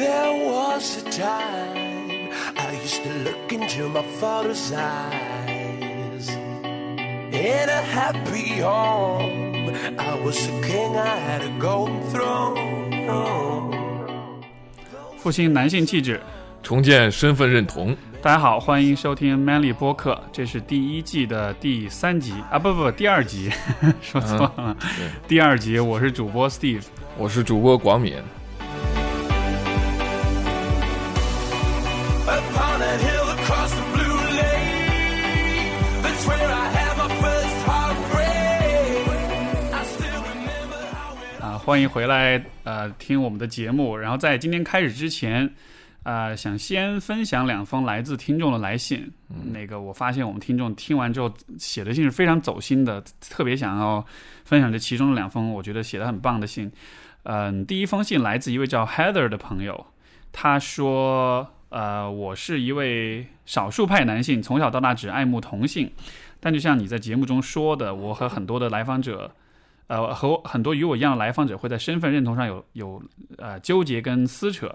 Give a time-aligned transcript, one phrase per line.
[0.00, 6.30] There was a time I used to look into my father's eyes.
[7.30, 13.74] In a happy home, I was a king, I had a golden throne.
[15.18, 16.18] 复兴男性气质。
[16.62, 17.94] 重建身份认同。
[18.22, 23.50] 大家好，欢迎收听 Manly 播客，这是第一季的第三集啊，不不不，第二集，
[24.00, 26.84] 说错了，对，第二集，我是主播 Steve。
[27.18, 28.14] 我是主播广敏。
[41.62, 43.98] 欢迎回来，呃，听我们的节目。
[43.98, 45.54] 然后在今天开始之前，
[46.04, 49.12] 呃，想先分享两封来自听众的来信。
[49.52, 54.04] 那个我发现我们听众听完之后写的信是非常走心的，特别想要
[54.44, 56.72] 分享这其中的两封，我觉得写的很棒的信。
[57.24, 59.86] 嗯，第一封信来自一位叫 Heather 的朋友，
[60.32, 65.92] 他说：“呃，我是一位少数派男性，从小到大只爱慕同性。
[66.40, 69.30] 但就像你在节目中说的，我和很多的来访者，
[69.90, 73.02] 呃，和很多与我一样的来访者会在身份认同上有有
[73.38, 74.72] 呃纠结跟撕扯。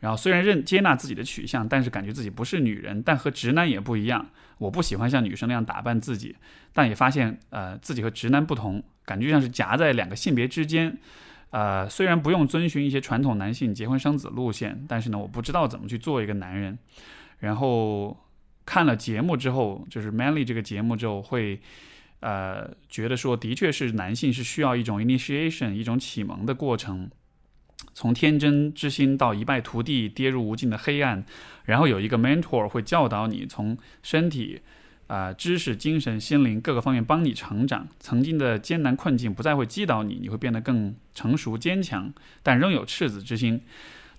[0.00, 4.26] 然后虽然认接纳自己的取向，但是感觉自己不是女人，但和直男也不一样。
[4.58, 6.34] 我不喜欢像女生那样打扮自己，
[6.72, 10.98] 但也发现呃自己和直男不同，感觉像是夹在两个性别之间。
[11.50, 16.76] 呃，虽然不用遵循一些传统男性结婚生子路线，但是呢，我不知道怎么去做一个男人。
[17.38, 18.16] 然后
[18.66, 21.60] 看了节目之后，就是 Manly 这个节目之后，会
[22.20, 27.10] 呃觉得说，的确是男性是需要一种 initiation，一种启蒙的过程，
[27.94, 31.24] 从天真之心到一败涂地，跌入无尽的黑暗，
[31.64, 34.60] 然后有一个 mentor 会教导你从身体。
[35.08, 37.88] 啊、知识、精神、心灵各个方面帮你成长。
[37.98, 43.62] 曾经的艰难困境不再会击倒你，你会变得更成熟、坚强，但仍有赤子之心。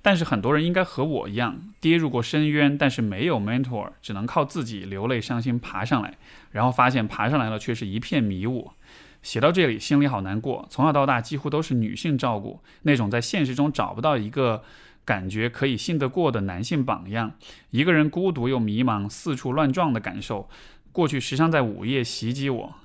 [0.01, 6.17] 但是很多人应该和我一样，跌入过深渊，但是没有 mentor，只能靠自己流泪伤心爬上来，
[6.51, 8.71] 然后发现爬上来了却是一片迷雾。
[9.21, 10.65] 写到这里，心里好难过。
[10.69, 14.63] 从小到大几乎都是女性照顾，那种在现实中找不到一个
[15.03, 17.33] 感觉可以信得过的男性榜样，
[17.71, 20.49] 一个人孤独又迷茫，四处乱撞的感受。
[20.91, 22.75] 过去时常在午夜袭击我。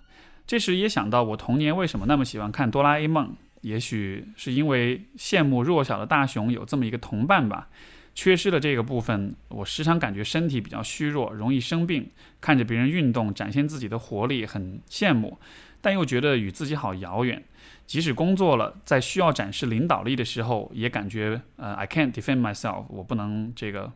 [0.47, 7.69] 这时也想到我童年为什么那么喜欢看哆啦 A 梦，也许是因为羡慕弱小的大雄有这么一个同伴吧。
[8.15, 12.11] 缺失了这个部分，我时常感觉身体比较虚弱，容易生病。
[12.41, 15.39] 看着别人运动，展现自己的活力，很羡慕，
[15.81, 17.43] 但又觉得与自己好遥远。
[17.87, 23.93] 即使工作了，在需要展示领导力的时候，也感觉呃，I can't defend myself，我不能这个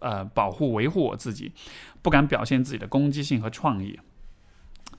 [0.00, 1.52] 呃保护维护我自己，
[2.02, 3.98] 不敢表现自己的攻击性和创意。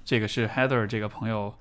[0.05, 1.53] 这个是 Heather 这个朋友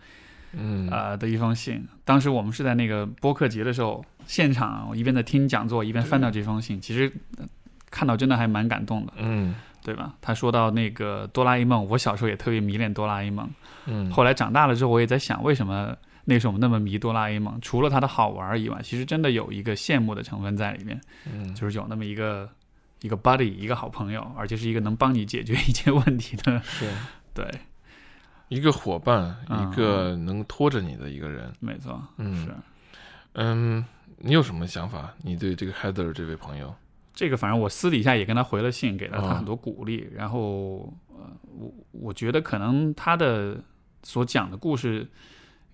[0.52, 1.86] 嗯呃的一封信。
[2.04, 7.46] 当时我们是在那个播客节的时候，现场我一边在听讲座，一边翻到这封信，其实、呃
[7.90, 10.14] 看到真的还蛮感动的，嗯对吧？
[10.20, 13.48] 他说到那个哆啦 A 梦，我小时候也特别迷恋哆啦 A 梦。
[13.86, 17.58] 嗯，后来长大了之后，我也在想，为什么那时候我们那么迷哆啦 A 梦？
[17.62, 21.00] 除了它的好玩以外，其实真的有一个羡慕的成分在里面，
[21.32, 22.46] 嗯 就是有那么一个
[23.00, 26.60] 一个 buddy，一个好朋友，而且是一个能帮你解决一切问题的。
[26.64, 26.86] 是
[27.32, 27.46] 对，
[28.48, 31.52] 一个伙伴，嗯一个能拖着你的一个人。
[31.60, 32.54] 没错，嗯是
[33.34, 33.84] 嗯，
[34.18, 35.14] 你有什么想法？
[35.22, 36.74] 你对这个 Heather 这位朋友？
[37.14, 37.36] 这个。
[37.36, 40.08] 反正我私底下也跟他回了信，给了他啊很多鼓励。
[40.14, 43.62] 然后，呃，我我觉得可能他的
[44.02, 45.06] 所讲的故事。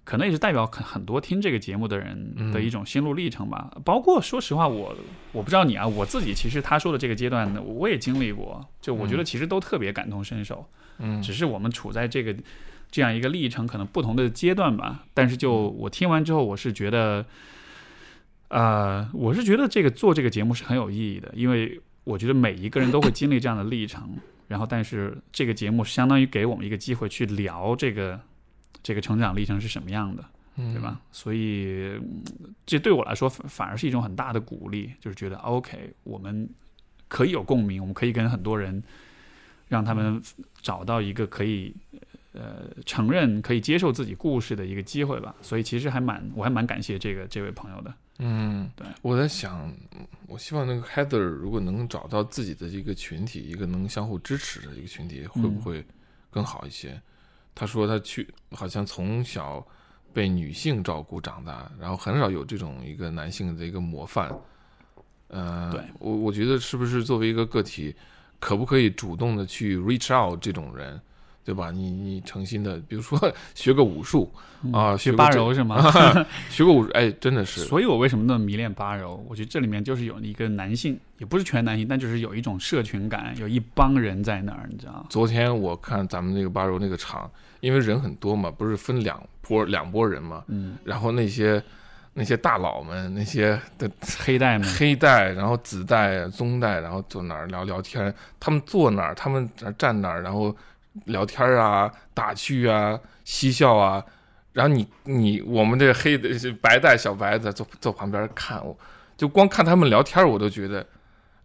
[0.04, 3.70] 可能也是代表很很多听这个节目的人的一种心路历程吧。
[3.84, 4.94] 包括说实话，我
[5.32, 8.64] 我不知道你啊，我自己其实他说的这个阶段呢，我也经历过。
[8.81, 10.64] 就我觉得其实都特别感同身受。
[10.98, 12.37] 嗯只是我们处在这个
[12.91, 15.04] 这样一个历程，可能不同的阶段吧。
[15.12, 17.25] 但是就我听完之后，我是觉得，
[18.48, 24.16] 呃，我是觉得这个做这个节目是很有意义的，因为我觉得每一个人都会经历这样的历程。
[24.47, 28.20] 然后，但是这个节目相当于给我们一个机会去聊这个
[28.83, 30.25] 这个成长历程是什么样的，
[30.56, 31.00] 对吧？
[31.12, 32.23] 所以嗯
[32.67, 36.49] 这对我来说反反而是一种很大的鼓励，就是觉得 OK，我们
[37.09, 38.82] 可以有共鸣，我们可以跟很多人
[39.69, 40.21] 让他们
[40.61, 41.75] 找到一个可以
[42.32, 45.35] 呃承认、可以接受自己故事的一个机会吧。
[45.41, 47.94] 所以其实还蛮，我还蛮感谢这个这位朋友的。
[48.19, 49.73] 嗯，对，我在想，
[50.29, 55.85] 我希望那个 Heather 如果能找到自己的一个群体，一个能相互支持的一个群体，会不会
[56.31, 57.00] 更好一些？
[57.55, 59.65] 他说他去好像从小
[60.12, 64.33] 被女性照顾长大，然后很少有这种一个男性的一个模范。
[65.29, 67.95] 呃，对我我觉得是不是作为一个个体，
[68.39, 71.01] 可不可以主动的去 reach out 这种人，
[71.44, 71.70] 对吧？
[71.70, 73.19] 你你诚心的，比如说
[73.55, 74.32] 学个武术
[74.73, 75.93] 啊，嗯学个八柔是吗？
[76.49, 79.23] 学个武术，哎，真的是，所以我为什么那么迷恋八柔？
[79.29, 85.05] 我觉得这里面就是有一个男性，也不是全男性，但就是有一种社群感，有一帮人在那儿，你知道？
[85.11, 87.31] 昨天我看咱们那个八柔那个场，
[87.61, 91.62] 因为人很多嘛，不是分两波两拨人嘛，嗯，然后那些
[92.14, 93.91] 那些大佬们，那些的
[94.25, 98.12] 黑带们，黑带，然后紫带、棕带，然后坐那儿聊聊天。
[98.41, 99.46] 他们坐哪儿，他们
[99.76, 100.55] 站哪儿，然后
[101.06, 104.05] 聊天啊、打趣啊、嬉笑啊。
[104.52, 106.29] 然后你你我们这黑的
[106.62, 108.79] 白带小白的坐坐旁边看，我
[109.17, 110.87] 就光看他们聊天，我都觉得，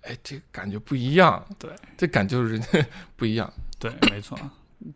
[0.01, 1.43] 哎，这个感觉不一样。
[1.57, 2.85] 对，这感觉就是人家
[3.15, 3.51] 不一样。
[3.79, 4.37] 对，没错，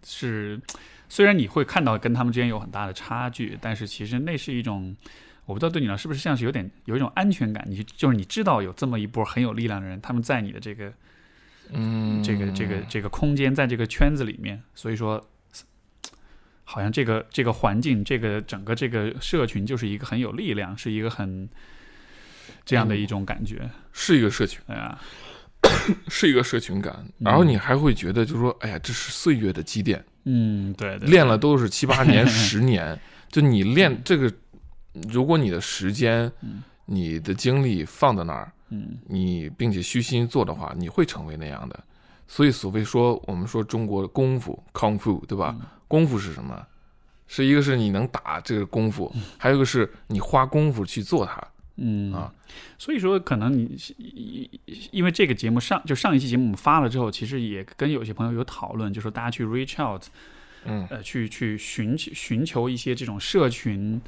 [0.05, 0.61] 是。
[1.09, 4.95] 虽然你会看到跟他们之间有很大的差距，但是其实那是一种，
[5.45, 7.63] 我不知道对你来说是不是像是有点有一种安全感。
[7.67, 10.91] 你就是你知道有这么一波很有力量的人，他们在你的这个
[11.71, 15.23] 嗯，这个这个这个空间，在这个圈子里面，所以说，
[16.63, 21.49] 好像这个这个环境，这个整个这个社群就是一个很有力量，是一个很
[22.65, 23.69] 这样的一种感觉。
[23.91, 24.99] 是一个社群，哎呀，
[26.07, 27.05] 是一个社群感。
[27.19, 30.03] 然后你还会觉得，就是说，哎呀，这是岁月的积淀。
[30.25, 32.99] 嗯，对对，练了都是七八年、 十年，
[33.29, 34.31] 就你练这个，
[35.09, 36.31] 如果你的时间、
[36.85, 41.83] 你的精力放在那儿，嗯你并且虚心做的话，你会成为那样的。
[42.27, 45.55] 所以，所谓说我们说中国的功夫康复，对吧？
[45.87, 46.65] 功夫是什么？
[47.27, 51.41] 是一个是你能打这个功夫，还有一个是你花功夫去做它。
[51.75, 52.31] 嗯啊，
[52.77, 53.75] 所以说可能你
[54.91, 60.03] 因为这个节目上就上一期节目我们发了之后，其实也跟有些朋友有讨论，就说大家去 reach out，
[60.65, 63.99] 嗯呃，去去寻求寻求一些这种社群，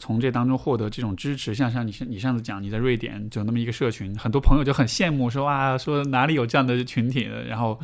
[0.00, 1.54] 从这当中获得这种支持。
[1.54, 7.78] 像像你你上次讲你在瑞典就那么一个社群，很多朋友就很羡慕说啊，说哪里有这样的群体的，然后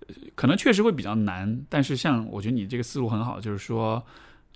[0.00, 4.04] 呃可能确实会比较难，但是像我觉得你这个思路很好，就是说。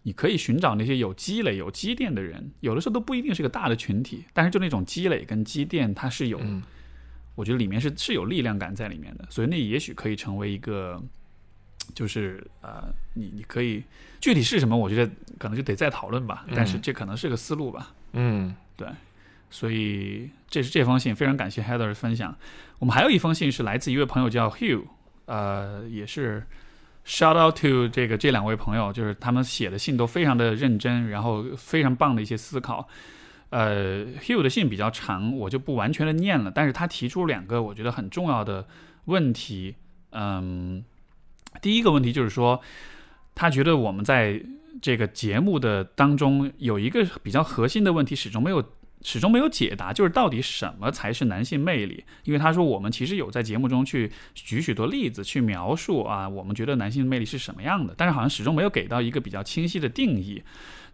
[0.02, 6.62] 你可以寻找那些有积累、有积淀的人，有的时候都不一定是个大的群体，但是就那种积累跟积淀，它是有，嗯
[7.34, 10.98] 我觉得里面是是有力量感在里面的，所以那也许可以成为一个，
[11.94, 13.84] 就是呃，你你可以
[14.20, 18.86] 具体是什么，我觉得可能就得再讨论吧，但是这可能是个思路吧，嗯对
[19.48, 22.36] 所以这是这封信，非常感谢 Heather 的分享。
[22.78, 24.84] 我们还有一封信是来自一位朋友叫 Hugh，
[25.26, 26.46] 呃，也是
[27.04, 32.88] shout out to 这个这两位朋友，就是他们写的信都非常的认真，然后非常棒的一些思考。
[33.48, 38.68] 呃，Hugh 的信比较长，我就不完全的念了，但是他提出两个我觉得很重要的
[39.06, 39.74] 问题。
[40.12, 40.84] 嗯，
[41.60, 42.60] 第一个问题就是说，
[43.40, 44.38] 他觉得我们在
[44.82, 48.62] 这个节目的当中有一个比较核心的问题始终没有
[49.00, 52.04] 始终没有解答，就是到底什么才是男性魅力？
[52.24, 60.42] 因为他说我们其实有在节目中去举许多例子去描述啊，我们觉得男性魅力是什么样的，但是好像始终没有给到一个比较清晰的定义。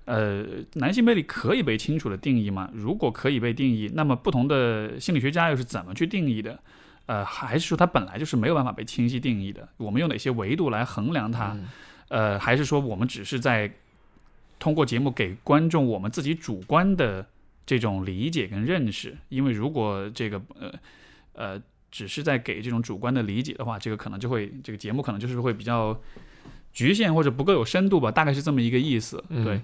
[0.04, 2.70] 呃，男性魅力可以被清楚的定义吗？
[2.72, 6.56] 如果可以被定义，那么不同的心理学家又是怎么去定义的？
[7.06, 9.68] 呃，还是说它本来就是没有办法被清晰定义的？
[9.78, 11.56] 我们用哪些维度来衡量它？
[12.08, 13.70] 呃，还是说我们只是在
[14.58, 17.26] 通过节目给观众我们自己主观的
[17.66, 19.16] 这种理解跟认识？
[19.28, 20.72] 因为如果这个呃
[21.32, 25.98] 呃只是在给这种主观的理解的话，这个可能就会这个节目可能就是会比较
[26.72, 29.22] 局限或者不够有深度吧，大概是这么一个意思。
[29.28, 29.60] 嗯对，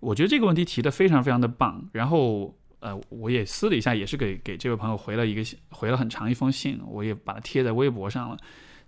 [0.00, 1.88] 我觉得这个问题提的非常非常的棒。
[1.92, 8.36] 然后呃，我也私底下也是给给这位朋友回了一个信回了很长一封信，我也把它贴在微博上了。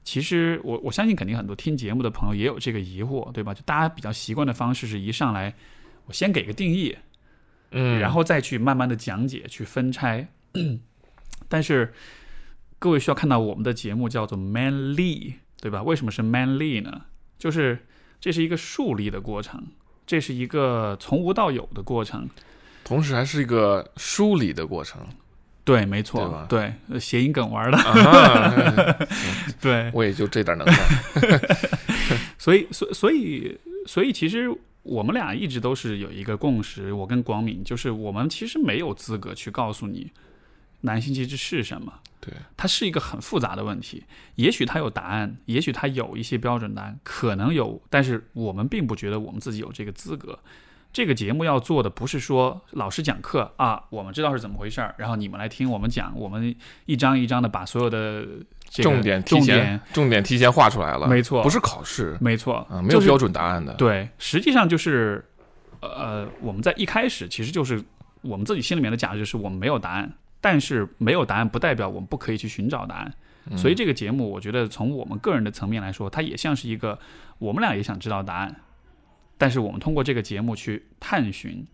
[0.04, 3.54] 其实我我相信肯定很多听节目的朋友也有这个疑惑，对吧？
[3.54, 5.54] 就大家比较习惯的方式是一上来
[6.06, 6.96] 我先给个定义，
[7.70, 10.28] 嗯，然后再去慢慢的讲解、去分拆。
[11.48, 11.92] 但是
[12.78, 15.82] 各位需要看到我们的节目叫做 manly，对吧？
[15.82, 17.06] 为什么是 manly 呢？
[17.38, 17.86] 就是
[18.20, 19.66] 这是一个树立的过程，
[20.06, 22.28] 这是一个从无到有的过程。
[22.84, 25.00] 同时还是一个梳理的过程
[25.64, 28.96] 对，没错，对谐音梗玩的，啊，
[29.62, 30.74] 对，我也就这点能耐。
[32.38, 40.12] 所以，所所以，所以，其实我们俩一直都是有一个共识，我跟广敏，就是我们其实没有资格去告诉你
[40.82, 41.90] 男性气质是什么。
[42.20, 44.04] 对，它是一个很复杂的问题，
[44.34, 50.38] 也许它有答案，也许它有一些标准答案，可能有，但是我们并不觉得我们自己有这个资格。
[50.94, 56.54] 这个节目要做的不是说老师讲课啊，我们知道是怎么回事儿，然后你们来听我们讲，我们
[56.86, 58.24] 一章一章的把所有的
[58.70, 63.74] 这个重点提重前点，重点提前画出来了，没错不是考试没错啊，没有就是标准答案的。
[63.74, 65.24] 对，实际上就是，
[65.80, 67.82] 呃，我们在一开始其实就是
[68.22, 73.12] 我们自己心里面的假设是我们没有答案，但是没有答案不代表我们不可以去寻找答案。
[73.56, 76.96] 所以这个节目，我觉得从我们个人的层面来说，它也像是一个
[77.38, 78.54] 我们俩也想知道答案，
[79.36, 81.66] 但是我们通过这个节目去探寻、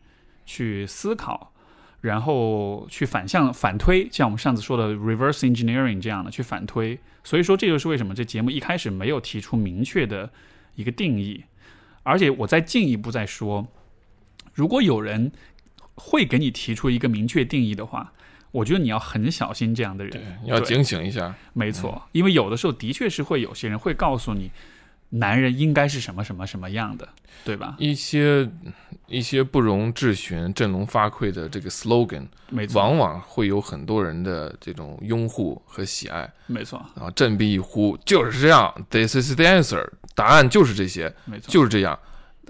[0.44, 1.52] 去思考，
[2.00, 6.98] 然后去反向反推，像我们上次说的 reverse engineering 这样的去反推。
[7.22, 10.30] 所以说，这就是为什么这节目一开始没有提出明确的
[10.74, 11.44] 一个定义。
[12.02, 13.68] 而且我再进一步再说，
[14.54, 15.30] 如果有人
[15.94, 18.14] 会给你提出一个明确定义的话，
[18.52, 21.34] 我觉得你要很小心这样的人，对，你要警醒一下。
[21.52, 24.50] 没错，因为有的时候的确是会有些人会告诉你，
[25.10, 27.08] 男人应该是什么什么什么样的，
[27.44, 27.76] 对吧？
[27.78, 28.48] 一些
[29.06, 36.32] 一些不容置询、振聋发聩的这个 slogan，没错，往往会有很多人的这种拥护和喜爱。
[36.46, 41.98] 没错，然后振臂一呼，就是这样，This is the answer，答案就是这些，没错，就是这样。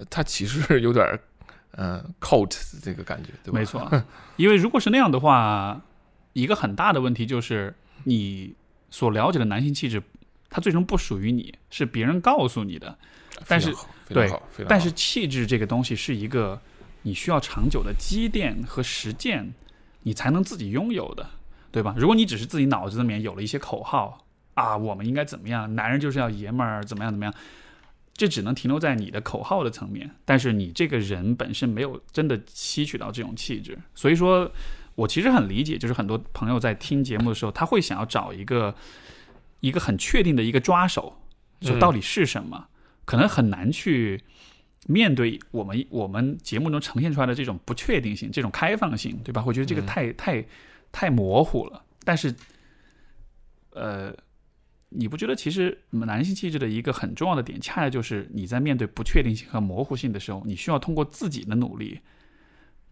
[0.08, 1.18] 他其实有点
[1.72, 3.58] 嗯 cult 这个感觉，对吧？
[3.58, 4.04] 没错，
[4.36, 5.80] 因为如果是那样的话。
[6.32, 7.74] 一个很大的问题就是，
[8.04, 8.54] 你
[8.88, 10.00] 所了解的男性气质，
[10.50, 12.98] 它最终不属于你，是别人告诉你的。
[13.48, 13.72] 但是，
[14.08, 14.28] 对，
[14.68, 16.60] 但是气质这个东西是一个
[17.02, 19.54] 你需要长久的积淀和实践，
[20.02, 21.30] 你才能自己拥有的，
[21.72, 21.94] 对吧？
[21.96, 25.74] 如果你只是自己脑子里面有了一些口号啊，我们应该怎么样？
[25.74, 27.32] 男人就是要爷们儿，怎么样怎么样？
[28.12, 34.50] 这只能停留在你的口号的层面，但是你这个人本身没有真的吸取到这种气质，所以说。
[34.96, 38.74] 我其实很理解，就是很多朋友在听节目的时候，他会想要找一个
[39.60, 41.16] 一个很确定的一个抓手，
[41.60, 42.68] 就到底是什么，
[43.04, 44.22] 可能很难去
[44.86, 49.44] 面对我们我们节目中呈现出来的这种不确定性、这种开放性，对吧？
[49.46, 50.44] 我觉得这个太太
[50.90, 51.84] 太模糊了。
[52.04, 52.34] 但是，
[53.70, 54.12] 呃，
[54.88, 62.00] 你不觉得其实男性气质的一个很重要的点，恰恰就是你在面对不确定性和模糊性的时候，你需要通过自己的努力。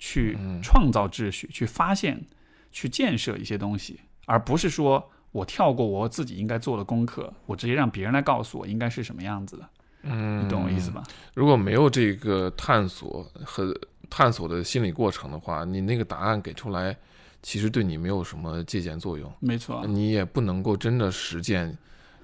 [0.00, 2.24] 去创造秩序，去发现，
[2.70, 9.68] 去建设一些东西，而不是说我跳过我自己应该做的功课，我直接让别人来告诉我应该是什么样子的。
[10.02, 11.02] 嗯，你懂我意思吧？
[11.34, 13.74] 如果没有这个探索和
[14.08, 16.96] 探索的心理过程的话，你那个答案给出来，
[17.42, 19.32] 其实对你没有什么借鉴作用。
[19.40, 21.76] 没错，你也不能够真的实践，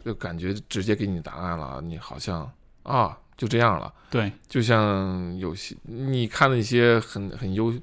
[0.05, 2.51] 就感觉直接给你答案了，你好像
[2.83, 3.19] 啊。
[3.37, 7.75] 就这样了，对，就像有些你看了一些很很优、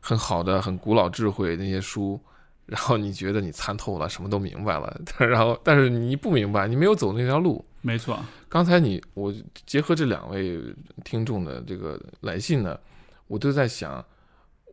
[0.00, 2.20] 很好的、很古老智慧那些书，
[2.68, 7.64] 然后你觉得你参透了，什么都明白了，然后但是你不明白，你没有走那条路。
[7.80, 9.34] 没错，刚才你我
[9.66, 10.60] 结合这两位
[11.04, 12.78] 听众的这个来信呢，
[13.26, 14.04] 我都在想，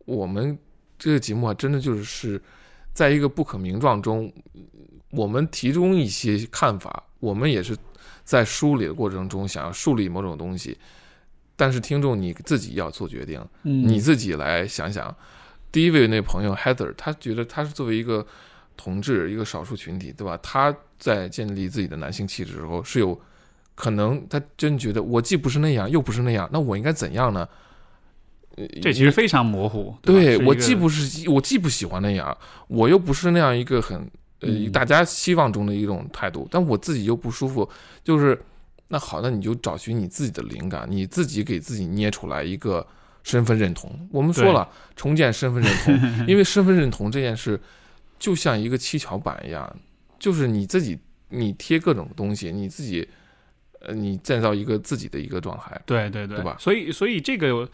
[0.04, 0.56] 我们
[0.98, 2.42] 这个节目啊，真的就是是
[2.92, 4.32] 在一个不可名状中，
[5.10, 7.76] 我们提供一些看法，我们也是。
[8.24, 10.76] 在梳理的过程中，想要树立某种东西，
[11.54, 15.16] 但是听众你自己要做决定，你自己来想想。
[15.76, 18.26] 第一位那朋友 Heather，他觉得他是作为一个
[18.78, 20.34] 同志，一个少数群体，对吧？
[20.42, 23.20] 他在建立自己的男性气质的时候，是有
[23.74, 27.46] 可能他真觉得我既不是那样，又不是那样，那我应该怎样呢？
[28.80, 29.94] 这其实非常模糊。
[30.00, 32.34] 对我既不是我既不喜欢那样，
[32.68, 34.10] 我又不是那样一个很。
[34.40, 37.68] 呃，大家希望中的一种态度，但我自己又不舒服，
[38.02, 38.42] 就是
[38.88, 42.86] 那好，那你就找寻你自己的灵感，你自己给自己捏出来一个
[43.26, 43.90] 身份认同。
[44.12, 45.94] 我们说了，重建身份认同，
[46.28, 47.60] 因为身份认同这件事
[48.20, 49.76] 就像一个七巧板一样，
[50.16, 50.96] 就是你自己
[51.30, 53.06] 你贴各种东西，你自己
[53.80, 55.80] 呃，你建造一个自己的一个状态。
[55.84, 56.56] 对对对，对吧？
[56.60, 57.68] 所以所以这个。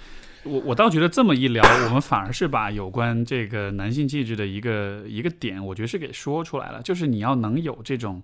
[0.45, 6.83] 我我倒觉得这么一聊，我们反而是把有关这个男性气质的一个一个点，我觉得是给说出来了。
[6.83, 8.21] 就是你要能有这种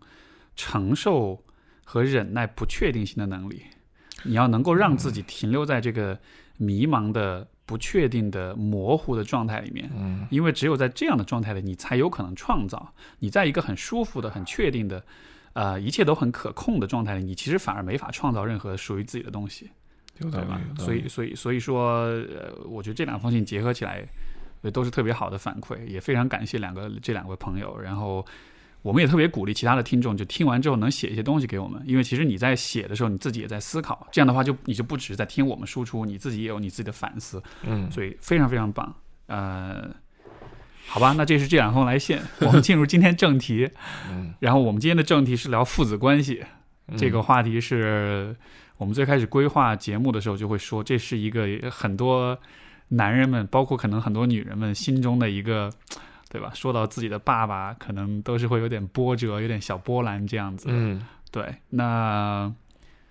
[0.56, 1.40] 承受
[1.84, 3.62] 和忍耐不确定性的能力，
[4.24, 6.18] 你要能够让自己停留在这个
[6.58, 9.90] 迷茫的、不确定的、模糊的状态里面。
[9.96, 12.92] 嗯，因为只有在这样的状态里，你才有可能创造。
[13.20, 15.02] 你在一个很舒服的、很确定的，
[15.54, 19.70] 呃，一切都很可控的状态里，你其实反而没法创造任何属于自己的东西。
[20.20, 20.60] 对吧？
[20.76, 24.04] 所以，所以，所以说，呃，我觉得这两封信结合起来，
[24.72, 27.78] 都是特别好的反馈，也非常感谢两个这两位朋友。
[27.78, 28.26] 然后，
[28.82, 37.42] 我们也特别鼓励其他的听众，就听完之后能写一些东西给我们，因为其实你在写的时候，你自己也在思考，这样的话，就你就不只是在听我们输出，你自己也有你自己的反思。
[37.62, 38.94] 嗯，所以非常非常棒。
[39.26, 39.90] 呃，
[40.86, 43.70] 好吧，那这是这两封来信，我们进入今天正题。
[44.10, 46.44] 嗯，然后我们今天的正题是聊父子关系，
[46.96, 48.36] 这个话题是。
[48.78, 52.38] 我们最开始规划节目的时候，就会说这是一个很多
[52.90, 55.68] 男人们，包括可能很多女人们心中的一个，
[56.30, 56.50] 对吧？
[56.54, 60.68] 说到自己的爸爸，可能都是会有点波折，有点小波澜这样子。
[60.70, 61.54] 嗯，对。
[61.70, 62.52] 那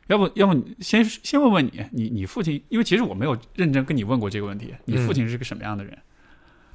[0.07, 2.63] 要不要不先先问问你，你你父亲？
[2.69, 5.97] 因为其实我没有认真跟你问过这个问题，你父亲是个什么样的人？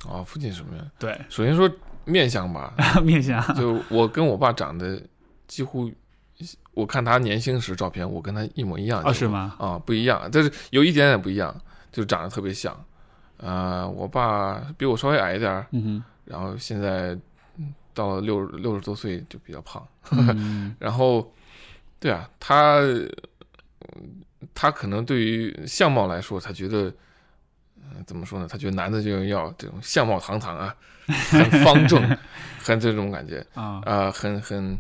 [0.07, 0.85] 哦，父亲什么样？
[0.99, 1.71] 对，首先说
[2.05, 5.01] 面相吧， 面相就我跟我爸长得
[5.47, 5.91] 几乎，
[6.75, 9.01] 我看他年轻时照片，我跟他一模一样。
[9.03, 9.55] 啊，是吗？
[9.59, 11.55] 啊，不一样，但是有一点点不一样，
[11.93, 12.77] 就长得特别像。
[13.39, 17.15] 呃，我爸比我稍微矮一点儿，嗯然后现在
[17.59, 19.87] 嗯到了六六十多岁就比较胖。
[20.81, 21.31] 然后，
[22.01, 24.23] 对啊，他嗯
[24.55, 26.93] 他可能对于相貌来说，他觉得，
[27.77, 28.49] 嗯、怎么说呢？
[28.51, 30.75] 他觉得男的就要这种相貌堂堂啊，
[31.07, 32.19] 很方正，
[32.59, 34.77] 很这种感觉 啊呃、很很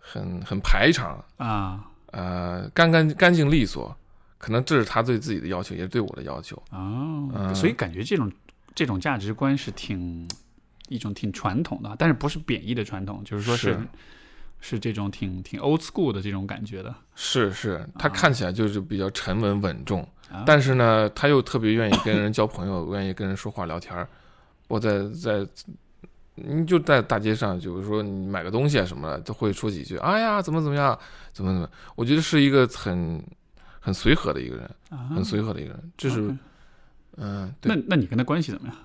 [0.00, 3.94] 很很排场，啊呃，干干干净利索。
[4.38, 6.54] 可能这是他对自己的要求，也是对我的要求。
[6.70, 8.30] 哦，嗯所以感觉这种
[8.74, 10.28] 这种价值观是挺
[10.88, 13.78] 一种挺传统的，但是不是贬义的传统，就是说是是
[14.60, 16.94] 是这种挺挺 old school 的这种感觉的。
[17.14, 24.08] 是是，他看起来就是比较沉稳稳重，啊但是呢，他又特别愿意跟人交朋友， 愿意跟人说话聊天儿。
[24.68, 25.46] 我在在，
[26.34, 30.98] 你就在大街上，就是说你买个东西啊什么的，都会说几句，哎呀，怎么怎么样，
[31.32, 33.22] 怎么怎么，我觉得是一个很
[33.80, 35.92] 很随和的一个人，啊很随和的一个人。
[35.96, 36.34] 这是
[37.16, 38.76] 嗯、那那你跟他关系怎么样？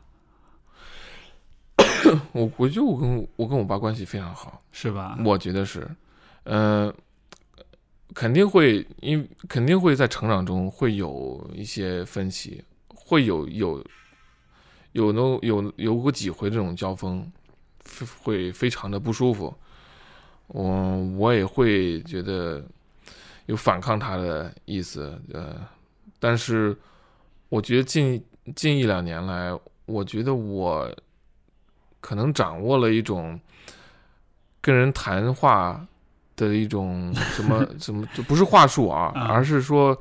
[2.33, 4.61] 我，我觉得我跟我跟我爸关系非常好。
[4.71, 5.17] 是吧？
[5.25, 5.89] 我觉得是，
[6.43, 6.93] 呃，
[8.13, 13.83] 肯定会，因肯定会在成长中会有一些分歧，会有有
[14.93, 17.29] 有那有有过几回这种交锋，
[17.83, 19.53] 会会非常的不舒服。
[20.47, 22.63] 我我也会觉得
[23.47, 25.55] 有反抗他的意思，呃，
[26.19, 26.75] 但是
[27.49, 28.23] 我觉得近
[28.55, 29.51] 近一两年来，
[29.85, 30.91] 我觉得我
[32.01, 33.39] 可能掌握了一种
[34.61, 35.85] 跟人谈话
[36.35, 39.99] 的一种 什么什么，就不是话术啊，啊而是说，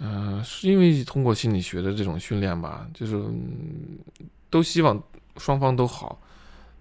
[0.00, 3.98] 嗯，是因为通过心理学的这种训练吧，就是、嗯
[4.50, 4.98] 都希望
[5.36, 6.18] 双方都好。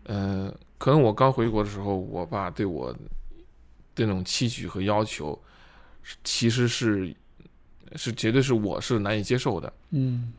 [0.04, 2.96] 呃，可能我刚回国的时候，我爸对我
[3.94, 5.38] 这种期许和要求，
[6.24, 7.14] 其实是
[7.98, 9.74] 是绝对是我是难以接受的。
[9.90, 10.32] 嗯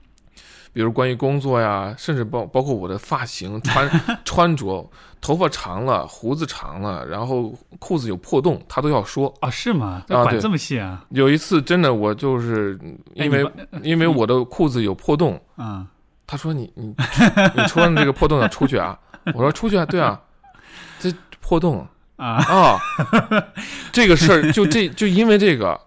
[0.73, 3.89] 比如关于工作呀，甚至包包括我的发型、 穿
[4.25, 4.89] 穿着，
[5.21, 9.33] 头发长了，胡子长了，然后裤子有破洞，他都要说。
[9.41, 9.87] 啊，是吗？
[9.87, 11.05] 啊对管这么细啊？
[11.11, 12.79] 有一次真的，我就是
[13.15, 15.87] 因为、哎因为我的裤子有破洞，嗯
[16.27, 16.95] 他说你你
[17.55, 18.99] 你穿着这个破洞要出去啊？
[19.35, 20.21] 我说出去啊，对啊，
[21.01, 22.79] 这破洞啊啊，
[23.93, 25.81] 这个事儿就这就因为这个，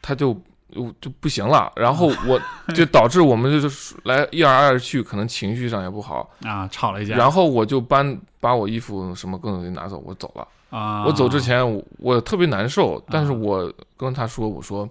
[0.00, 0.40] 他就
[0.76, 2.40] 就就不行了，然后我
[2.74, 7.16] 就导致我们就是来一来二去，可能情绪上也不好，啊，吵了一架。
[7.16, 10.46] 然后我就搬把我衣服什么各种东西拿走，我走了。
[10.68, 14.88] 啊，我走之前我我特别难受，但是我跟他说，我说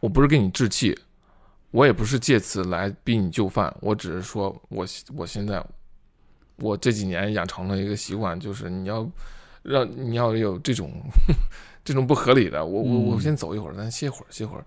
[0.00, 0.96] 我不是跟你置气，
[1.72, 4.86] 我也不是借此来逼你就范，我只是说我
[5.16, 5.64] 我现在
[6.56, 9.08] 我这几年养成了一个习惯，就是你要
[9.62, 10.92] 让你要有这种
[11.88, 14.64] 这种不合理的，我我我嗯先走一会儿，咱歇会儿歇会儿，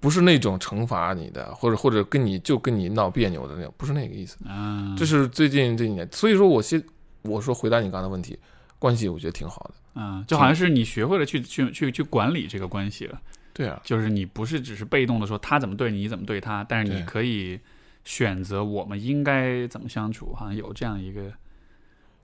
[0.00, 4.36] 不是那种惩罚你的，或者或者跟你就跟你闹别扭的那种，不是那个意思。
[4.44, 6.82] 啊，这是最近这几年，所以说我先
[7.22, 8.36] 我说回答你刚才的问题，
[8.80, 10.00] 关系我觉得挺好的。
[10.00, 13.20] 啊，就好像是你学会了去去去去管理这个关系了，
[13.52, 17.60] 对啊，就是你不是只是被动的说他怎么对你，你怎么对他，但是你可以
[18.04, 21.22] 选择我们应该怎么相处，好像有这样一个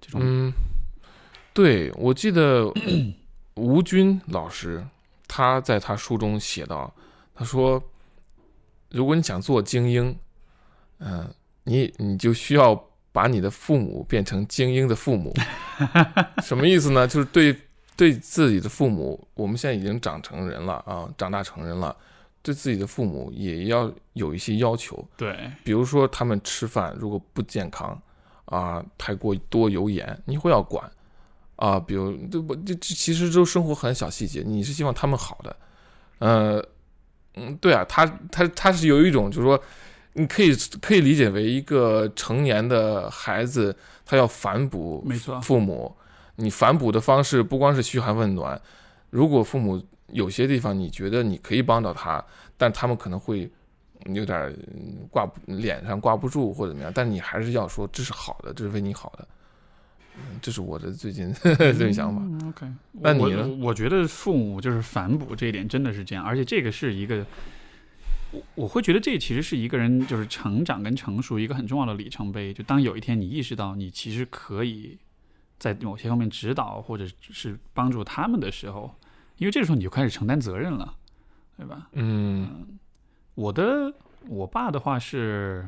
[0.00, 0.52] 这种嗯，
[1.54, 2.68] 对，我记得
[3.60, 4.84] 吴军老师
[5.28, 6.92] 他在他书中写到，
[7.34, 7.82] 他说，
[8.90, 10.18] 如果你想做精英，
[10.98, 11.28] 嗯、
[11.64, 15.32] 你你就需要把你的父母变成精英的父母。
[16.42, 17.06] 什么意思呢？
[17.06, 17.54] 就是对
[17.96, 21.94] 对自己的父母，我们现在已经长成人了啊，长大成人了，
[22.42, 25.06] 对自己的父母也要有一些要求。
[25.16, 28.00] 对比如说他们吃饭如果不健康
[28.46, 30.90] 啊，太过多油盐，你会要管
[31.60, 31.78] 啊。
[31.78, 35.56] 比如这不这这其实都生活很小细节，你是希望他们好的，
[36.18, 36.64] 呃，
[37.34, 39.62] 嗯，对啊，他他他是有一种就是说，
[40.14, 45.94] 你可以可以理解为一个成年的孩子，他要反哺没错父母，
[46.36, 48.60] 你反哺的方式不光是嘘寒问暖，
[49.10, 52.24] 如果父母有些地方你觉得你可以帮到他，
[52.56, 53.48] 但他们可能会
[54.06, 54.56] 有点
[55.10, 59.28] 挂脸上挂不住或者怎么样，但你还是要说这是好的，这是为你好的。
[60.16, 62.20] 嗯，这是我的最近这个 想法。
[62.22, 67.24] 嗯 OK，那你呢我我觉得父母就是反哺这一点真的是这样，而且这个是一个，
[68.32, 72.52] 我我会觉得这其实是一个人就是成长跟成熟一个很重要的里程碑。
[72.52, 74.98] 就当有一天你意识到你其实可以
[75.58, 78.94] 在某些方面指导或者是帮助他们的时候，
[79.38, 80.94] 因为这个时候你就开始承担责任了，
[81.56, 81.88] 对吧？
[81.92, 82.78] 嗯
[83.36, 83.92] 我的
[84.28, 85.66] 我爸的话是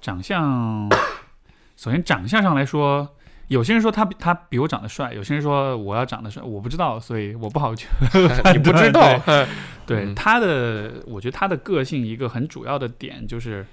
[0.00, 0.90] 长相
[1.76, 3.15] 首先长相上来说，
[3.48, 7.86] 有些人说他比他比我长得帅，有些人说我要长得帅，我不知道，所以我不好去
[8.52, 9.20] 你不知道，
[9.86, 13.64] 对嗯他的，我觉得他的个性一个很主要的点就是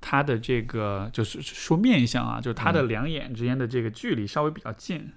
[0.00, 5.10] 他的这个，就是说面相啊，就是他的嗯两眼之间的这个距离稍微比较近。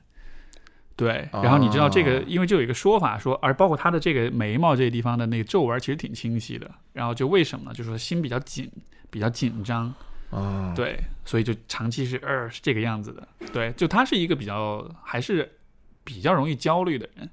[0.95, 6.69] 对，然后你知道这个，哦因为就有一个说法说，而包括他的这个眉毛这个地方的那个皱纹其实挺清晰的。
[6.93, 7.73] 然后就为什么呢？
[7.73, 8.71] 就是说心比较紧，
[9.09, 9.91] 比较紧张。
[10.33, 13.27] 嗯，对，所以就长期是呃是这个样子的。
[13.51, 15.57] 对，就他是一个比较还是
[16.03, 17.29] 比较容易焦虑的人。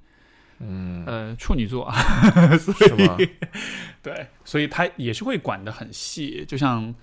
[0.60, 1.90] 嗯，呃，处女座，
[2.58, 3.16] 是吗？
[4.02, 6.94] 对，所以他也是会管得很细，就像。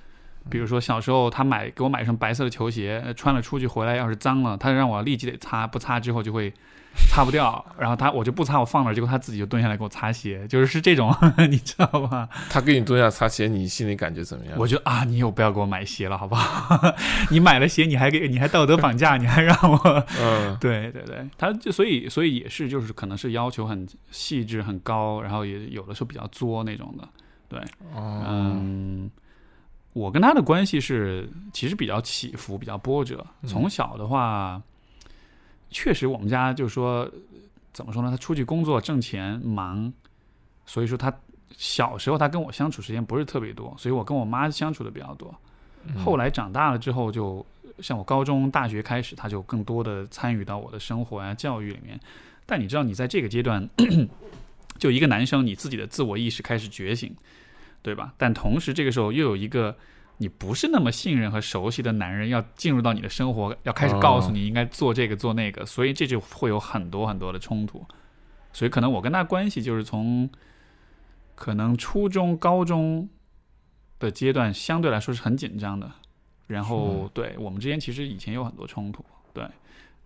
[0.49, 6.53] 比如说小时候他买给我买一双白色的球鞋，呃穿了出去回来要是脏了，他让我立即得擦，不擦之后就会
[7.09, 11.13] 擦不掉， 然后他我就不擦，我放那儿，结果他自己就蹲下来给我擦鞋，就是是这种，
[11.49, 12.27] 你知道吧？
[12.49, 14.55] 他给你蹲下擦鞋，你心里感觉怎么样？
[14.57, 16.79] 我觉得啊，你有不要给我买鞋了，好不好？
[17.31, 27.07] 你买了鞋，你还给你还道德绑架，你还让我嗯对对对，他就所以所以也是就是可能是要求很细致很高，然后也有的时候比较作那种的，
[27.49, 27.59] 对，
[27.93, 29.09] 哦，嗯，
[29.93, 33.25] 我跟他的关系是其实比较起伏，比较波折。
[33.41, 34.61] 嗯从小的话，
[35.79, 37.07] 确实我们家就是说
[37.71, 38.09] 怎么说呢？
[38.09, 39.93] 他出去工作挣钱忙，
[40.65, 41.13] 所以说他
[41.55, 45.31] 小时候他跟我相处时间不是特别多，所以我跟我妈相处的比较多。
[45.85, 47.45] 嗯后来长大了之后就，
[47.77, 51.99] 像我高中、大学开始，他就更多的参与到我的生活呀、教育里面。
[52.47, 53.69] 但你知道，你在这个阶段，
[54.79, 57.15] 就一个男生，你自己的自我意识开始觉醒，
[57.83, 58.15] 对吧？
[58.17, 59.77] 但同时，这个时候又有一个
[60.17, 67.85] 你不是那么信任和熟悉的男人要进入到你的生活，要开始告诉你应该做这个做那个，所以这就会有很多很多的冲突。
[68.51, 70.27] 所以可能我跟他关系就是从
[71.35, 73.07] 可能初中、高中
[73.99, 75.91] 的阶段相对来说是很紧张的，
[76.47, 79.47] 然后对我们之间其实以前有很多冲突，对，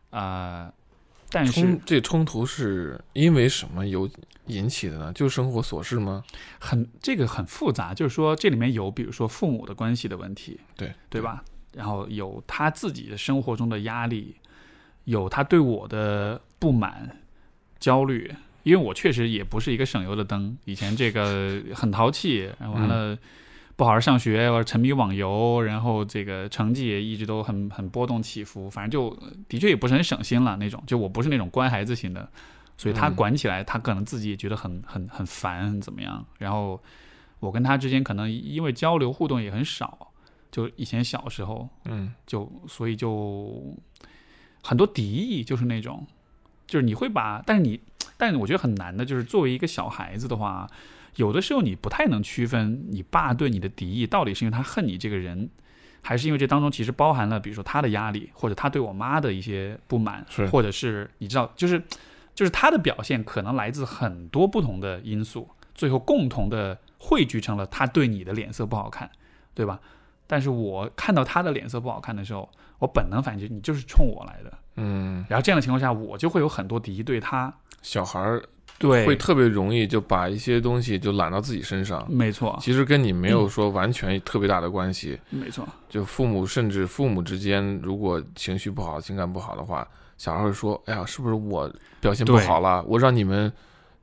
[0.09, 0.73] 啊、
[1.31, 4.09] 但是冲这冲突是因为什么有
[4.47, 5.13] 引起的呢？
[5.13, 6.23] 就是生活琐事吗？
[6.59, 11.21] 很这个很复杂，就是说这里面有比如说父母的关系的问题，对对？
[11.21, 11.43] 吧？
[11.73, 14.35] 然后有他自己的生活中的压力，
[15.05, 17.17] 有他对我的不满、
[17.79, 23.17] 焦虑，因为我确实也不是一个省油的灯，以前这个很淘气，然后完了。
[23.75, 30.81] 不好好上学，或者沉迷网游，然后这个成绩也一直都很很波动起伏，反正就的确也不是很省心了那种。
[30.85, 32.29] 就我不是那种乖孩子型的，
[32.77, 36.23] 所以他嗯管起来，他可能自己也觉得很很很烦，很怎么样。
[36.37, 36.81] 然后
[37.39, 40.11] 我跟他之间可能因为交流互动也很少，
[40.51, 43.75] 就以前小时候嗯就所以就
[44.61, 46.05] 很多敌意，就是那种，
[46.67, 47.79] 就是你会把，但是你，
[48.15, 50.69] 但是我觉得很难的，就是作为一个小孩子的话，
[51.15, 55.49] 有的时候你不太能区分你爸对你的敌意到底是因为他恨你这个人，
[56.01, 61.81] 还是因为这当中其实包含了比如说他的压力，或者他对我妈的一些不满，或者是你知道，就是
[62.33, 69.09] 就是他的表现可能来自很多不同的因素，最后共同的汇聚成了他对你的脸色不好看，
[69.53, 69.79] 对吧？
[70.27, 74.57] 但是我看到他的脸色不好看的时候，我本能反应你就是冲我来的。
[74.77, 77.53] 嗯，然后这样的情况下，我就会有很多敌意对他。
[77.81, 78.41] 小孩儿
[78.81, 85.17] 对，会特别容易就把一些东西就揽到自己身上，没错，其实跟你没有说完全特别大的关系。
[85.29, 92.83] 没错，就父母甚至父母之间，如果情绪不好、情感不好的话，小孩会说：“哎呀，是不是我表现不好了？
[92.87, 93.51] 我让你们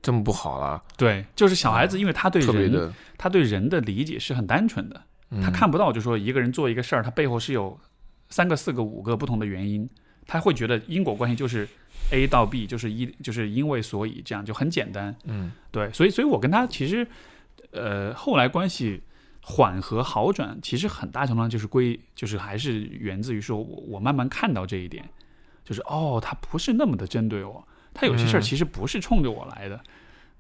[0.01, 7.79] 这么不好了对，就是小孩子，因为他？”对人，特别的，他对人的理解是很单纯的，嗯他看不到，就说一个人做一个事儿，他背后是有
[8.31, 9.89] 三个、四个、五个不同的原因，
[10.29, 11.67] 他会觉得因果关系就是
[12.13, 15.13] A 到 B，就是一，就是因为所以这样就很简单。
[15.25, 17.05] 嗯对，所以所以我跟他其实，
[17.73, 19.03] 呃，后来关系
[19.43, 25.09] 缓和好转，其实很大程度上就是归，就是还是源自于说我我慢慢看到这一点，
[25.65, 29.81] 就是哦，他不是那么的针对我，他有些事儿嗯其实不是冲着我来的。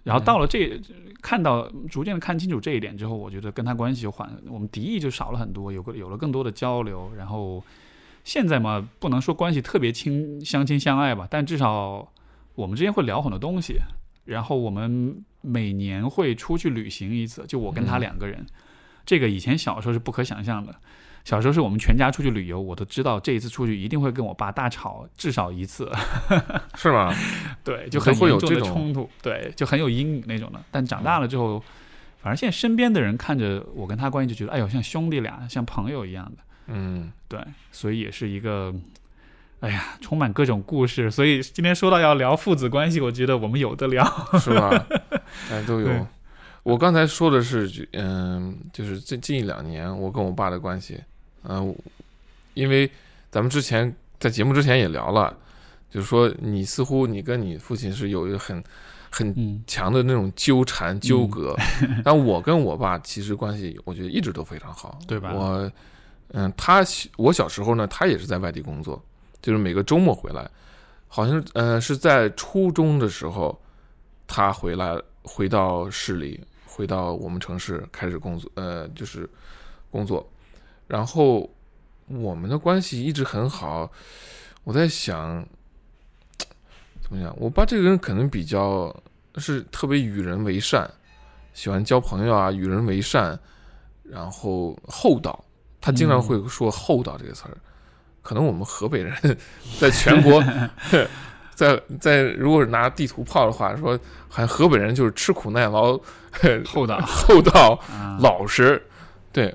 [0.05, 0.81] 然后到了这，
[1.21, 7.11] 看到逐渐的看清楚这一点之后，我觉得跟他关系就缓，我们敌意就少了很多，有个有了更多的交流。
[7.17, 7.63] 然后
[8.29, 12.07] 现在嘛，不能说关系特别亲相亲相爱吧，但至少
[12.55, 13.79] 我们之间会聊很多东西。
[14.27, 18.45] 然后我们每年会出去旅行一次，就我跟他嗯两个人。
[19.07, 20.75] 这个以前小时候是不可想象的。
[21.25, 25.91] 小时候是我们全家出去旅游，我都知道这一次出去一定会跟我爸大吵至少一次，
[26.77, 27.11] 是吗？
[27.65, 30.63] 对，就很严重有这种的冲突，对，就很有阴影那种的。
[30.71, 31.59] 但长大了之后，
[32.19, 37.41] 反正现在身边的人看着我跟他关系，就觉得哎呦像兄弟俩，像朋友一样的，嗯，对，
[37.73, 38.73] 所以也是一个，
[39.61, 41.11] 哎呀，充满各种故事。
[41.11, 44.05] 所以今天说到要聊父子关系，我觉得我们有的聊。
[44.39, 44.87] 是吧？
[45.51, 46.07] 哎，都有。
[46.63, 51.01] 我刚才说的是，嗯，就是近近一两年我跟我爸的关系，
[51.45, 51.75] 嗯、
[52.53, 52.91] 因为
[53.31, 55.35] 咱们之前在节目之前也聊了，
[55.91, 58.63] 就是说你似乎你跟你父亲是有一个很
[59.09, 61.57] 很嗯强的那种纠缠纠葛，
[62.05, 65.73] 但我跟我爸其实关系我觉得一直都非常好，对吧我
[66.33, 66.85] 嗯，他
[67.17, 69.03] 我小时候呢，他也是在外地工作，
[69.41, 70.51] 就是每个周末回来，
[71.07, 73.59] 好像呃是在初中的时候，
[74.27, 79.29] 他回来回到市里，回到我们城市开始工作，呃，就是
[79.91, 80.31] 工作，
[80.87, 81.49] 然后
[82.07, 83.91] 我们的关系一直很好。
[84.65, 85.43] 我在想，
[87.01, 87.35] 怎么讲？
[87.39, 88.95] 我爸这个人可能比较
[89.37, 90.91] 是特别与人为善，
[91.55, 93.39] 喜欢交朋友啊，与人为善，
[94.03, 95.43] 然后厚道。
[95.89, 97.57] 他经常会说“厚道”这个词儿。
[98.21, 99.17] 可能我们河北人
[99.81, 100.45] 在全国，
[101.57, 103.99] 在在如果是拿地图炮的话，说
[104.29, 105.99] 好像河北人就是吃苦耐劳、
[106.67, 108.85] 厚道厚道、啊，老实。
[109.33, 109.55] 对，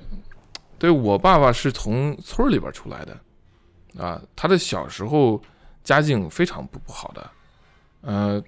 [0.76, 5.40] 对我爸爸是从村里边出来的，啊，他的小时候
[5.84, 7.30] 家境非常不不好的，
[8.00, 8.42] 呃，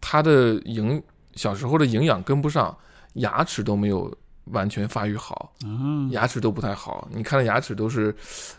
[0.00, 1.00] 他的营
[1.34, 2.76] 小时候的营养跟不上，
[3.14, 4.12] 牙齿都没有
[4.52, 7.08] 完全发育好，啊，牙齿都不太好。
[7.12, 8.14] 你看的牙齿都是，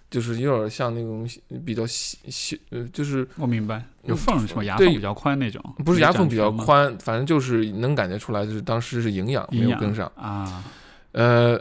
[0.10, 1.28] 就是有点像那种
[1.66, 4.64] 比较细细，呃，就是我明白，有缝是吧？
[4.64, 10.12] 牙缝比较宽那种，不是牙缝比较宽，反正就是能感觉出来，就是当时是营养没有跟上。
[10.16, 10.64] 啊，
[11.14, 11.60] 呃，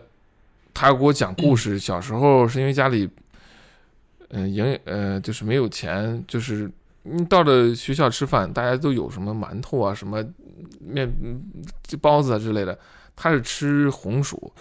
[0.75, 3.09] 他给我讲故事，小时候是因为家里，
[4.31, 6.71] 嗯、营呃就是没有钱，就是
[7.05, 10.25] 你到了学校吃饭，大家都有什么馒头啊、什么
[10.81, 11.09] 面
[12.01, 12.77] 包子啊之类的，
[13.17, 14.53] 他是吃红薯，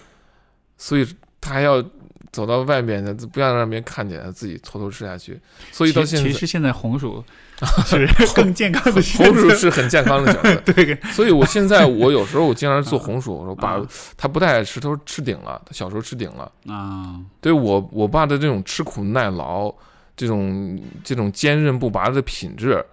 [0.77, 1.05] 所以
[1.39, 1.83] 他还要
[2.31, 5.39] 走到外面的，不要让别人看见，自己偷偷吃下去。
[5.71, 7.23] 所以到现在，其其实现在红薯
[7.85, 10.73] 是更健康的选红薯，是很健康的选择。
[10.73, 13.87] 对，所以我现在我有时候我经常做红薯，我说爸啊，
[14.17, 16.51] 他不太爱吃，他说吃顶了，他小时候吃顶了。
[16.67, 19.73] 啊，对我我爸的这种吃苦耐劳，
[20.17, 22.83] 这种这种坚韧不拔的品质，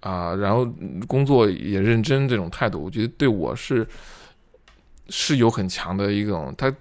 [0.00, 0.66] 啊，然后
[1.06, 3.86] 工作也认真这种态度，我觉得对我是
[5.08, 6.74] 是有很强的一种，他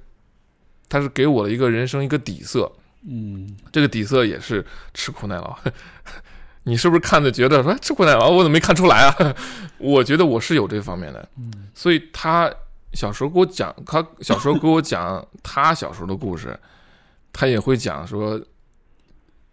[0.89, 2.71] 他是给我的一个人生一个底色，
[3.07, 5.57] 嗯，这个底色也是吃苦耐劳。
[6.63, 9.35] 你是不是看着觉得说哎吃苦耐劳，我怎么没看出来啊？
[9.79, 11.27] 我觉得我是有这方面的，
[11.73, 12.47] 所以他
[12.93, 16.55] 小时候给我讲，他小时候给我讲他小时候的故事，
[17.33, 18.39] 他也会讲说，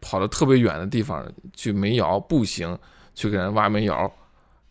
[0.02, 2.78] 跑到特别远的地方去煤窑步行
[3.14, 4.12] 去给人挖煤窑，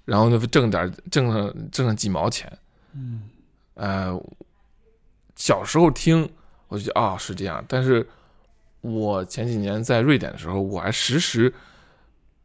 [0.06, 2.56] 然后呢挣点挣上挣上几毛钱，
[2.94, 3.24] 嗯，
[3.78, 4.20] 呃，
[5.36, 6.30] 小时候听
[6.68, 8.06] 我就觉得啊、是这样，但是
[8.82, 11.54] 我前几年在瑞典的时候，我还时时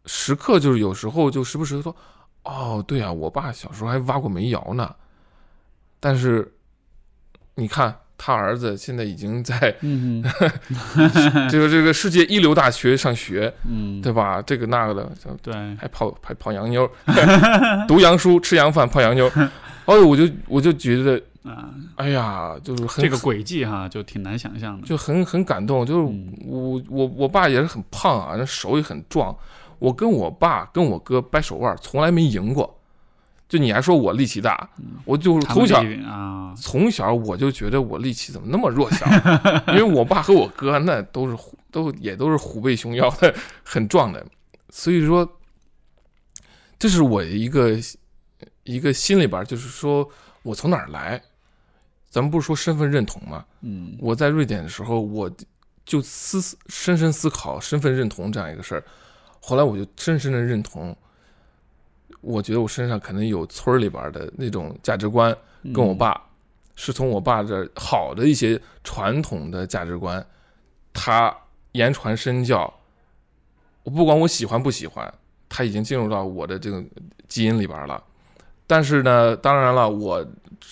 [0.06, 1.96] 时刻就是有时候就时不时地说，
[2.44, 4.94] 哦，对啊，我爸小时候还挖过煤窑呢，
[6.00, 6.52] 但是
[7.54, 10.22] 你看他儿子现在已经在嗯
[11.50, 14.40] 这个 这个世界一流大学上学，嗯，对吧？
[14.42, 15.10] 这个那个的，
[15.42, 16.88] 对，还泡还泡洋妞，
[17.88, 19.28] 读洋书吃洋饭泡洋妞，
[19.86, 29.36] 哦，我就我就觉得，啊，哎呀，就是很这个轨迹哈，就挺难想象的，就很很感动，就是嗯我我我爸也是很胖啊，那手也很壮。
[29.78, 32.78] 我跟我爸跟我哥掰手腕，从来没赢过。
[33.48, 34.70] 就你还说我力气大，
[35.04, 39.04] 我就是从小啊，从小我就觉得我力气怎么那么弱小，
[39.68, 44.24] 因为我爸和我哥那都是虎都也都是虎背熊腰的，很壮的，
[44.70, 45.28] 所以说
[46.78, 47.76] 这是我一个
[48.64, 50.08] 一个心里边就是说
[50.42, 51.20] 我从哪儿来，
[52.10, 53.44] 咱们不是说身份认同吗？
[53.60, 55.30] 嗯我在瑞典的时候，我
[55.84, 58.84] 就思深深思考身份认同这样一个事儿。
[59.40, 60.96] 后来我就深深的认同，
[62.20, 65.36] 我觉得我身上可能有村里边的那种价值观，
[65.74, 66.20] 跟我爸
[66.76, 70.24] 是从我爸这好的一些传统的价值观，
[70.92, 71.36] 他
[71.72, 72.72] 言传身教。
[73.82, 75.12] 我不管我喜欢不喜欢，
[75.48, 76.84] 他已经进入到我的这个
[77.26, 78.00] 基因里边了。
[78.72, 80.26] 但是呢，当然了，我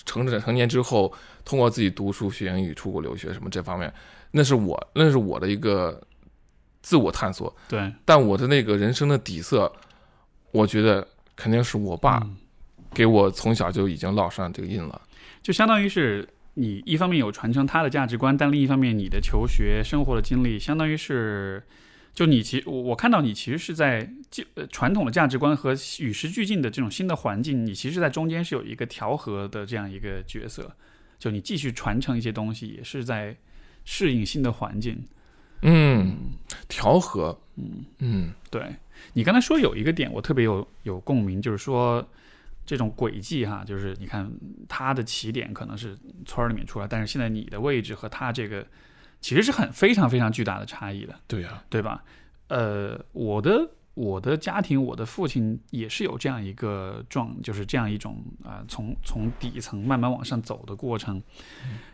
[0.07, 1.13] 成长成年之后，
[1.45, 3.93] 通过自己读书、学英语、出国留学什么这方面，
[4.31, 6.01] 那是我那是我的一个
[6.81, 7.55] 自我探索。
[7.69, 9.71] 对，但我的那个人生的底色，
[10.49, 12.35] 我觉得肯定是我爸嗯
[12.91, 14.99] 给我从小就已经烙上这个印了。
[15.43, 21.61] 就相当于是你一方面有传承他的价值观，但另一方面你的求学生活的经历，相当于是，
[22.13, 30.75] 就你其我我看到你其实是在旧呃传统的价值观和与时俱进的这种新的环境，你其实在中间是有一个调和的这样一个角色，
[31.17, 33.35] 就你继续传承一些东西，也是在
[33.85, 35.03] 适应新的环境。
[35.61, 36.17] 嗯，
[36.67, 37.85] 调和，嗯。
[37.99, 38.33] 嗯。
[38.49, 38.75] 对
[39.13, 42.05] 你刚才说有一个点我特别有有共鸣，就是说
[42.65, 44.29] 这种轨迹哈，就是你看
[44.67, 48.67] 他的起点可能是村儿里面出来，但是现在你的位置和他这个
[49.21, 52.03] 其实是很非常非常巨大的差异的，对呀、对吧？
[52.47, 61.21] 呃，我的我的家庭，我的父亲也是有这样一个状，就是这样一种啊、呃从从底层慢慢往上走的过程。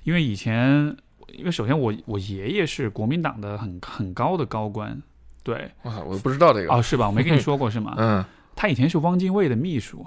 [0.03, 0.95] 因为以前，
[1.33, 4.99] 因为首先我我爷爷是国民党的很很高的高官，
[5.43, 6.73] 对，哇，我不知道这个。
[6.73, 7.07] 哦，是吧？
[7.07, 7.93] 我没跟你说过是吗？
[7.99, 8.23] 嗯，
[8.55, 10.05] 他以前是汪精卫的秘书，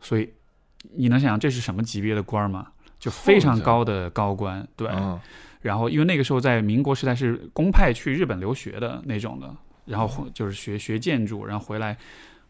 [0.00, 0.34] 所以
[0.94, 2.68] 你能想象这是什么级别的官儿吗？
[2.98, 4.88] 就非常高的高官，对。
[5.66, 9.52] 嗯然后因为那个时候在民国时代是公派去日本留学的那种的，
[9.84, 11.96] 然后就是学学建筑，然后回来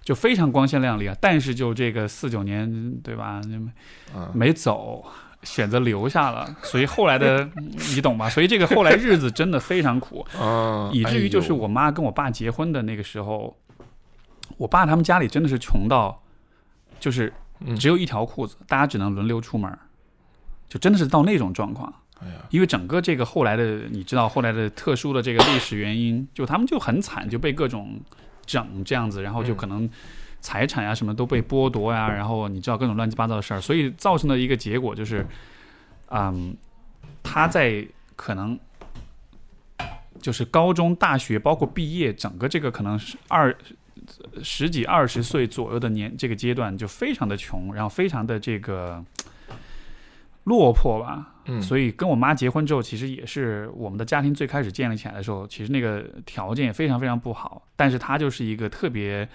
[0.02, 1.16] 就非常光鲜亮丽啊。
[1.20, 3.40] 但是就这个四九年，对吧？
[4.14, 5.04] 嗯没走，
[5.42, 7.48] 选择留下了，所以后来的
[7.94, 8.28] 你懂吧？
[8.28, 10.26] 所以这个后来日子真的非常苦。
[10.38, 13.56] 啊， 以至于就是我妈跟我爸结婚的那个时候，
[14.58, 16.22] 我爸他们家里真的是穷到，
[17.00, 19.70] 就是嗯只有一条裤子，大家只能轮流出门，
[20.68, 21.92] 就真的是到那种状况。
[22.20, 28.00] 哎呀，因为整个这个后来的，你知道后来的特殊的这个历史原因，就他们就很惨，就被各种
[28.46, 29.88] 整这样子，然后就可能
[30.40, 35.26] 财产呀、什么都被剥夺呀，然后你知道各种乱七八糟的事儿，所以造成的一个结果就是，
[36.08, 36.56] 嗯，
[37.22, 38.58] 他在可能
[40.18, 43.54] 就是高中、大学，包括毕业，整个这个可能是二
[44.42, 49.04] 十几、二十岁左右的年这个阶段，就非常的穷，然后非常的这个
[50.44, 51.34] 落魄吧。
[51.46, 57.66] 嗯，所以跟我妈结婚之后，其实也是我们的家庭最开始建立起来的时候，其实那个条件也非常非常不好。
[57.76, 59.26] 但是她就是一个特别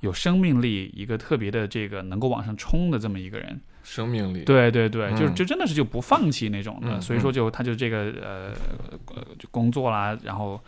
[0.00, 3.60] 有生命力，一个特别的这个能够往上冲的这么一个人。
[3.84, 6.98] 生命力，对对对，就是嗯就真的是就不放弃那种的。
[6.98, 8.52] 嗯所以说就她就这个呃
[9.14, 10.60] 呃就工作啦，然后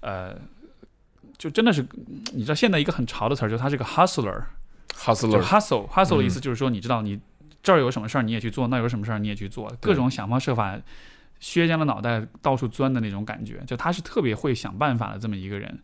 [0.00, 0.36] 呃
[1.36, 1.84] 就真的是
[2.32, 7.18] 你知道现在一个很潮的词儿，就是她是个 hustler，hustler，hustle，hustle 的意嗯思就是说，你知道你
[7.64, 10.78] 这儿有什么事儿你也去做，那有什么事儿你也去做，各种想方设法，
[11.40, 13.60] 削尖了脑袋到处钻的那种感觉。
[13.66, 15.76] 就他是特别会想办法的这么一个人，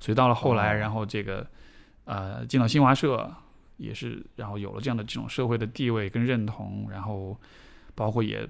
[0.00, 1.46] 所以到了后来，哦然后这个
[2.04, 3.30] 呃进到新华社
[3.76, 7.38] 也是，然后有了这样的这种社会的地位跟认同，然后
[7.94, 8.48] 包括也。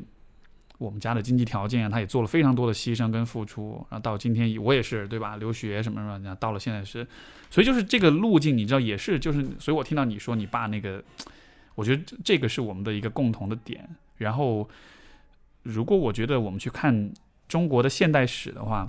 [0.77, 5.37] 我们家的经济条件啊，他也做了非常多的牺牲跟付出，然后到今天我也是，对吧？
[5.37, 7.07] 留学什么什么，到了现在是，
[7.49, 11.03] 所以就是这个路径，你知道也是，就是，所以我听到你说你爸那个，
[11.75, 13.89] 我觉得这这个是我们的一个共同的点。
[14.17, 14.69] 然后，
[15.63, 17.13] 如果我觉得我们去看
[17.49, 18.89] 中国的现代史的话，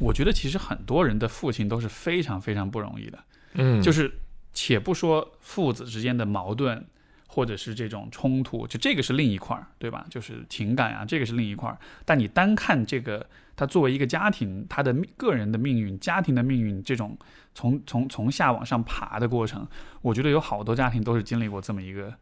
[0.00, 3.18] 我觉得其实很多人的父亲都是非常非常不容易的。
[3.54, 4.12] 嗯，就是
[4.52, 6.84] 且不说父子之间的矛盾，
[7.26, 10.04] 或者是这种冲突，就这个是另一块儿，对吧？
[10.10, 11.78] 就是情感啊，这个是另一块儿。
[12.04, 17.16] 但你单看这个，他作为一个家庭，他的命个人的命运、家庭的命运，这种
[17.56, 19.66] 从从从下往上爬的过程，
[20.02, 22.12] 我觉得有好多家庭都是经历过这么一个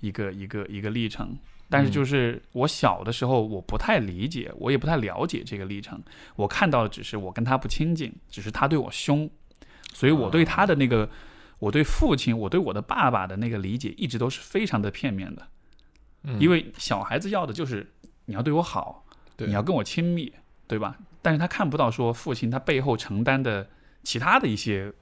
[0.00, 1.38] 一个一个一个历程。
[1.70, 6.02] 但是就是我小的时候，我不太理解，我也不太了解这个历程。
[6.36, 9.30] 我看到的只是我跟他不亲近，只是他对我凶，
[9.94, 11.08] 所以我对他的那个，
[11.60, 15.46] 我对父亲，我对我的爸爸的那个理解，一直都是非常的片面的。
[16.24, 17.90] 嗯因为小孩子要的就是
[18.26, 20.30] 你要对我好，对你要跟我亲密，
[20.66, 20.98] 对吧？
[21.22, 23.66] 但是他看不到说父亲他背后承担的
[24.02, 24.92] 其他的一些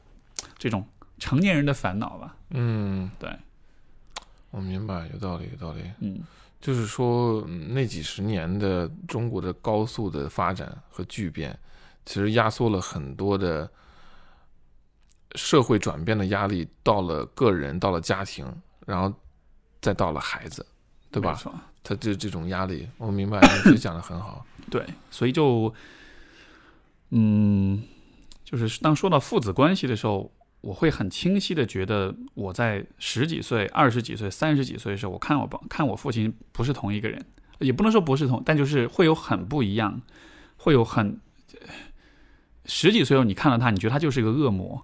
[0.57, 0.87] 这种
[1.19, 2.37] 成年人的烦恼吧。
[2.51, 3.31] 嗯，对，
[4.51, 5.83] 我明白，有道理，有道理。
[6.01, 6.23] 嗯
[6.61, 11.59] 就是说，嗯那几十年的中国的高速的发展和巨变，
[12.05, 13.71] 其实压缩了很多的
[15.37, 18.45] 社会转变的压力，到了个人，到了家庭，
[18.85, 19.11] 然后
[19.81, 20.67] 再到了孩子，
[21.11, 21.41] 对吧？
[21.83, 24.45] 他这这种压力，我明白，你这讲的很好。
[24.71, 25.73] 对，所以就，
[27.09, 27.83] 嗯，
[28.51, 37.25] 就是当说到父子关系的时候，我会很清晰的觉得，我在十几岁、二十几岁、三十几岁的时候，我看我爸看我父亲不是同一个人，
[37.61, 40.01] 也不能说不是同，但就是会有很不一样，
[40.57, 41.21] 会有很。
[42.67, 44.81] 十几岁后，你看到他，你觉得他就是一个恶魔，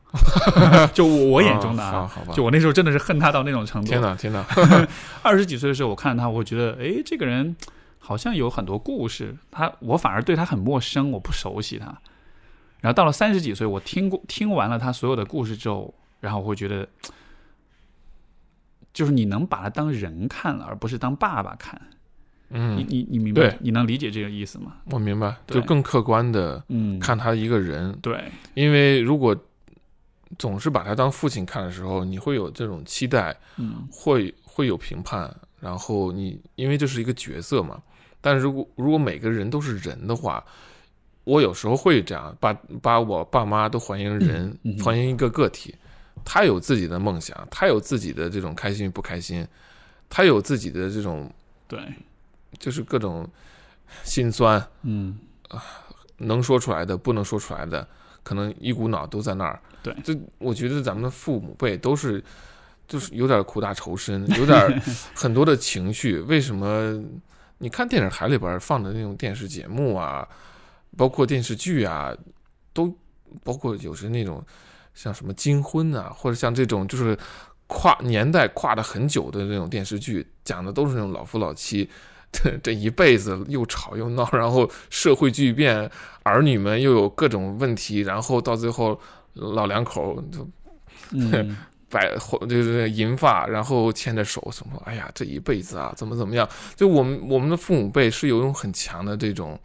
[0.92, 3.88] 就我我眼中的啊，啊好好吧就我那时候真的是恨他到那种程度。
[3.88, 4.44] 天哪，天哪！
[5.22, 7.54] 二十几岁的时候，我看到他，我会觉得，哎，这个人
[7.98, 11.96] 好像有很多故事，他我反而对他很陌生，我不熟悉他。
[12.86, 16.88] 然后到了三十几岁，我听过听完了他所有的故事之后，然后我会觉得，
[18.92, 21.82] 就是你能把他当人看了，而不是当爸爸看。
[22.50, 23.58] 嗯，你你你明白对？
[23.60, 24.76] 你能理解这个意思吗？
[24.92, 29.36] 我明白，就更客观的嗯，看他一个人，对，因为如果
[30.38, 37.82] 总是把他当父亲看的时候，你会有这种期待，嗯会会有评判，然后你因为这是一个角色嘛，
[38.20, 40.44] 但如果如果每个人都是人的话，
[41.26, 45.74] 我有时候会这样，把把我爸妈都还原人，还原一个个体，
[46.24, 49.44] 他有自己的梦想，他有自己的这种开心与不开心，
[50.08, 51.28] 他有自己的这种
[51.66, 51.80] 对，
[52.60, 53.28] 就是各种
[54.04, 55.18] 心酸，嗯，
[56.18, 57.86] 能说出来的，不能说出来的，
[58.22, 59.60] 可能一股脑都在那儿。
[59.82, 62.22] 对这我觉得咱们的父母辈都是，
[62.86, 64.80] 就是有点苦大仇深，有点
[65.12, 66.20] 很多的情绪。
[66.20, 67.02] 为什么？
[67.58, 70.28] 你看电视台里边放的那种电视节目啊，
[70.96, 72.14] 包括电视剧啊，
[72.72, 72.92] 都
[73.44, 74.44] 包括有时那种
[74.94, 77.16] 像什么金婚啊，或者像这种就是
[77.66, 81.88] 跨年代跨的很久的那种电视剧，讲的都是那种老夫老妻。
[82.32, 85.88] 这这一辈子又吵又闹，然后社会巨变，
[86.22, 89.00] 儿女们又有各种问题，然后到最后
[89.34, 90.46] 老两口就
[91.12, 91.56] 嗯，
[91.88, 92.14] 白
[92.48, 96.46] 就是银发，然后牵着手什么，哎呀，这一辈子啊，怎么怎么样？
[96.74, 99.58] 就我们我们的父母辈是有一种很强的这种，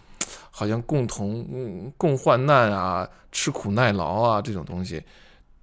[0.52, 5.02] 好像共同嗯共患难啊，吃苦耐劳啊这种东西。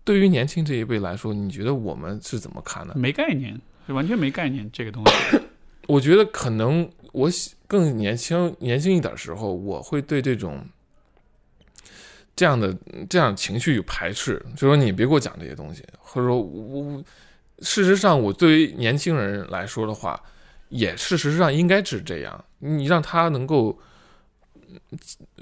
[0.03, 2.95] 对于年轻这一辈来说，你觉得我们是怎么看的？
[2.97, 5.39] 没概念，完全没概念这个东西。
[5.86, 7.30] 我觉得可能我
[7.66, 10.64] 更年轻年轻一点时候，我会对这种
[12.34, 12.74] 这样的
[13.09, 17.05] 这样的情绪有排斥，就说你别给我讲这些东西，或者说我我
[17.61, 20.18] 事实上我对于年轻人来说的话，
[20.70, 23.78] 也事实上应该是这样，你让他能够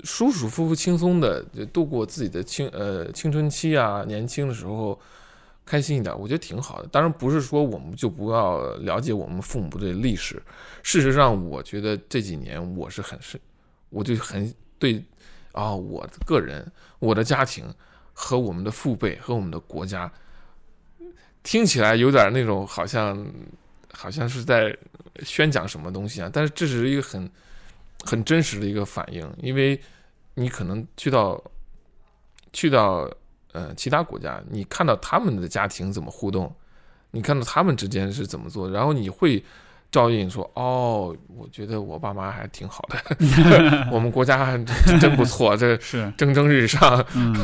[0.04, 4.98] 舒舒服服、轻松的度过自己的青呃青春期啊，年轻的时候。
[5.68, 6.86] 开心一点，我觉得挺好的。
[6.92, 10.40] 当然不是说我们就不要了解我们父母的历史。
[10.84, 13.36] 事实上，我觉得这几年我是很是，
[13.90, 15.02] 我就很对
[15.50, 16.64] 啊，我个人、
[17.00, 17.64] 我的家庭
[18.12, 20.08] 和我们的父辈和我们的国家，
[21.42, 23.26] 听起来有点那种好像
[23.92, 24.72] 好像是在
[25.24, 26.30] 宣讲什么东西啊。
[26.32, 27.28] 但是这是一个很
[28.06, 29.78] 很真实的一个反应，因为
[30.34, 31.42] 你可能去到
[32.52, 33.10] 去到。
[33.52, 36.54] 呃，其他国家，你看到他们的家庭怎么互动，
[37.12, 39.42] 你看到他们之间是怎么做，然后你会
[39.90, 44.62] 照应说，哦，我觉得我爸妈还挺好的， 我们国家还
[45.00, 47.34] 真不错，这是蒸蒸日上，嗯，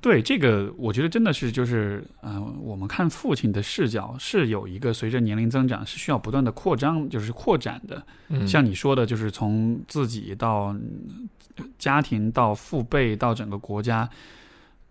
[0.00, 8.02] 对，这个我觉得真的是就是，呃，我们看父亲的视角是有一个随着年龄增长是需要不断的扩张，就是扩展的。
[8.28, 11.26] 嗯，像你说的，就是从自己到嗯
[11.78, 14.08] 家庭到父辈到整个国家，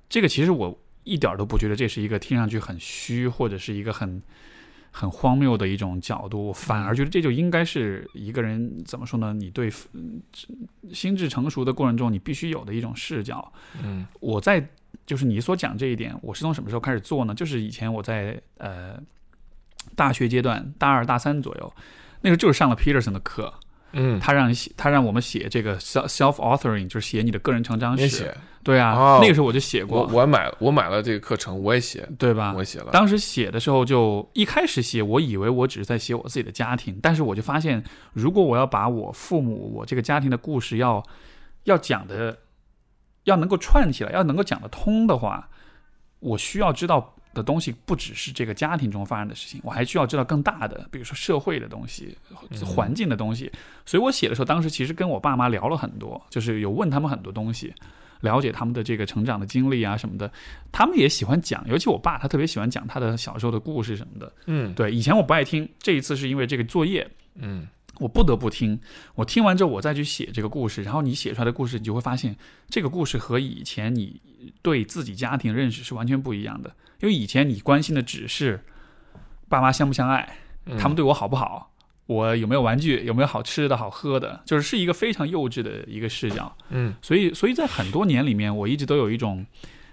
[0.09, 4.21] 这个其实我一点儿都不觉得这是一个听上去很虚或者是一个很
[4.91, 9.33] 很荒谬的一种角度，反而觉得这就应该是一个人怎么说呢？
[9.33, 10.21] 你对嗯
[10.91, 13.51] 心智成熟的过程中，你必须有的一种视角。
[13.83, 14.67] 嗯我在
[15.05, 17.33] 就是你所讲这一点，我是从什么时候开始做呢？
[17.33, 18.99] 就是以前我在呃
[19.95, 21.73] 大学阶段，大二大三左右，
[22.21, 23.53] 那时候就是上了 Peterson 的课，
[23.99, 28.31] 嗯，他让你写，他让我们写这个 self self authoring，就是写你的个人成长写，
[28.63, 29.19] 对啊，哦。
[29.19, 32.53] 那个时候我就写过，我买我买了这个课程，我也写，对吧？
[32.53, 32.59] 我？
[32.59, 37.83] 也写了，当时写的时候就一开始写，我以为我只是在写我自己的家庭，但是我就发现，
[38.13, 41.03] 如果我要把我父母、我这个家庭的故事要
[41.63, 42.37] 要讲的，
[43.23, 45.49] 要能够串起来，要能够讲得通的话，
[46.19, 52.17] 我需要知道的东西不只是这个家庭中发生的事情，我还需要知道更大的，比如说社会的东西、
[52.65, 53.51] 环境的东西。
[53.85, 57.73] 所以我写的时候，当时其实跟我爸妈聊了很多，就是有问他们很多东西。
[58.21, 60.31] 了解他们的这个成长的经历啊什么的，
[60.71, 64.33] 他们也喜欢讲，尤其我爸，他特别喜欢讲他的小时候的故事什么的。
[64.47, 67.67] 嗯对，以前我不爱听，这一次是因为这个作业，嗯
[67.99, 68.79] 我不得不听。
[69.15, 72.35] 我听完之后，我再去写这个故事，然后你写出来的故事，你就会发现，
[72.69, 74.21] 这个故事和以前你
[74.61, 76.73] 对自己家庭认识是完全不一样的。
[76.99, 78.59] 因为以前你关心的只是
[79.47, 81.71] 爸妈相不相爱，嗯，他们对我好不好，
[82.05, 86.55] 我有没有玩具，有没有好吃的好喝的，就是是一个非常幼稚的一个视角。
[86.69, 89.45] 嗯所以，所以在很多年里面，我一直都有一种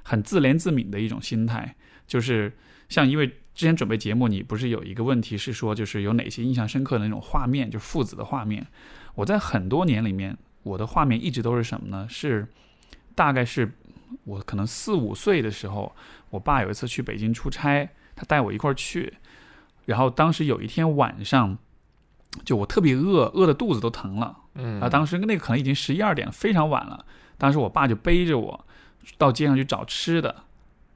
[0.02, 1.74] 很自怜自悯的一种心态，
[2.06, 2.52] 就是
[2.94, 8.64] 像因为之前准备节目，你不是有一个问题是说，就是有哪些印象深刻的那种画面，就是父子的画面。
[9.16, 12.06] 我在很多年里面，我的画面一直都是什么呢？
[12.08, 12.46] 是
[13.16, 13.68] 大概是
[14.22, 15.92] 我可能四五岁的时候，
[16.30, 19.12] 我爸有一次去北京出差，他带我一块儿去，
[19.86, 21.58] 然后当时有一天晚上，
[22.44, 24.38] 就我特别饿，饿的肚子都疼了。
[24.54, 27.04] 嗯啊，当时那个可能已经十一二点，非常晚了。
[27.38, 28.64] 当时我爸就背着我
[29.18, 30.44] 到街上去找吃的，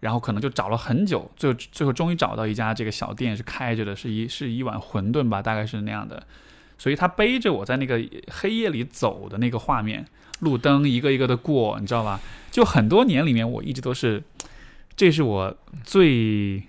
[0.01, 6.27] 然后可能就找了很久，最后最后终于找到一家这个小店是开着的，是一是一碗馄饨吧，大概是那样的。
[6.79, 10.07] 所以他背着我在那个黑夜里走的那个画面，
[10.41, 12.21] 路灯一个一个的过，你知道吧？
[12.53, 14.23] 就很多年里面，我一直都是，
[14.95, 16.63] 这是我最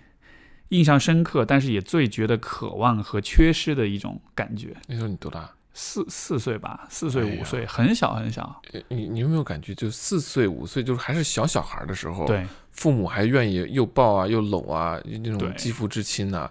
[0.69, 4.75] 印象深刻，但是也最觉得渴望和缺失的一种感觉。
[4.87, 5.47] 那时候你多大？
[5.71, 8.61] 四四岁吧，四岁五岁，很小很小。
[8.73, 12.45] 呃你你有没有感觉，就四岁五岁，就是还是小小孩的时候，对，
[12.79, 16.49] 父母还愿意又抱啊又搂啊，那种肌肤之亲呐、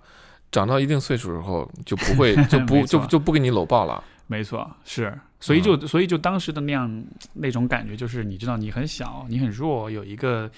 [0.53, 4.05] 长到一定岁数时候，就不会 就不就就不给你搂抱了。
[4.27, 7.03] 没错，是，所以就、所以就当时的那样
[7.33, 10.51] 那种感觉，就是你知道你很小，你很弱，有一个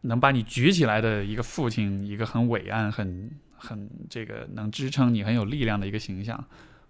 [0.00, 6.42] 能把你举起来的一个父亲，一个很伟岸、很很这个能支撑你、很有力量的一个形象。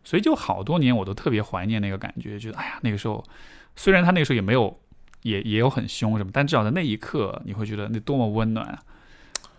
[0.05, 3.25] 所以就好多年我都特别怀念那个感觉，觉得哎呀，那个时候
[3.75, 4.81] 虽然他那个时候也没有
[5.23, 8.83] 也也有很凶什么，但至少在那一刻你会觉得那多么温暖啊。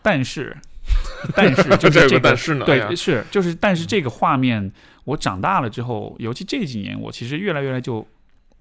[0.02, 0.58] 但是，
[1.36, 4.72] 但是就这个是这个但是呢，对，是就是，但是这个画面，
[5.04, 8.08] 我长大了之后，尤其这几年，我其实越来越来就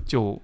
[0.04, 0.40] 就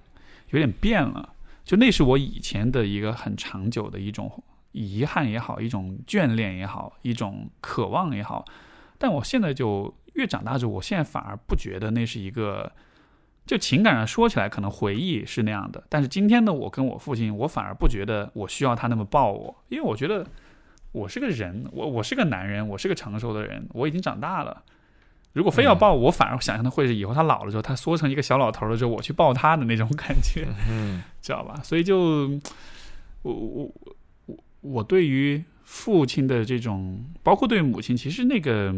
[0.50, 1.34] 有点变了。
[1.64, 4.42] 就那是我以前的一个很长久的一种
[4.72, 8.44] 遗憾也好，一种眷恋也好，一种渴望也好。
[8.96, 12.72] 但我现在就越长大之后，我现在反而不觉得那是一个。
[13.46, 20.26] 就情感上说起来，可能回忆是那样的，但是今天的我跟我父亲，我反而不觉得我需要他那么抱我，因为我觉得
[20.90, 24.64] 我是个人，我我是个男人，我是个成熟的人，我已经长大了。
[25.32, 31.60] 如果非要抱我，我反而想象的会是以后他老了之后，他缩成一个小老头了之后，我去抱他的那种感觉，嗯知道吧？
[31.62, 32.30] 所以就
[33.22, 33.72] 我我
[34.24, 38.74] 我我对于父亲的这种，包括对母亲，其实那个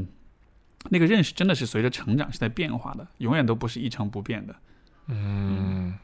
[0.91, 4.55] 那个认识真的是随着成长是在变化的，永远都不是一成不变的。
[5.07, 5.95] 嗯，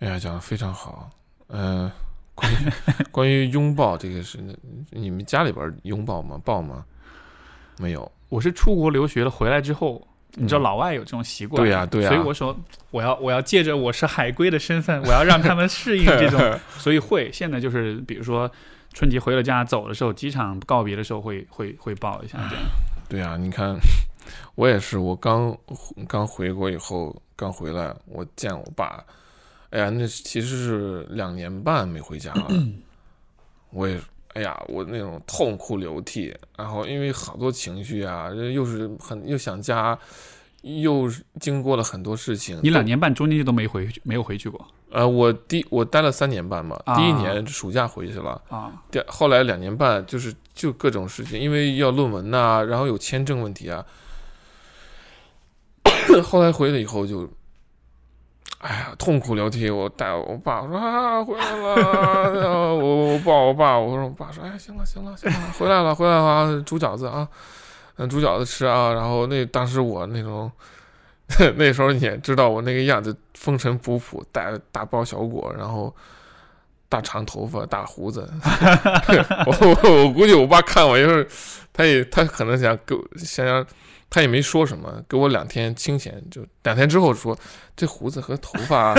[0.00, 1.10] 哎呀，讲的非常好。
[1.48, 1.90] 嗯、
[2.34, 2.56] 关于
[3.10, 4.38] 关于拥抱这个事，
[4.90, 6.38] 你们家里边拥抱吗？
[6.44, 6.84] 抱吗？
[7.78, 8.10] 没有。
[8.28, 12.54] 我是出国留学了，回来之后，你知道嗯老外有这种习惯，对呀对呀所以我说
[12.90, 18.50] 我要我要借着我是海归的身份，我要让他们适应这种， 所以会现在就是比如说
[18.92, 22.64] 春节回了家走的时候，机场告别的时候会会会抱一下这样。
[23.08, 23.78] 对啊，你看，
[24.54, 25.56] 我也是，我刚
[26.06, 29.02] 刚回国以后，刚回来，我见我爸，
[29.70, 32.46] 哎呀，那其实是两年半没回家了，
[33.70, 33.98] 我也，
[34.34, 39.98] 哎呀，我那种痛哭流涕，然后因为好多情绪啊，又是很又想家，
[40.60, 42.60] 又是经过了很多事情。
[42.62, 48.72] 你两年半中间就都没回去，没有回去过呃，我第我待了三年半嘛，啊第一年暑假回去了，啊？
[48.90, 53.86] 第后来两年半就是就各种事情，因为要论文呐、然后有签证问题啊。
[56.24, 57.30] 后来回来以后就，
[58.58, 59.70] 哎呀，痛苦流涕。
[59.70, 67.28] 我带我爸我说啊，回来了， 然后我我抱我爸，我说我爸说，哎，行了行了行了，回来了回来了啊，煮饺子啊，
[67.96, 68.92] 嗯，煮饺子吃啊。
[68.92, 70.50] 然后那当时我那种。
[71.58, 75.94] 那时候你也知道我那个样子，风尘仆仆，带着大包小裹，然后
[76.88, 78.28] 大长头发、大胡子。
[79.46, 81.26] 我我我估计我爸看我一会儿，
[81.72, 83.66] 他也他可能想给我想想，
[84.08, 87.38] 他也没说什么，给我两天清闲，就两天之后说
[87.76, 88.94] 这胡子和头发，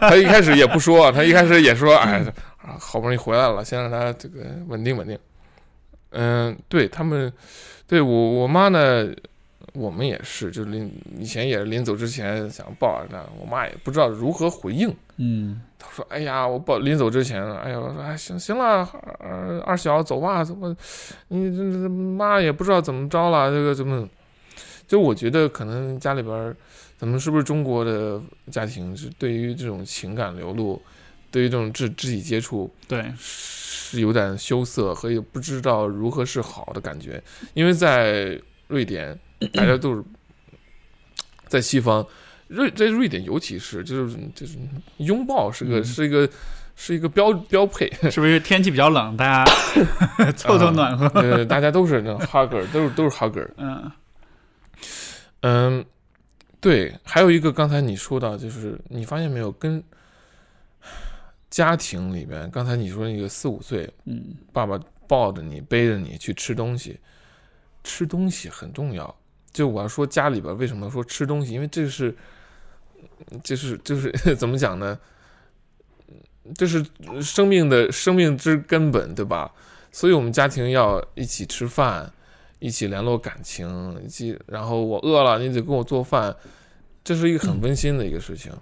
[0.00, 2.24] 他一开始也不说，他一开始也说，哎，
[2.78, 5.18] 好不容易回来了，先让他这个稳定稳定。
[6.10, 7.32] 嗯，对他们，
[7.86, 9.08] 对我我妈呢。
[9.78, 14.92] 我们也是，就临以前也是临走之前想抱着她，我妈也不知道如何回应。
[15.16, 20.76] 嗯，她说：“哎呀，我抱临走之前，哎呀，我说哎行行了，二二小走吧，怎么
[21.28, 24.08] 你这这妈也不知道怎么着了，这个怎么？
[24.86, 26.56] 就我觉得可能家里边儿，
[26.96, 28.20] 咱们是不是中国的
[28.50, 30.80] 家庭是对于这种情感流露，
[31.30, 37.22] 对于这种肢肢体接触对，是有点羞涩和也不知道如何是好的感觉，
[37.52, 39.18] 因为在瑞典，
[39.52, 40.02] 大家都是
[41.46, 42.06] 在西方，
[42.48, 44.58] 瑞在瑞典尤其是就是就是
[44.98, 46.28] 拥抱是个、嗯是一个
[46.76, 49.52] 是一个标标配，是不是天气比较冷，大家
[50.32, 51.06] 凑凑暖和？
[51.20, 53.90] 呃，大家都是那种 hugger，都是都是 hugger，嗯
[55.40, 55.84] 嗯，
[56.60, 59.82] 对，还有一个刚才你说到，就是你发现没有，跟
[61.50, 64.78] 家庭里边，刚才你说那个四五岁，嗯，爸爸
[65.08, 67.00] 抱着你，背着你去吃东西，
[67.82, 69.12] 吃东西很重要。
[69.58, 72.14] 就我要说家里边为什么说吃东西，因为这是，
[73.42, 74.96] 就是就是 怎么讲呢？
[76.54, 76.86] 这是
[77.20, 79.52] 生命的生命之根本，对吧？
[79.90, 82.08] 所以我们家庭要一起吃饭，
[82.60, 84.38] 一起联络感情，一起。
[84.46, 86.36] 然后我饿了，你得给我做饭，
[87.02, 88.52] 这是一个很温馨的一个事情。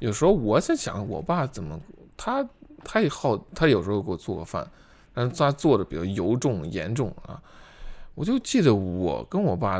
[0.00, 1.78] 有时候我在想，我爸怎么
[2.16, 2.44] 他
[2.82, 4.68] 他也好，他有时候给我做个饭，
[5.14, 7.40] 但是他做的比较油重严重啊。
[8.14, 9.78] 我就记得我跟我爸，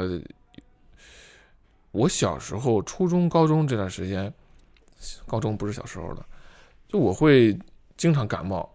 [1.92, 4.32] 我小时候初中、高中这段时间，
[5.26, 6.24] 高中不是小时候的，
[6.88, 7.56] 就我会
[7.96, 8.68] 经常感冒，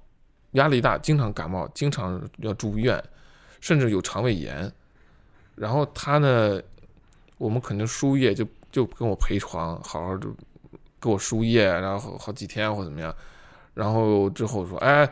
[0.52, 3.04] 压力大，经常感冒，经常要住院，
[3.60, 4.72] 甚至有肠胃炎。
[5.56, 6.62] 然后他呢，
[7.38, 10.30] 我们肯定输液，就就跟我陪床，好好就
[11.02, 13.14] 给我输液，然后好几天或怎么样。
[13.74, 15.08] 然后之后说，哎，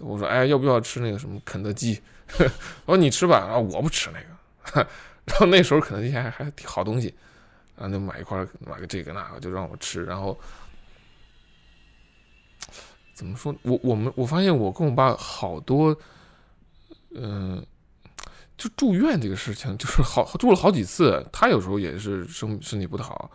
[0.00, 2.00] 我说，哎，要不要吃那个什么肯德基？
[2.86, 4.88] 我说你吃吧，然后我不吃那个。
[5.26, 7.12] 然后那时候肯德基还还好东西，
[7.82, 10.38] 然后就买一块买个这个那个，就让我吃，然后
[13.12, 13.52] 怎么说？
[13.62, 15.96] 我我们我发现我跟我爸好多，
[17.10, 17.64] 嗯、
[18.56, 21.26] 就住院这个事情，就是好住了好几次。
[21.32, 23.28] 他有时候也是身身体不太好，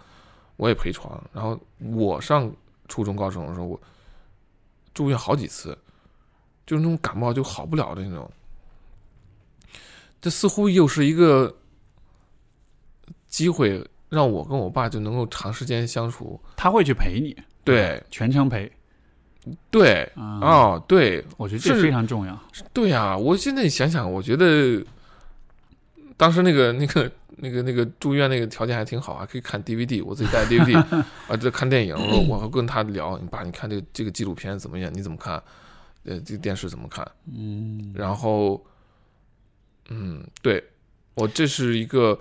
[0.55, 1.21] 我也陪床。
[1.33, 2.49] 然后我上
[2.87, 3.81] 初中高中的时候，我
[4.93, 5.77] 住院好几次，
[6.65, 8.31] 就是那种感冒就好不了的那种。
[10.21, 11.53] 这似乎又是一个
[13.27, 16.39] 机会，让我跟我爸就能够长时间相处。
[16.55, 18.71] 他会去陪你，对全程陪
[19.69, 20.39] 对，啊。
[20.41, 22.37] 哦，对我觉得这非常重要。
[22.73, 24.83] 对呀、我现在想想，我觉得
[26.17, 30.77] 当时那个那个那个那个住院那个条件还挺好，还可以看 DVD，我自己带 DVD
[31.29, 34.91] 啊，这看电影，我我还跟他聊，你爸，你看这个这个纪录片怎么样？
[34.93, 35.41] 你怎么看？
[36.03, 37.05] 呃，这个电视怎么看？
[37.33, 38.65] 嗯，然后，
[39.89, 40.63] 嗯，对
[41.15, 42.17] 我这是一个，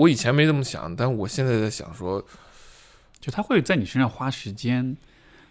[0.00, 2.24] 我以前没这么想，但我现在在想说，
[3.20, 4.96] 就他会在你身上花时间，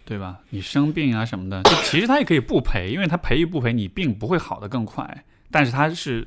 [0.04, 0.40] 对吧？
[0.50, 6.26] 你生病啊什么的，就其实他也可以不赔，因为他赔与不赔你并不会好的更快，但是他是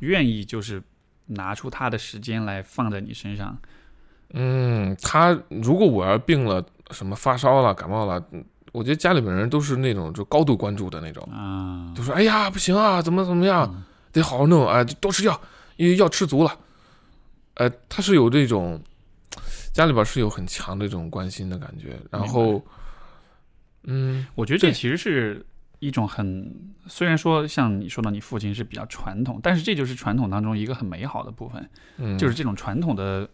[0.00, 0.82] 愿意就是
[1.26, 3.56] 拿出他的时间来放在你身上。
[4.34, 13.82] 嗯，他如果我要病了，什么发烧了、感冒了，嗯我觉得家里面人都是那种就高度关注的那种，啊，就说：“哎呀，不行啊，怎么怎么样，嗯
[14.12, 15.40] 得好好弄啊，就多吃药，
[15.76, 16.54] 因为药吃足了。”
[17.56, 18.80] 呃，他是有这种
[19.72, 22.64] 家里边是有很强的这种关心的感觉，然后，
[23.84, 25.44] 嗯，我觉得这其实是
[25.78, 33.28] 一种很，虽然说像你说的，你父亲是比较传统，但是这就是传统当中一个很美好的部分，嗯就是这种传统的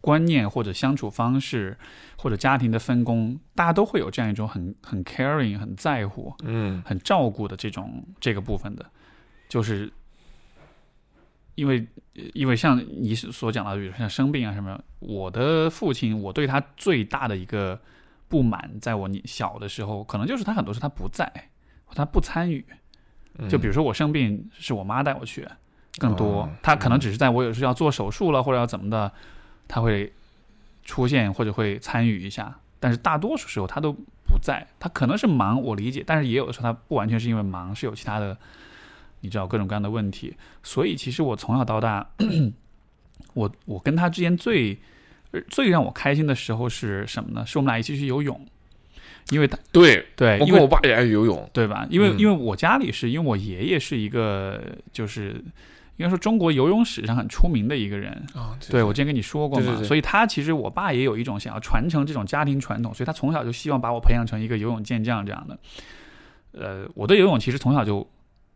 [0.00, 1.78] 观念或者相处方式
[2.16, 8.84] 或者家庭的分工，大家都会有这样一种很很 caring、很在乎、嗯很照顾的这种这个部分的，
[9.48, 9.92] 就是
[11.62, 11.86] 因为
[12.34, 17.80] 因为像你所讲的，比如像生病啊什么，我的父亲，我对他最大的一个
[18.26, 21.32] 不满，在我小的时候，可能就是他很多时候他不在，
[21.94, 22.64] 他不参与。
[23.38, 25.46] 嗯就比如说我生病是我妈带我去，
[25.98, 29.10] 更多哦他可能只是在我有时候要做手术了或者要怎么的，
[29.68, 30.12] 他会
[30.84, 38.36] 出现或者会参与一下，但是大多数时候他都不在，他可能是忙，我理解，但是也有的时候他不完全是因为忙，是有其他的，
[39.22, 42.06] 你知道各种各样的问题，所以其实我从小到大，
[43.34, 44.78] 我我跟他之间最
[45.30, 47.46] 呃最让我开心的时候是什么呢？
[47.46, 48.38] 是我们俩一起去游泳，
[49.30, 51.86] 因为他对，对，我因为我爸也爱游泳，对吧？
[51.88, 54.60] 因为、嗯因为我家里是因为我爷爷是一个
[54.92, 55.42] 就是
[55.96, 58.10] 应该说中国游泳史上很出名的一个人。
[58.34, 65.58] 啊，对，我之前跟你说过嘛，对对对所以他其实我爸也有一种想要传承这种家庭传统，所以他从小就希望把我培养成一个游泳健将这样的。
[66.52, 68.06] 呃，我对游泳其实从小就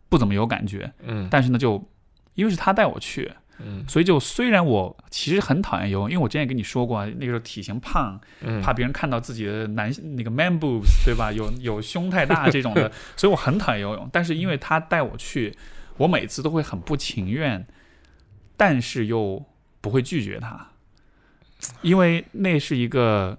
[0.09, 1.83] 不怎么有感觉，嗯但是呢，就
[2.35, 11.33] 因为是他带我去，嗯所以就虽然我其实很讨厌游泳，因为我之前也跟你说过啊，那个时候体型胖，嗯，怕别人看到自己的男那个 man boobs 对吧？
[11.33, 14.09] 有有胸太大这种的， 所以我很讨厌游泳。
[14.13, 15.57] 但是因为他带我去，
[15.97, 17.67] 我每次都会很不情愿，
[18.57, 19.45] 但是又
[19.81, 20.69] 不会拒绝他，
[21.83, 23.39] 因为那是一个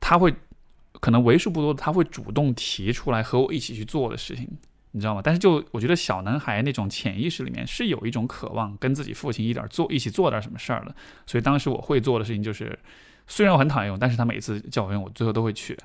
[0.00, 0.34] 他会
[1.00, 4.48] 可能为数不多的他会主动提出来和我一起去做的事情。
[4.92, 5.20] 你知道吗？
[5.22, 10.94] 但是就我觉得小男孩那种潜意识里面是有一种渴望跟自己父亲一点做一起做点什么事儿的，
[11.26, 12.78] 所以当时我会做的事情就是，
[13.26, 15.76] 虽然我很讨厌用，但是他每次叫我用，我最后都会去。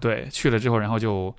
[0.00, 1.34] 对，去了之后，然后就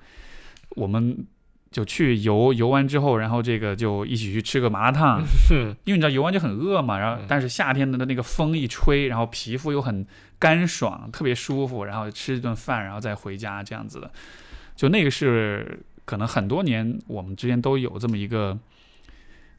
[0.70, 1.26] 我们
[1.70, 10.06] 就去游，游完之后，然后这个就一起去吃个麻辣烫， 哼，因为你知道游完就很饿嘛，然后嗯但是夏天的那个风一吹，然后皮肤又很
[10.38, 14.10] 干爽，特别舒服，然后吃一顿饭，然后再回家这样子的，
[14.74, 15.78] 就那个是
[16.10, 18.58] 可能很多年我们之间都有这么一个，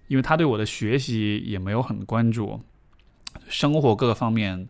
[0.07, 2.59] 因为他对我的学习也没有很关注，
[3.47, 4.67] 生活各个方面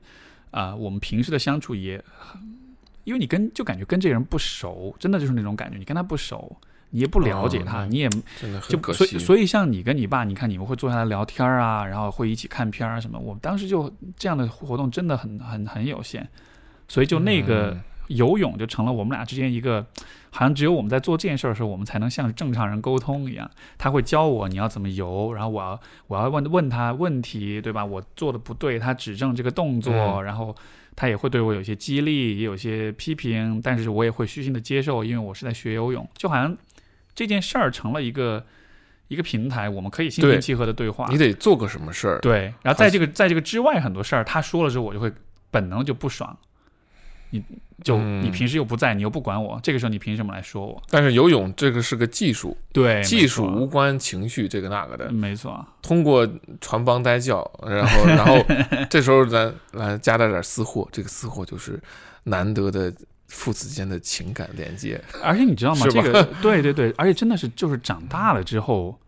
[0.51, 2.39] 啊、我们平时的相处也很，
[3.03, 6.55] 因为你跟就感觉跟这个人不熟，真的就是那种感觉，你跟他不熟。
[6.93, 9.17] 你也不了解他，哦你也真的就所以。
[9.17, 13.17] 所以像你跟你爸，你看你们会坐下来聊天啊，然后会一起看片啊什么。
[13.17, 16.27] 我们当时就这样的活动真的很很很有限，
[16.89, 17.81] 所以就那个嗯
[18.15, 19.85] 游泳就成了我们俩之间一个，
[20.29, 23.49] 好像只有我们在做这件事儿的时候，我们才能像正常人沟通一样。
[23.77, 27.83] 他会教我你要怎么游，然后我要我要问问他问题，对吧？
[27.83, 30.55] 我做的不对，他指正这个动作，嗯然后
[30.95, 36.55] 他也会对我有些激励，也有些批评，但是我也会虚心的接受，因为我是在学游泳，就好像
[37.15, 38.45] 这件事儿成了一个
[39.07, 41.07] 一个平台，我们可以心平气和的对话。
[41.09, 45.11] 你得做个什么事儿，对，然后在这个在这个之外很多事儿，他说了之后，我就会
[45.49, 46.37] 本能就不爽。
[47.31, 47.43] 你
[47.83, 50.81] 就嗯你平时又不在，你又不管我，这个时候你凭什么来说我？
[50.89, 55.11] 但是游泳这个是个技术，对，技术无关情绪，这个那个的。
[55.11, 56.27] 没错，通过
[56.59, 58.35] 传帮带教，然后然后
[58.89, 61.81] 这时候咱来加点点私货，这个私货就是
[62.25, 62.93] 难得的
[63.27, 65.01] 父子间的情感连接。
[65.23, 65.87] 而且你知道吗？
[65.89, 68.99] 这个对对对，而且真的是就是长大了之后，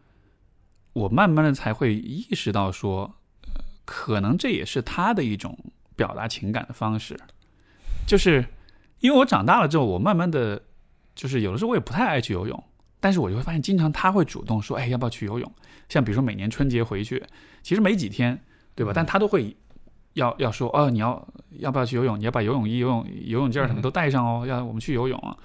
[0.93, 3.13] 我慢慢的才会意识到说，
[3.53, 5.55] 呃可能这也是他的一种
[5.95, 7.19] 表达情感的方式，
[8.05, 8.45] 就是
[8.99, 10.61] 因为我长大了之后，我慢慢的
[11.15, 12.63] 就是有的时候我也不太爱去游泳，
[12.99, 15.51] 但是我就会发现，经常他会主动说，哎，要不要去游泳？
[15.89, 17.23] 像比如说每年春节回去，
[17.61, 18.39] 其实没几天，
[18.75, 18.91] 对吧？
[18.93, 19.55] 但他都会。
[20.13, 22.19] 要要说哦，你要要不要去游泳？
[22.19, 25.35] 你要把游泳衣、游泳游泳镜儿什么都带上哦，要我们去游泳啊。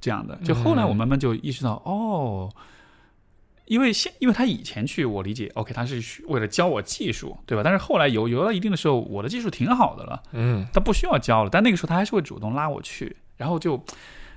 [0.00, 0.36] 这样的。
[0.44, 2.48] 就后来我慢慢就意识到，哦，
[3.72, 7.62] 因为现因为他以前去，我理解，OK，他是为了教我技术，对吧？
[7.64, 11.48] 但是后来游游到一定的时候，我的技术挺好的了，嗯，他不需要教了。
[11.48, 13.82] 但那个时候他还是会主动拉我去，然后就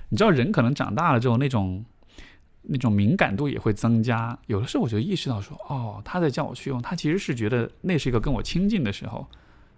[0.08, 1.84] 你知道，人可能长大了之后，那种
[2.62, 4.38] 那种敏感度也会增加。
[4.46, 9.26] 有的时候我就意识到说，哦，他在叫我去用，他其实是觉得那是一个跟我亲近的时候。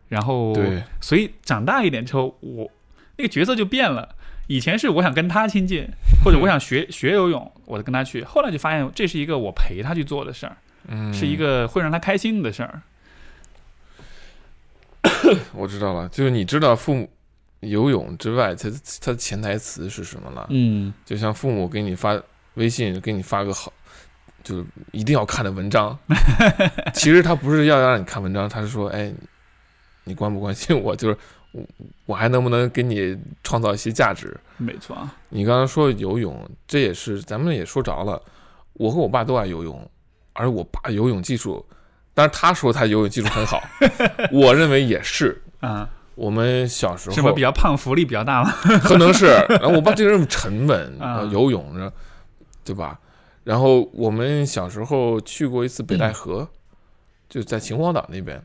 [0.06, 2.70] 然后，对，所以长大一点之后，我
[3.16, 4.14] 那个角色就变了。
[4.48, 5.86] 以前是我想跟他亲近，
[6.24, 8.24] 或者我想学学游泳，我就跟他去。
[8.24, 10.56] 后来就发现这是一个我陪他去做的事儿，
[10.88, 12.82] 嗯，是一个会让他开心的事儿。
[15.54, 17.08] 我知道了，就是你知道父母
[17.60, 18.68] 游泳之外，他
[19.00, 20.46] 他的潜台词是什么了？
[20.50, 22.20] 嗯，就像父母给你发
[22.54, 23.72] 微信，给你发个好，
[24.42, 25.96] 就是一定要看的文章。
[26.94, 29.12] 其实他不是要让你看文章，他是说，哎，
[30.04, 30.96] 你关不关心我？
[30.96, 31.16] 就是
[31.52, 31.62] 我
[32.06, 34.38] 我还能不能给你创造一些价值？
[34.56, 38.20] 没错啊，你刚刚说游泳，这也是咱们也说着了。
[38.74, 39.90] 我和我爸都爱游泳，
[40.34, 41.64] 而我爸游泳技术，
[42.14, 43.62] 但是他说他游泳技术很好，
[44.30, 45.42] 我认为也是。
[45.60, 48.50] 啊，我们小时候是不是比较胖，浮力比较大吗？
[48.82, 50.98] 可能是， 然后我爸这个人沉稳，
[51.32, 51.92] 游泳呢，
[52.64, 52.98] 对吧？
[53.42, 56.46] 然后我们小时候去过一次北戴河，
[57.28, 58.40] 就在秦皇岛那边。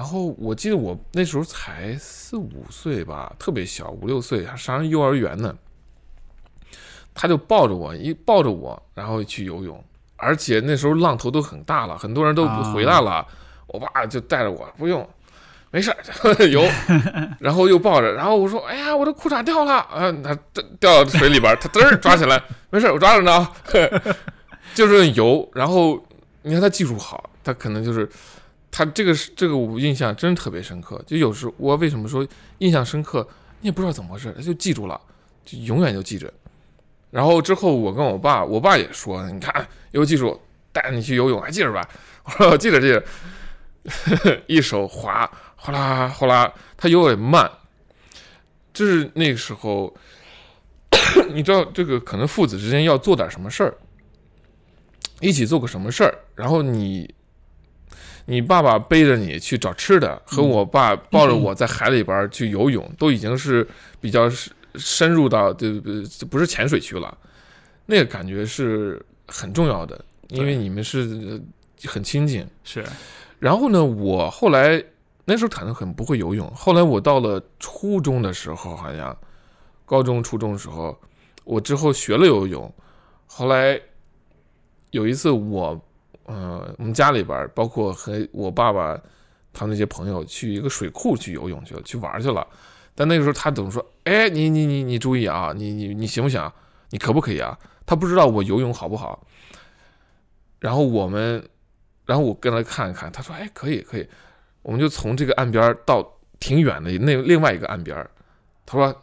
[0.00, 5.54] 然后我记得我那时候才四五岁吧，特别小，五六岁，还上幼儿园呢。
[7.12, 9.84] 他就抱着我，一抱着我，然后去游泳，
[10.16, 13.26] 而且那时候浪头都很大了，很多人都不回来了。
[13.66, 15.06] 我爸就带着我，不用，
[15.70, 15.98] 没事儿
[16.48, 16.64] 游，
[17.38, 20.34] 然后又抱着，然后我说：“哎呀，我的裤衩掉了！”啊，他
[20.80, 23.52] 掉到水里边儿，他嘚儿抓起来，没事儿，我抓着呢啊，
[24.74, 25.46] 就是游。
[25.54, 26.02] 然后
[26.40, 28.08] 你看他技术好，他可能就是
[28.80, 31.02] 他这个是这个我印象真特别深刻。
[31.06, 32.26] 就有时我为什么说
[32.58, 33.28] 印象深刻，
[33.60, 34.98] 你也不知道怎么回事，他就记住了，
[35.44, 36.32] 就永远就记着。
[37.10, 40.40] 然后之后我跟我爸，我爸也说：“你看有技术，
[40.72, 41.86] 带你去游泳，还记着吧？”
[42.24, 43.04] 我说：“我记着记着。”
[44.48, 47.50] 一手滑，哗啦哗啦，他游也慢。
[48.72, 49.94] 就是那个时候，
[51.34, 53.74] 你知道这个可能父子之间要做点什么事儿，
[55.20, 57.12] 一起做个什么事儿，然后你，
[58.30, 63.66] 你爸爸背着你去找吃的，和我爸抱着我在海里边去游泳，都已经是
[64.00, 65.90] 比较深深入到对不
[66.26, 67.18] 不是浅水区了，
[67.86, 72.46] 那个感觉是很重要的，因为你们是呃很亲近。
[72.62, 72.84] 是，
[73.40, 74.80] 然后呢，我后来
[75.24, 79.16] 那时候可能很不会游泳，后来我到了初中的时候，好像
[79.84, 80.96] 高中、初中的时候，
[81.42, 82.72] 我之后学了游泳。
[83.26, 83.80] 后来
[84.92, 85.84] 有一次我，
[86.30, 88.96] 呃，我们家里边包括和我爸爸
[89.52, 92.46] 他那些朋友去一个水库去游泳去了，去玩去了。
[92.94, 96.40] 但那个时候他总说：“哎，你你你你注意啊，你你你行不行？
[96.90, 99.26] 你可不可以啊？”他不知道我游泳好不好。
[100.60, 101.44] 然后我们
[102.06, 104.08] 然后我跟他看一看，他说：“哎，可以，可以。”
[104.62, 106.06] 我们就从这个岸边到
[106.38, 108.08] 挺远的那另外一个岸边。
[108.64, 109.02] 他说：“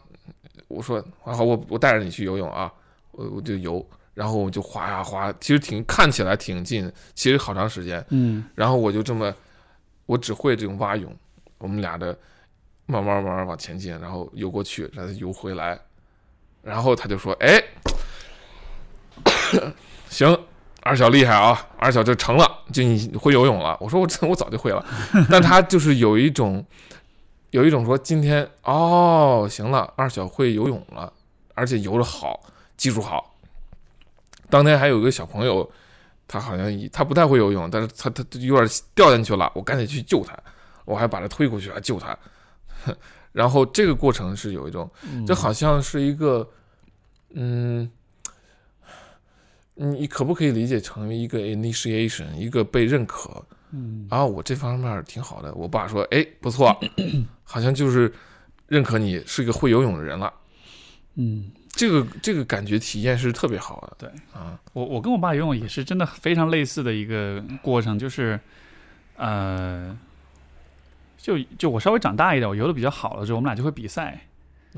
[0.68, 2.72] 我说好，我我带着你去游泳啊。”
[3.12, 3.84] 我我就游，
[4.18, 8.04] 然后我就滑呀滑，其实挺看起来挺近，其实好长时间。
[8.08, 9.32] 嗯，然后我就这么，
[10.06, 11.16] 我只会这种蛙泳，
[11.58, 12.18] 我们俩的
[12.86, 15.78] 慢慢慢慢往前进，然后游过去，然后游回来，
[16.62, 17.62] 然后他就说：“哎，
[20.10, 20.36] 行，
[20.82, 24.84] 二小厉害啊，二小就成了，就你会游泳了。”我说：“我这 我早就会了。”
[25.30, 26.66] 但他就是有一种，
[27.50, 31.12] 有一种说今天哦，行了，二小会游泳了，
[31.54, 32.40] 而且游的好，
[32.76, 33.36] 技术好。
[34.50, 35.70] 当天还有一个小朋友。
[36.30, 40.38] 他好像他不太会游泳，但是他他有点掉进去了，我赶紧去救他，
[40.84, 42.14] 我还把他推过去，还救他。
[43.32, 44.90] 然后这个过程是有一种，
[45.26, 46.46] 这好像是一个，
[47.30, 47.90] 嗯，
[49.72, 53.42] 你可不可以理解成为一个 initiation，一个被认可？
[53.70, 55.54] 嗯，啊，我这方面挺好的。
[55.54, 56.78] 我爸说，哎，不错，
[57.42, 58.12] 好像就是
[58.66, 60.30] 认可你是一个会游泳的人了。
[61.14, 63.96] 嗯，这个这个感觉体验是特别好的。
[63.98, 64.10] 对。
[64.32, 68.38] 啊，我我跟我爸游泳也是真的非常类似的一个过程，就是
[69.16, 69.96] 呃，
[71.16, 74.20] 就就我稍微长大一点，我游的比较好了之后，我们俩就会比赛，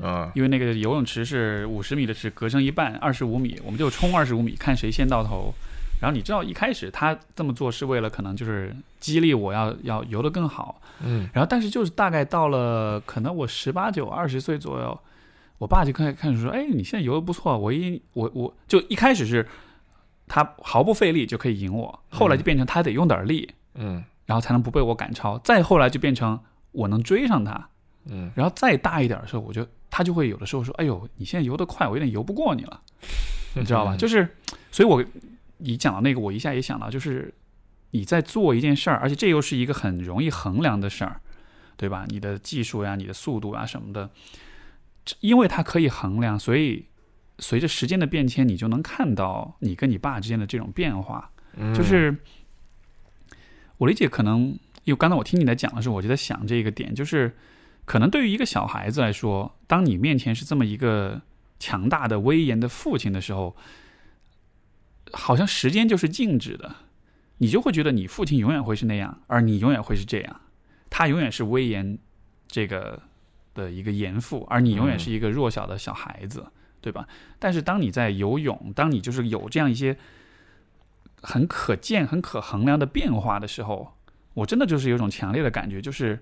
[0.01, 5.53] 啊，因为那个游泳池是五十米的池，隔成一半，二十五米，我们就冲二十五米，看谁先到头。
[6.01, 11.29] 然后你知道一开始他这么做是为了可能就是激励我要要游得更好，嗯。
[11.31, 14.99] 然后但是就是大概到了可能我十八九二十岁左右，
[15.61, 19.47] 我爸就开始开始说，哎，你现在游的不错，我一我我就一开始是
[20.27, 26.39] 他毫不费力就可以赢我，后来就变成他得用点力，嗯然后才能不被我赶超，再后来就变成
[26.71, 27.69] 我能追上他，
[28.05, 32.81] 嗯然后再大一点的时候，我就他就会有的时候说，哎呦，你现在游得快，我有点游不过你了，
[33.55, 33.95] 你知道吧？
[33.95, 34.27] 就是，
[34.71, 35.05] 所以我
[35.57, 37.31] 你讲到那个，我一下也想到，就是
[37.91, 41.21] 你在做一件事儿，而且这又是一个很容易衡量的事儿，
[41.77, 42.07] 对吧？
[42.09, 44.11] 你的技术呀、你的速度啊什么的，这
[45.19, 46.85] 因为它可以衡量，所以
[47.39, 51.31] 随着时间的变迁，你就能看到你跟你爸之间的这种变化。
[51.57, 52.15] 嗯，就是
[53.77, 57.35] 我理解，可能因为刚才我听你在讲的时候，我就在想这个点，就是
[57.85, 61.21] 可能对于一个小孩子来说，当你面前是这么一个
[61.59, 63.55] 强大的、威严的父亲的时候，
[65.11, 66.75] 好像时间就是静止的，
[67.39, 70.41] 你就会觉得你父亲永远会是那样，而你永远会是这样，
[70.89, 71.97] 他永远是威严
[72.47, 73.01] 这个
[73.53, 76.45] 的一个严父，而你永远是一个弱小的小孩子，
[76.79, 77.07] 对吧？
[77.39, 79.97] 但是当你在游泳，当你就是有这样一些
[81.21, 83.93] 很可见、很可衡量的变化的时候，
[84.33, 86.19] 我真的就是有一种强烈的感觉，就是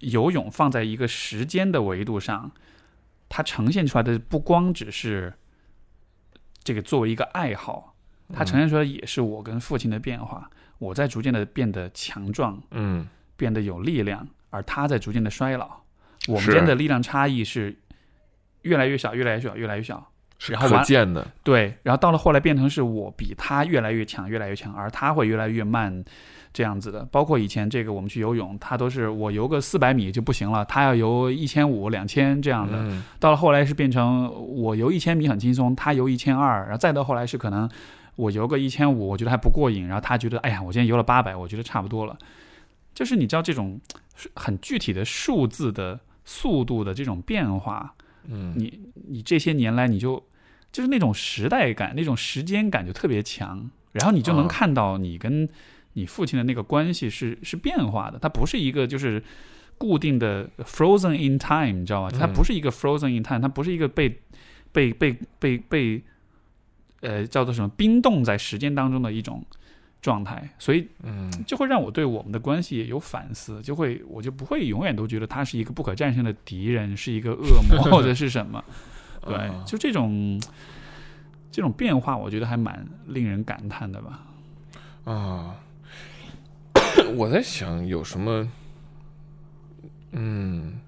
[0.00, 2.52] 游泳放在一个时间的维度上，
[3.28, 5.34] 它呈现出来的不光只是
[6.62, 7.94] 这个作为一个爱好，
[8.32, 10.50] 它呈现出来也是我跟父亲的变化。
[10.78, 13.06] 我在逐渐的变得强壮，嗯
[13.36, 15.79] 变得有力量，而他在逐渐的衰老。
[16.28, 17.76] 我们是间的力量差异是
[18.62, 20.06] 越来越小，越来越小，越来越小。
[20.42, 21.26] 是可然后完见的。
[21.42, 26.02] 对，然后到了后来变成是我比他越来越强，越来越强，而他会越来越慢，
[26.50, 27.04] 这样子的。
[27.12, 32.78] 包括以前这个我们去游泳，他都是我游个四百米就不行了，他要游一千五、两千这样的。
[32.78, 37.68] 嗯到了后来是变成我游一千米很轻松，他游一千二，然后再到后来是可能
[38.16, 42.16] 我游个一千五，我觉得还不过瘾，然后他觉得哎呀，我今天游了八百，我觉得差不多了。
[42.94, 43.78] 就是你知道这种
[44.34, 47.94] 很具体的数字的速度的这种变化，
[48.24, 48.52] 嗯。
[48.56, 50.22] 你你这些年来你就
[50.72, 54.48] 就是那种时代感、那种时间感就特别强，然后你就能啊。
[54.48, 55.48] 看到你跟
[55.94, 59.22] 你父亲的那个关系是是变化的，它不是一个就是
[59.76, 62.10] 固定的 frozen in time，你知道吗？
[62.10, 64.20] 它嗯不是一个 frozen in time，它不是一个被
[64.70, 66.02] 被被被被
[67.00, 69.44] 呃叫做什么冰冻在时间当中的一种
[70.00, 78.64] 状态，所以嗯就会让我对我们的关系也有反思，就会我就不会永远都觉得他是一个不可战胜的敌人，是一个恶魔 或者是什么。
[79.22, 80.40] 对，啊就这种
[81.52, 84.26] 这种变化，我觉得还蛮令人感叹的吧。
[85.04, 85.56] 啊，
[87.16, 88.48] 我在想有什么，
[90.12, 90.78] 嗯，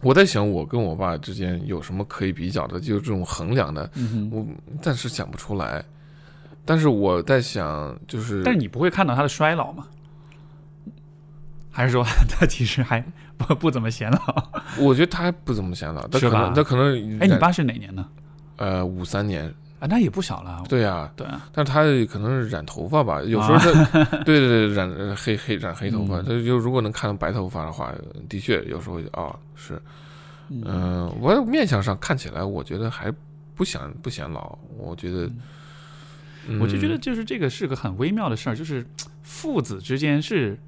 [0.00, 4.46] 我在想我跟我爸之间有什么可以比较的，就是这种衡量的，嗯，我
[4.80, 5.84] 暂时想不出来。
[6.70, 9.84] 但是我在想，就是但是你不会看到他的衰老吗？
[11.68, 13.04] 还是说 他其实还
[13.36, 14.18] 不不怎么显老？
[14.78, 18.06] 我觉得他还不怎么显老，他可能他可能哎，你爸是哪年呢？
[18.54, 20.62] 呃五三年，啊，那也不小了。
[20.68, 27.92] 对呀、对啊，但是他可能是染头发吧，有时候他，对对对，染呃黑黑染黑头发，嗯他就如果能看到白头发的话，
[28.28, 29.74] 的确有时候啊是，
[30.50, 33.12] 嗯嗯、我面相上看起来，我觉得还
[33.56, 35.28] 不显不显老，我觉得，
[36.58, 37.00] 我就觉得嗯。
[37.00, 38.86] 就是这个是个很微妙的事儿，就是
[39.22, 40.58] 父子之间是，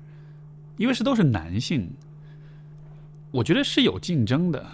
[0.76, 1.90] 因为是都是男性，
[3.30, 4.64] 我觉得是有竞争的，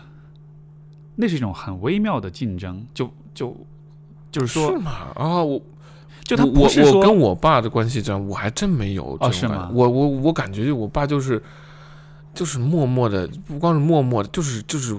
[1.16, 3.56] 那是一种很微妙的竞争，就就
[4.30, 4.90] 就是说，是吗？
[5.14, 5.61] 啊，我
[6.24, 9.30] 就他我我不是说我跟我爸的关系这样，我还真没有这种感觉。
[9.30, 11.42] 哦是吗我我我感觉我爸就是
[12.34, 14.98] 就是默默的，不光是默默的，就是就是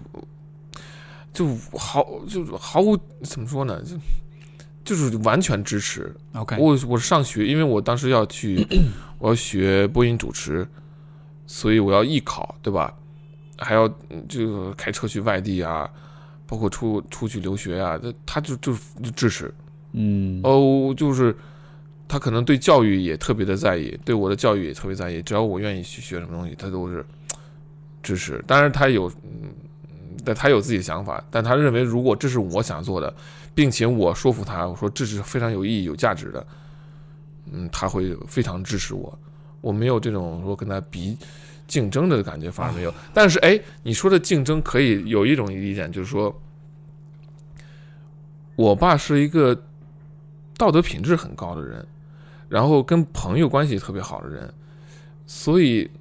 [1.32, 3.95] 就毫就是毫无怎么说呢，就
[4.90, 6.12] 就是完全支持。
[6.34, 8.66] OK，我我上学，因为我当时要去
[9.20, 10.68] 我要学播音主持，
[11.46, 12.92] 所以我要艺考，对吧？
[13.60, 15.88] 还要嗯这个开车去外地啊，
[16.48, 18.74] 包括出出去留学啊，他他就就
[19.04, 19.54] 就支持。
[19.92, 21.36] 嗯哦，就是
[22.08, 25.22] 他可能对教育也特别的在意，对我的教育也特别在意。
[25.22, 27.06] 只要我愿意去学什么东西，他都是
[28.02, 28.44] 支持。
[28.48, 29.50] 当然，他有，嗯，
[30.26, 33.14] 但他有自己的想法，但他认为如果这是我想做的，
[33.60, 36.47] 并且我说服他，我说这是非常有意义、有价值的，
[37.51, 39.20] 嗯，他会非常支持我。
[39.60, 41.18] 我没有这种说跟他比
[41.68, 42.93] 竞争的感觉反而没有。
[43.14, 46.34] 但是哎，你说的竞争可以有一种理解，就是说，
[48.55, 49.53] 我爸是一个
[50.57, 51.86] 道德品质很高的人，
[52.47, 54.53] 然后跟朋友关系特别好的人，
[55.28, 55.91] 所以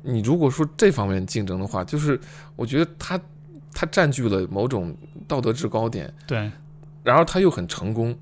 [0.00, 2.18] 你如果说这方面竞争的话，就是
[2.56, 3.20] 我觉得他
[3.74, 4.96] 他占据了某种
[5.28, 6.50] 道德制高点，对，
[7.06, 8.18] 然后他又很成功，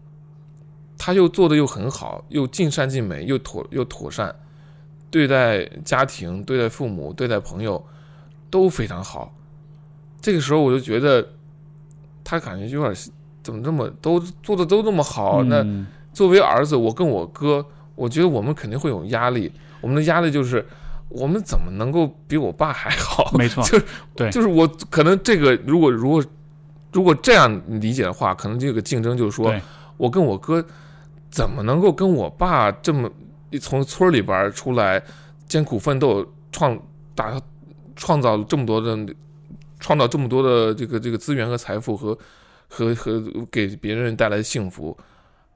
[0.99, 4.35] 他又做的又很好，又尽善尽美，又妥又妥善，
[5.11, 7.83] 对待家庭、对待父母、对待朋友
[8.51, 9.35] 都非常好。
[10.21, 11.27] 这个时候我就觉得
[12.23, 12.95] 他感觉有点
[13.43, 17.65] 怎么这么都做的都那么好，那嗯作为儿子，我跟我哥，
[17.95, 19.51] 我觉得我们肯定会有压力。
[19.81, 20.67] 我们的压力就是，
[21.09, 23.31] 我们怎么能够比我爸还好？
[23.35, 26.23] 没错 就是对就是我可能这个如果如果
[26.95, 29.53] 如果这样理解的话，可能这个竞争就是说
[29.97, 30.65] 我跟我哥
[31.31, 33.11] 怎么能够跟我爸这么
[33.61, 35.03] 从村里边出来
[35.47, 36.81] 艰苦奋斗，创
[37.15, 37.39] 打
[37.97, 38.97] 创造这么多的
[39.81, 42.17] 创造这么多的这个这个资源和财富和
[42.69, 44.97] 和和给别人带来幸福。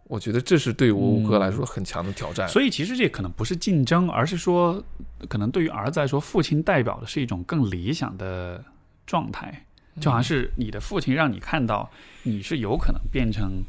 [0.05, 2.49] 我觉得这是对我五哥来说很强的挑战。
[2.49, 4.82] 所以其实这可能不是竞争，而是说，
[5.28, 8.64] 可能对于儿子来说，父亲代表的是一种更理想的
[9.05, 9.66] 状态，
[10.01, 11.90] 就好像是你的父亲让你看到
[12.22, 13.62] 你是有可能变成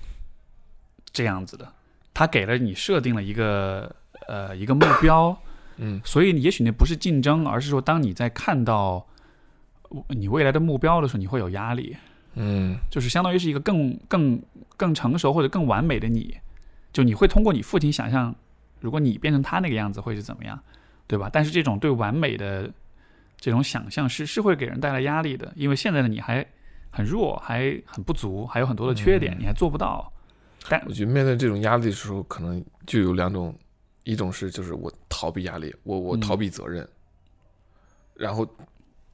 [1.12, 1.74] 这样子的，
[2.14, 3.96] 他给了你设定了一个
[4.28, 5.36] 呃一个目标，
[5.78, 9.06] 嗯所以也许那不是竞争，而是说当你在看到
[10.10, 11.96] 你未来的目标的时候，你会有压力。
[12.36, 14.40] 嗯就是相当于是一个更更
[14.78, 16.38] 更成熟或者更完美的你，
[16.94, 18.34] 就你会通过你父亲想象，
[18.80, 20.58] 如果你变成他那个样子会是怎么样，
[21.08, 21.28] 对吧？
[21.34, 22.72] 但是这种对完美的
[23.40, 26.46] 这种想象是是会给人带来压力的，因为现在的你还
[26.92, 30.12] 很弱，还很不足，还有很多的缺点，你还做不到。
[30.68, 33.58] 但我觉得面对这种压力的时候，可能就有两种，
[34.04, 36.88] 一种是就是我逃避压力，我我嗯逃避责任，
[38.16, 38.48] 然后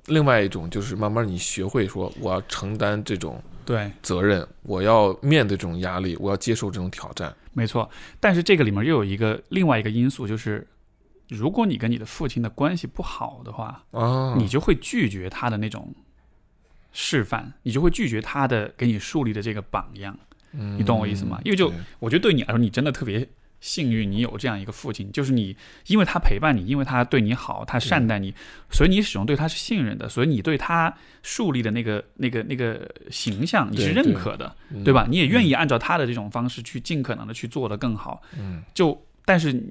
[0.08, 7.34] 另外一种就是慢慢你学会说我要承担这种对，责任，我要面对这种压力，我要接受这种挑战。
[7.54, 7.90] 没错。
[8.20, 10.68] 但是这个里面又有一个另外一个因素，就是
[11.30, 15.94] 如果你跟你的父亲的关系不好的话，啊，你就会拒绝他的那种
[16.92, 20.18] 示范，你就会拒绝他的给你树立的这个榜样。
[20.52, 21.42] 你你懂我意思吗？
[21.44, 23.28] 因为就我觉得对你来说，你真的特别
[23.60, 25.56] 幸运，你有这样一个父亲，就是你
[25.88, 28.34] 因为他陪伴你，因为他对你好，他善待你，
[28.70, 34.84] 所以你始终对他是信任的，所以你对他树立的那个那个那个形象你是认可的，嗯。
[34.84, 35.06] 对吧？
[35.10, 38.22] 你也愿意按照他的这种方式去尽可能的去做得更好。
[38.38, 38.64] 嗯。
[38.74, 39.62] 就但是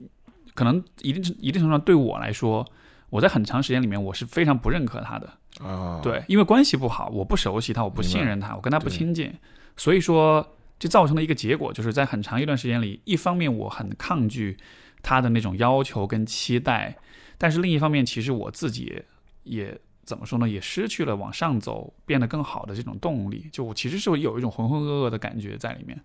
[0.54, 2.66] 可能一定一定程度上对我来说，
[3.10, 5.32] 我在很长时间里面我是非常不认可他的。
[5.60, 9.32] 啊，对，因为关系不好，我不熟悉他，我不信任他，我跟他不亲近，
[9.76, 14.56] 所以说这造成了一个结果，就是在很长一段时间里，一方面我很抗拒
[15.00, 16.96] 他的那种要求跟期待，
[17.38, 19.04] 但是另一方面，其实我自己也
[19.44, 25.96] 也怎么说呢，也失去了往上走、变得更好的这种动力，就我其实是有一种浑浑噩噩的感觉在里面，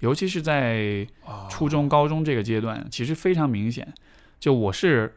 [0.00, 3.92] 尤其是在啊初中、高中这个阶段，其实非常明显。
[4.38, 5.14] 就我是，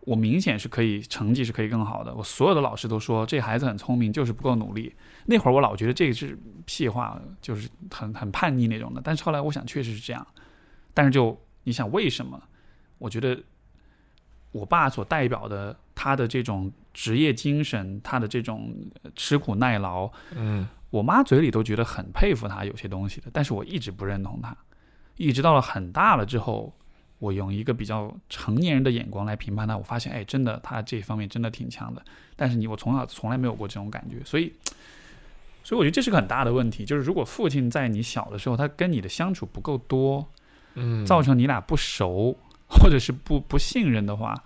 [0.00, 2.14] 我明显是可以成绩是可以更好的。
[2.14, 4.92] 我所有的老师都说这孩子很聪明，就是不够努力。
[5.26, 9.00] 那会儿我老觉得这个是屁话，就是很很叛逆那种的。
[9.02, 10.26] 但是后来我想，确实是这样。
[10.92, 12.42] 但是就你想为什么？
[12.98, 13.38] 我觉得
[14.52, 20.66] 我爸所代表的他的这种职业精神，他的这种呃吃苦耐劳，嗯
[20.96, 24.56] 我妈嘴里都觉得很佩服他有些东西的，但是我一直不认同他，
[25.16, 26.72] 一直到了很大了之后，
[27.18, 32.02] 我用一个比较成年人的眼光来评判他，我发现，哎，真的他这方面真的挺强的。
[32.34, 34.52] 但是你我从小从来没有过这种感觉，所以，
[35.62, 40.26] 所以我觉得这是个很大的问题，就是如果父亲在你小的时候，他跟你的相处不够多，
[40.74, 42.36] 嗯，造成你俩不熟
[42.68, 44.42] 或者是不不信任的话，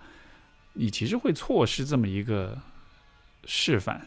[0.73, 2.57] 你其实会错失这么一个
[3.45, 4.05] 示范。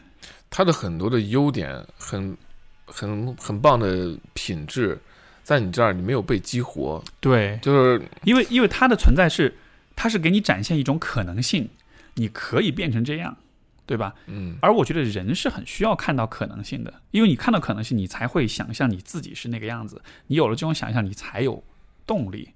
[0.49, 2.37] 他的很多的优点，很
[2.85, 4.97] 很很棒的品质，
[5.43, 9.53] 在你这儿你没有被激活，对，就是因为因为它的存在是，
[9.95, 11.69] 它是给你展现一种可能性，
[12.15, 13.37] 你可以变成这样，
[13.85, 14.15] 对吧？
[14.27, 14.57] 嗯。
[14.61, 21.63] 而我觉得人是很需要看到可能性的，因为你看到可能性，你才会想象你自己是那个样子，你有了这种想象，你才有
[22.07, 22.49] 动力。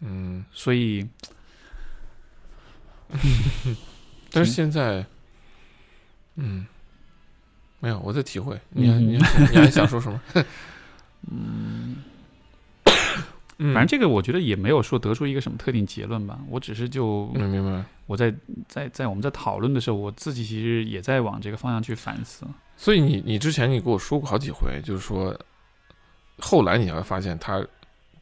[0.00, 1.04] 嗯，所以，
[4.30, 5.04] 但是现在，
[6.36, 6.64] 嗯，
[7.80, 8.58] 没有，我在体会。
[8.70, 10.20] 你还嗯你还你还 想说什么？
[11.30, 11.96] 嗯，
[13.58, 17.84] 反正这个我觉得也没有说得出一个什么特定结论吧，我只是就嗯，明白。
[18.06, 18.34] 我在
[18.68, 22.46] 在在我们在讨论的时候，我自己其实也在往这个方向去反思。
[22.76, 25.36] 所以你你之前你跟我说过好几回，就是说，
[26.38, 27.62] 后来你会发现他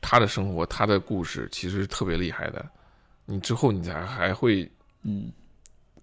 [0.00, 2.66] 他的生活他的故事其实特别厉害的，
[3.26, 4.68] 你之后你才还会
[5.02, 5.30] 嗯，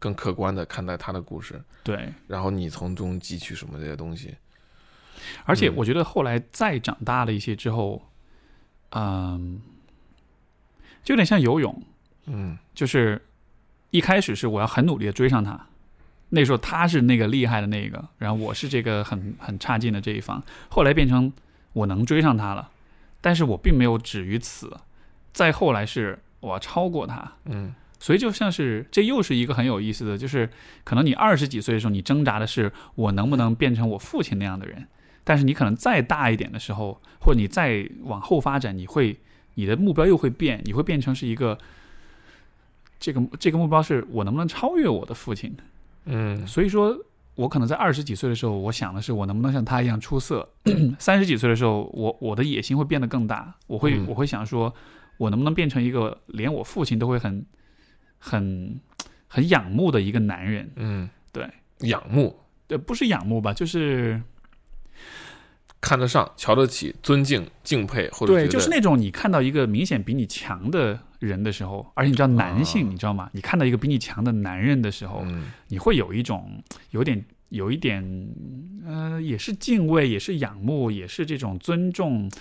[0.04, 4.36] 更客观的看待他的故事，对，然后你从中汲取什么这些东西。
[5.46, 5.74] 而且嗯。
[5.78, 8.10] 我觉得后来再长大了一些之后，
[8.90, 9.62] 嗯，
[11.06, 11.82] 就有点像游泳，
[12.26, 12.58] 嗯。
[12.76, 13.22] 就是
[13.92, 15.68] 一开始是我要很努力的追上他，
[16.28, 21.32] 那时候他是那个厉害的那个，然后我是这个很很差劲的这一方，后来变成
[21.72, 22.70] 我能追上他了，
[23.22, 24.76] 但是我并没有止于此，
[25.32, 27.74] 再后来是我要超过他，嗯
[28.04, 30.50] 所以就像是这又是一个很有意思的，就是
[30.84, 34.86] 可能你二十几岁的时候，你挣扎的是我能不能变成我父亲那样的人，
[35.24, 39.18] 但是你可能再大一点的时候，或者你再往后发展，你会
[39.54, 41.58] 你的目标又会变，你会变成是一个
[43.00, 45.56] 这个这个目标是我能不能超越我的父亲。
[46.06, 46.94] 嗯所以说
[47.36, 50.46] 我可能在二十几岁的时候，我想的是我能不能像他一样出色；
[51.00, 54.76] 三十几岁的时候，我我的野心会变得更大，我会、嗯我会想说，
[55.16, 57.46] 我能不能变成一个连我父亲都会很
[58.26, 58.80] 很
[59.28, 60.72] 很仰慕的一个男人？
[60.78, 61.46] 嗯，对，
[61.80, 64.22] 仰慕、对，不是仰慕吧，就是
[65.82, 73.30] 看得上、瞧得起、尊敬、敬佩，或者对，就是那种你看到一个明显比你强的人的时候，而且你知道男性，啊你知道吗？
[73.34, 78.02] 你看到一个比你强的男人的时候，嗯你会有一种有点有一点
[78.88, 82.32] 呃，也是敬畏，也是仰慕，也是这种尊重。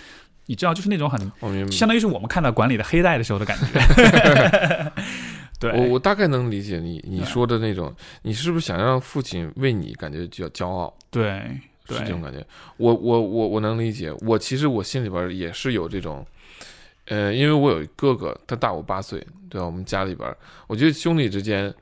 [0.45, 1.31] 你知道，就是那种很。
[1.71, 4.91] 相当于是我们看到管理的黑带的时候的感觉。
[5.71, 10.93] 对，我我大概能理解你你说的那种，你是不是想让父亲为你感觉较骄傲？
[11.09, 11.41] 对
[11.87, 12.45] 对是这种感觉。
[12.75, 14.13] 我我我我能理解。
[14.21, 16.25] 我其实我心里边也是有这种，
[17.05, 19.65] 呃，因为我有一哥哥，他大我八岁，对吧？
[19.65, 20.35] 我们家里边，
[20.67, 21.73] 我觉得兄弟之间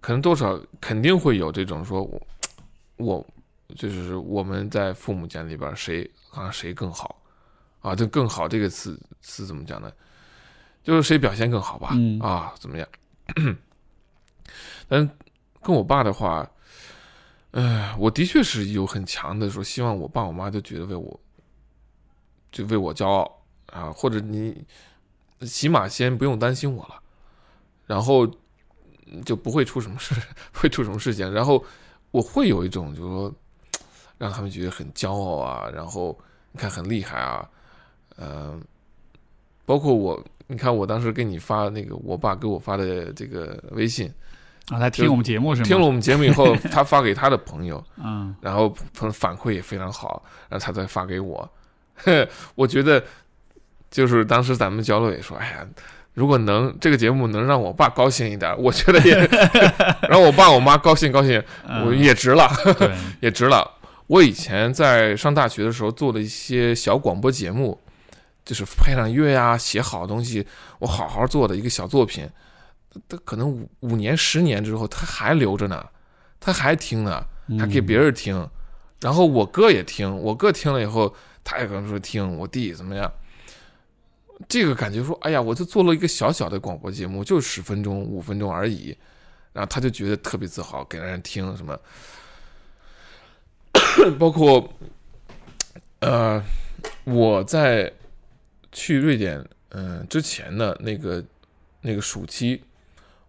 [0.00, 2.20] 可能多少肯定会有这种说，我
[2.98, 3.26] 我
[3.74, 7.20] 就是我们在父母间里边谁好像谁更好
[7.80, 7.94] 啊？
[7.96, 9.90] 这更好这个词词怎么讲呢？
[10.82, 11.90] 就是谁表现更好吧？
[11.94, 12.86] 嗯啊，怎么样？
[14.88, 15.08] 但
[15.62, 16.48] 跟我爸的话，
[17.52, 21.20] 呃，我的确是有很强的说，希望我爸我妈就觉得为我，
[22.52, 24.64] 就为我骄傲啊，或者你
[25.40, 27.02] 起码先不用担心我了，
[27.86, 28.26] 然后
[29.24, 30.14] 就不会出什么事，
[30.52, 31.64] 会出什么事情，然后
[32.10, 33.34] 我会有一种就是说，
[34.18, 36.18] 让他们觉得很骄傲啊，然后
[36.52, 37.48] 你看很厉害啊，
[38.16, 38.62] 嗯、
[39.64, 40.22] 包括我，
[40.54, 44.06] 你看我当时给你发那个我爸给我发的这个微信，
[44.68, 45.66] 啊，他听我们节目是吗？
[45.66, 51.50] 听了我们节目以后， 他发给他的朋友，嗯，然后反反馈也非常好，然后他再发给我。
[52.54, 53.02] 我觉得
[53.90, 55.66] 就是当时咱们交流也说，哎呀，
[56.12, 59.28] 如果能这个节目能让我爸高兴一点，我觉得也
[60.08, 62.48] 让我爸我妈高兴高兴，嗯我也值了，
[62.78, 63.68] 对，也值了。
[64.06, 67.76] 我以前在上大学的时候做的一些小广播节目，
[68.44, 70.46] 就是配上乐呀、写好东西，
[70.78, 72.28] 我好好做的一个小作品，
[73.08, 75.86] 他可能五五年、十年之后，他还留着呢，
[76.38, 77.24] 他还听呢，
[77.58, 78.48] 还给别人听，
[79.00, 83.10] 然后我哥也听，我哥听了以后，他也可能说听，我弟怎么样？
[84.48, 88.94] 这个感觉说，哎呀，我就做了一个小小的广播节目，就十分钟、五分钟而已，
[89.52, 91.78] 然后他就觉得特别自豪，给人听什么。
[94.18, 94.68] 包括，
[96.00, 96.42] 呃，
[97.04, 97.90] 我在
[98.74, 101.24] 去瑞典，嗯、之前的那个
[101.80, 102.62] 那个暑期，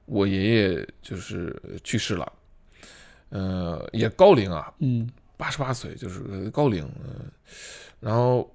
[0.05, 2.33] 我爷爷就是去世了，
[3.29, 7.31] 呃，也高龄啊，嗯八十八岁，就是高龄，嗯、
[8.01, 8.53] 然后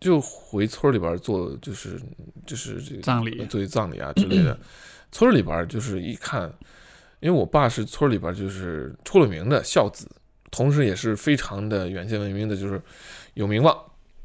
[0.00, 2.00] 就回村里边做，就是
[2.46, 4.58] 就是这个葬礼作为葬礼啊之类的。
[5.12, 6.52] 村里边就是一看，
[7.20, 10.06] 因为我爸是村里边就是出了名的孝子，
[10.50, 12.82] 同时也是非常的远近闻名的，就是
[13.34, 13.74] 有名望，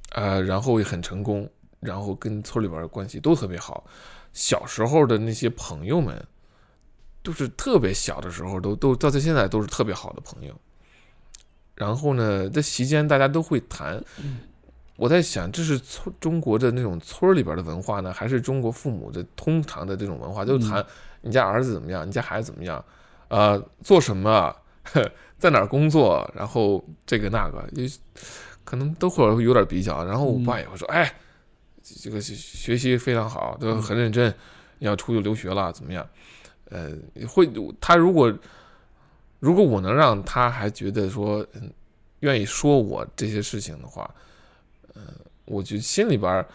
[0.10, 1.50] 呃，然后也很成功，
[1.82, 3.84] 然后跟村里边的关系都特别好。
[4.32, 6.26] 小时候的那些朋友们，
[7.22, 10.56] 都是特别小的时候都都到现在都是特别好的朋友。
[11.76, 14.02] 然后呢，在席间大家都会谈。
[14.98, 20.46] 我在想，这是村中国的那种村里边的文化呢，还是中国父母的通常的这种文化？
[20.46, 20.86] 就谈
[21.22, 22.84] 你家儿子怎么样，你家孩子怎么样，
[23.28, 27.90] 呃，做什么，呵 在哪儿工作，然后这个那个，也
[28.64, 30.06] 可能都会有点比较。
[30.06, 31.12] 然后我爸也会说，哎，
[32.00, 34.34] 这个学学习非常好，都很认真，
[34.80, 36.08] 要出去留学了，怎么样？
[36.70, 36.92] 呃，
[37.28, 37.50] 会
[37.80, 38.34] 他如果
[39.40, 41.70] 如果我能让他还觉得说，嗯，
[42.22, 44.10] 愿意说我这些事情的话，
[44.94, 45.02] 呃，
[45.46, 46.46] 我就心里边，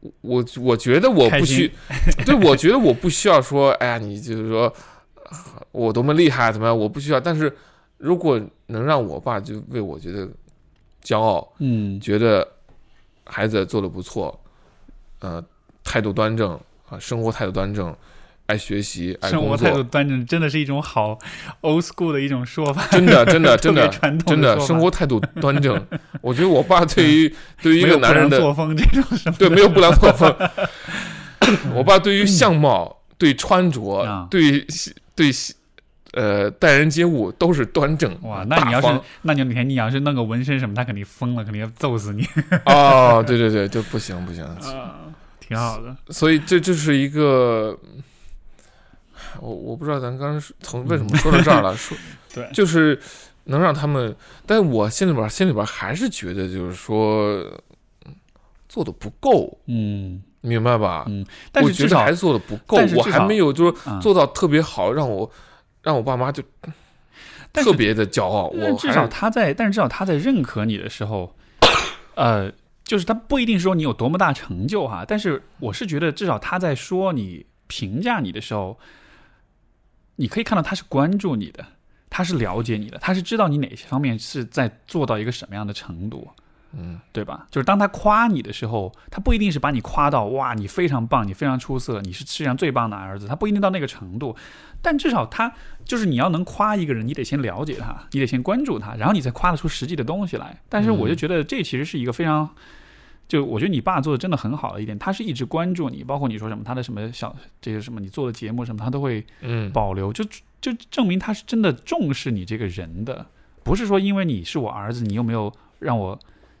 [0.00, 1.72] 我我我觉得我不需，
[2.26, 4.66] 对我觉得我不需要说，哎呀，你就是说
[5.24, 7.18] 啊我多么厉害怎么样，我不需要。
[7.20, 7.56] 但是
[7.96, 10.28] 如果能让我爸就为我觉得
[11.02, 12.46] 骄傲，嗯觉得
[13.28, 14.40] 孩子做的不错，
[15.20, 15.42] 呃，
[15.84, 17.94] 态度端正啊，生活态度端正，
[18.46, 21.18] 爱学习，爱生活工态度作，端正，真的是一种好
[21.60, 22.86] old school 的一种说法。
[22.90, 25.86] 真的真的真的传统真的生活态度端正。
[26.22, 30.34] 我觉得我爸对于 对于一个男人的作风这种什么对没有不良作风，
[31.76, 34.66] 我爸对于相貌、对穿着啊、对
[35.14, 35.30] 对
[36.18, 42.22] 呃待人接物都是端正哇，那你要是那你哪天你要是弄个纹身什么，他肯定疯了，肯定要揍死你。
[42.24, 45.06] 方 哦，对对对，就不行不行，啊，
[45.38, 45.96] 挺好的。
[46.10, 47.78] 所以这就是一个，
[49.40, 51.96] 我我不知道咱刚刚从为什么说到这儿了， 说
[52.34, 52.98] 对就是
[53.44, 54.14] 能让他们，
[54.46, 57.36] 但我心里边心里边还是觉得就是说
[58.06, 58.14] 嗯
[58.68, 61.04] 做的不够，嗯明白吧？
[61.08, 65.28] 嗯，但我是至少觉得还做的不够，我还没有就是啊做到特别好，让我
[65.88, 66.42] 让我爸妈就
[67.50, 68.48] 特别的骄傲。
[68.48, 71.34] 我至少他在，但是至少他在认可你的时候，
[72.14, 72.52] 呃，
[72.84, 78.78] 就是他不一定说你有多么大成就哈，但是我是觉得至少他在说你评价你的时候，
[80.16, 81.64] 你可以看到他是关注你的，
[82.10, 86.28] 他是了解你的，他是知道你哪些方面是在做到一个什么样的程度。
[86.72, 87.00] 嗯。
[87.12, 87.46] 对吧？
[87.50, 94.36] 就是当他夸你的时候，他不一定是把你夸到哇，你非常棒，你非常出色，你是世界上最棒的儿子，他不一定到那个程度，
[94.80, 95.52] 但至少他
[95.84, 100.56] 就是你要能夸一个人，你得先了解他，你得先关注他，然后你才夸得出实际的东西来。
[100.68, 102.48] 但是我就觉得这其实是一个非常，
[103.26, 109.72] 就我觉得你爸做的真的很好的一点，他是一直关注你，包括你说什么他的什么小这些什么你做的节目什么，他都会嗯。
[109.72, 110.24] 保留，就
[110.60, 113.26] 就证明他是真的重视你这个人的，
[113.64, 116.18] 不是说因为你是我儿子，你又没有让我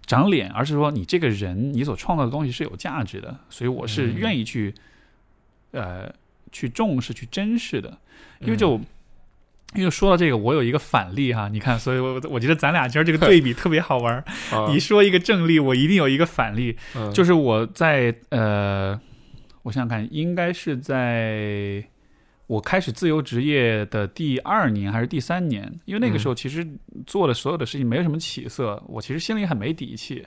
[0.08, 4.14] 长脸，而是说你这个人你所创造的东西是有价值的，所以我是嗯。
[4.16, 4.74] 愿意去、
[5.70, 6.12] 呃
[6.50, 7.96] 去重视、去珍视的，
[8.40, 8.80] 因为就。
[9.74, 14.24] 因为说到这个，我有一个反例哈，你看，所以我我觉得咱俩今儿这个对比特别好玩
[14.72, 16.74] 你说一个正例，我一定有一个反例。
[16.96, 17.12] 嗯。
[17.12, 18.98] 就是我在呃，
[19.64, 21.84] 我想想看，应该是在
[22.48, 26.66] 我开始自由职业的第二年还是第三年，因为那个时候其实
[27.06, 30.26] 做的所有的事情没有什么起色，我其实心里很没底气。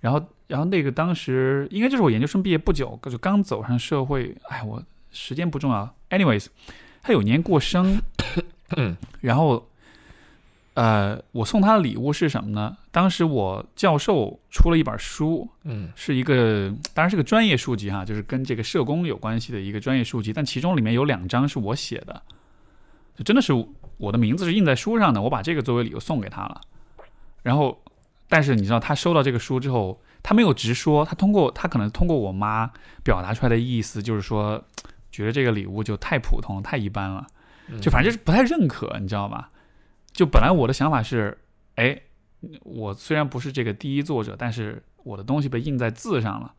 [0.00, 4.34] 然后，然后那个当时应该就是我研究生毕业不久，就刚走上社会。
[4.48, 5.94] 哎，我时间不重要。
[6.10, 6.46] Anyways，
[7.02, 8.00] 他有年过生，
[8.76, 9.70] 嗯 然后，
[10.74, 12.76] 呃，我送他的礼物是什么呢？
[12.90, 22.22] 当时我教授出了一本书，嗯是一个当然是个专业书籍哈，就是跟这个社工有关系的一个专业书籍，但其中里面有两章是我写的，
[23.14, 23.52] 就真的是
[23.98, 26.60] 我的名字是印在书上的，我把这个作为礼物送给他了。
[27.42, 27.82] 然后，
[28.28, 32.70] 但是你知道他收到这个书之后，他没有直说，他通过他可能通过我妈
[33.04, 34.64] 表达出来的意思，就是说
[35.10, 37.26] 觉得这个礼物就太普通、太一般了，
[37.80, 39.50] 就反正就是不太认可，你知道吧？
[40.12, 41.36] 就本来我的想法是，
[41.76, 41.98] 哎，
[42.62, 46.52] 我虽然不是这个第一作者，但是我的东西被印在字上了，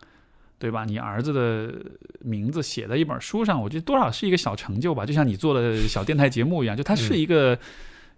[0.57, 0.85] 对吧？
[0.85, 1.73] 你儿子的
[2.21, 7.57] 名字写在一本书上，我觉得多少是一个小成就吧，就像你做的小电台节目一样，就它是一个、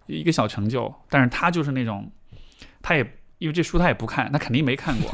[0.06, 2.10] 一个小成就，但是它就是那种，
[2.80, 5.10] 它也因为这书他也不看，他肯定没看过，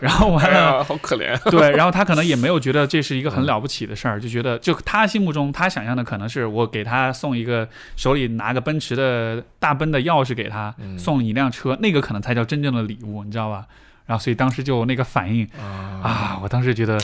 [0.00, 0.78] 然后完了。
[0.78, 1.36] 哎，好可怜。
[1.50, 13.66] 对，然后他可能也没有觉得这是一个很了不起的事儿，就觉得就他心目中他想象的可能是我给他送一个手里拿个奔驰的大奔的钥匙给他，嗯送你一辆车，那个可能才叫真正的礼物，你知道吧？
[14.06, 17.00] 然后所以当时就那个反应啊啊，我当时觉得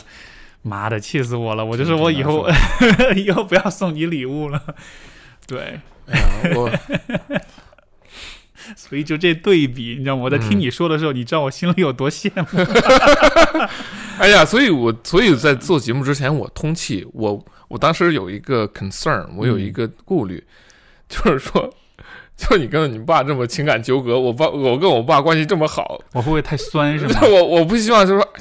[0.61, 2.47] 妈的气死我了，我就说我以后
[3.17, 4.61] 以后不要送你礼物了。
[5.47, 6.25] 对，哎呀，
[6.55, 6.71] 我
[8.75, 10.23] 所以就这对比，你知道吗？
[10.23, 12.45] 我在听嗯你说的时候，你知道我心里有多羡慕。
[14.19, 20.43] 哎呀，所以我所以在做节目之前，我通气，我我当时有一个 concern，我有一个顾虑，
[21.09, 21.73] 就是说，
[22.37, 27.19] 就你跟你爸这么情感纠葛，我爸我跟我爸关系这么好，我会不会太酸是吗？
[27.23, 28.33] 我我不希望就是说，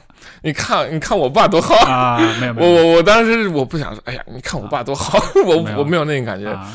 [0.42, 6.70] 你看你看我爸多好，啊，没有没我有，我我当时我不想说，哎呀，你看我爸多好，我没我没有那个感觉，啊。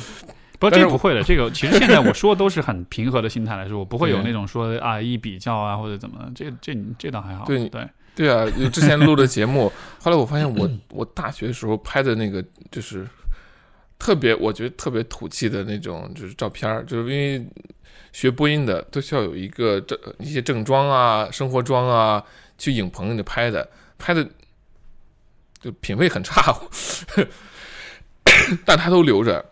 [0.70, 1.24] 这个不会的。
[1.24, 7.46] 这个其实现在我说都是很平和的心态来说，我不会有那种说啊一比较啊或者怎么，这这这倒还好。
[7.46, 9.72] 对对，对啊，之前录的节目，
[10.02, 13.08] 后来我发现我 我大学的时候拍的那个就是
[13.98, 17.46] 特别，我觉得特别土气的那种，就是照片儿，就是因为
[18.12, 22.24] 学播音的都需要有一个正一些正装啊、生活装啊，
[22.58, 24.26] 去影棚里拍的，拍的
[25.60, 26.56] 就品味很差，
[28.66, 29.44] 但他都留着。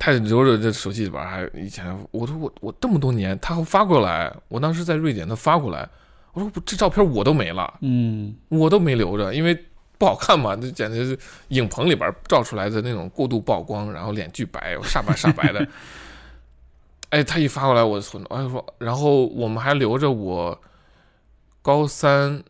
[0.00, 5.86] 他留着这手机里边儿还以前，我说我我这么多年，他发过来，我当时在瑞典，他发过来，
[6.32, 9.54] 我说我这照片我都没了，嗯，我都没留着，因为
[9.98, 11.18] 不好看嘛，这简直是
[11.48, 15.68] 影棚里边照出来的那种过度曝光，然后脸巨白，煞白煞白的。
[17.10, 20.58] 哎，他一发过来，我存，哎说，然后我们还留着我
[21.60, 22.42] 高三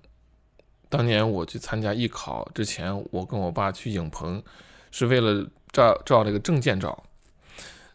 [0.89, 4.41] 当年我去参加艺考之前，我跟我爸去影棚
[4.93, 7.03] 是为了照照那个证件照。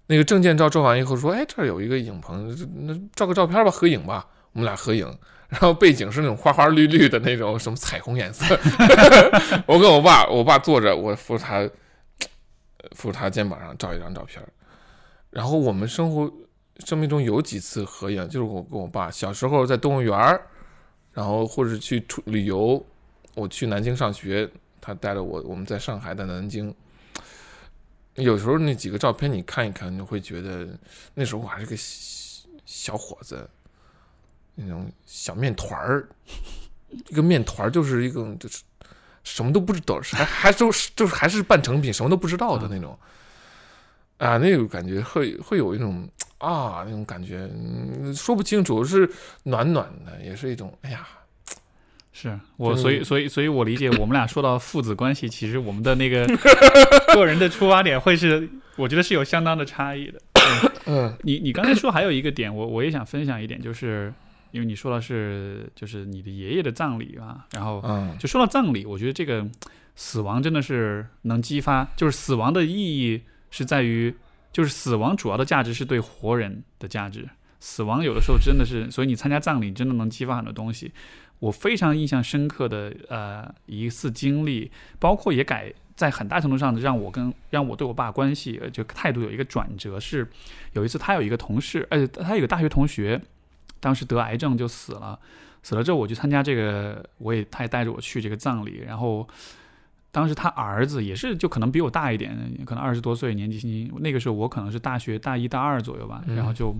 [0.07, 2.55] 那个证件照照完以后说，哎，这儿有一个影棚，
[2.85, 4.27] 那照个照片吧，合影吧。
[4.53, 5.05] 我们俩合影，
[5.49, 8.57] 然后背景是那种花花绿绿的那种什么彩虹颜色。
[9.67, 11.69] 我跟我爸，我爸坐着，我扶着他，
[12.91, 14.41] 扶着他肩膀上照一张照片。
[15.29, 16.31] 然后我们生活
[16.85, 20.39] 生命中有几次合影，就是我跟我爸小时候在动物园儿，
[21.11, 22.81] 然后或者去出旅游，
[23.33, 24.49] 我去南京上学，
[24.79, 26.73] 他带着我，我们在上海，在南京。
[28.15, 30.67] 有时候那几个照片你看一看，你会觉得
[31.13, 33.49] 那时候我还是个小小伙子，
[34.55, 36.07] 那种小面团儿，
[37.09, 38.63] 一个面团儿就是一个就是
[39.23, 42.97] 什么都不知道，还还就是就是还是半成品，什么都不知道的那种。
[44.17, 49.11] 啊，那种感觉会会有一种啊，那种感觉，嗯，说不清楚，是
[49.43, 51.05] 暖暖的，也是一种，哎呀，
[52.17, 56.25] 是我，所以所以所以我理解我们俩说到父子关系，其实我们的那个
[57.13, 58.47] 个人的出发点会是，
[58.77, 60.21] 我觉得是有相当的差异的。
[60.85, 64.13] 嗯你你刚才说还有一个点，我我也想分享一点，就是
[64.51, 69.45] 因为你说的是就是你的爷爷的葬礼嘛，然后嗯就说到葬礼，我觉得这个
[69.97, 73.21] 死亡真的是能激发，就是死亡的意义
[73.51, 74.15] 是在于，
[74.53, 77.27] 就是死亡主要的价值是对活人的价值。
[77.59, 80.91] 死亡有的时候真的是，所以你参加葬礼真的能激发很多东西。
[81.39, 90.27] 我非常印象深刻的呃一次经历，包括也改在很大程度上让我跟让我对我爸关系呃就态度有一个转折，是
[90.73, 93.21] 有一次他有一个同事，而且他有个大学同学，
[93.79, 95.19] 当时得癌症就死了，
[95.61, 99.27] 死了之后我去参加这个，我也他也带着我去这个葬礼，然后
[100.11, 102.35] 当时他儿子也是就可能比我大一点，
[102.65, 106.75] 可能二十多岁年纪轻轻，那个时候我可能是大学大一大二左右吧，嗯然后就。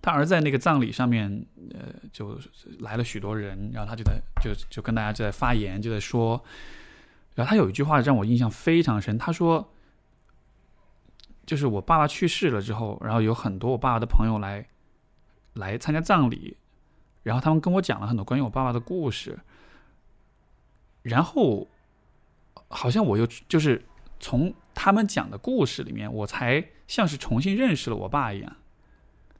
[0.00, 1.44] 他儿子在那个葬礼上面，
[1.74, 2.38] 呃，就
[2.78, 6.42] 来了许多人，然后他就在就就跟大家就在发言，就在说，
[7.34, 9.72] 然后他有一句话让我印象非常深，他说，
[11.44, 14.66] 就是我爸爸去世了之后，然后有很多我爸爸的朋友来
[15.54, 16.56] 来参加葬礼，
[17.24, 19.38] 然后他们跟我讲了很多关于我爸爸的故事，
[21.02, 21.68] 然后
[22.68, 23.84] 好像我又就是
[24.20, 28.56] 从他们讲的故事里面，我才像是重新认识了我爸一样。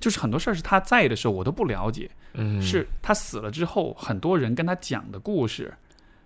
[0.01, 5.75] 就是很多事儿是他在的时候我都不了解，嗯，是他死了之后，很多人跟他讲的故事，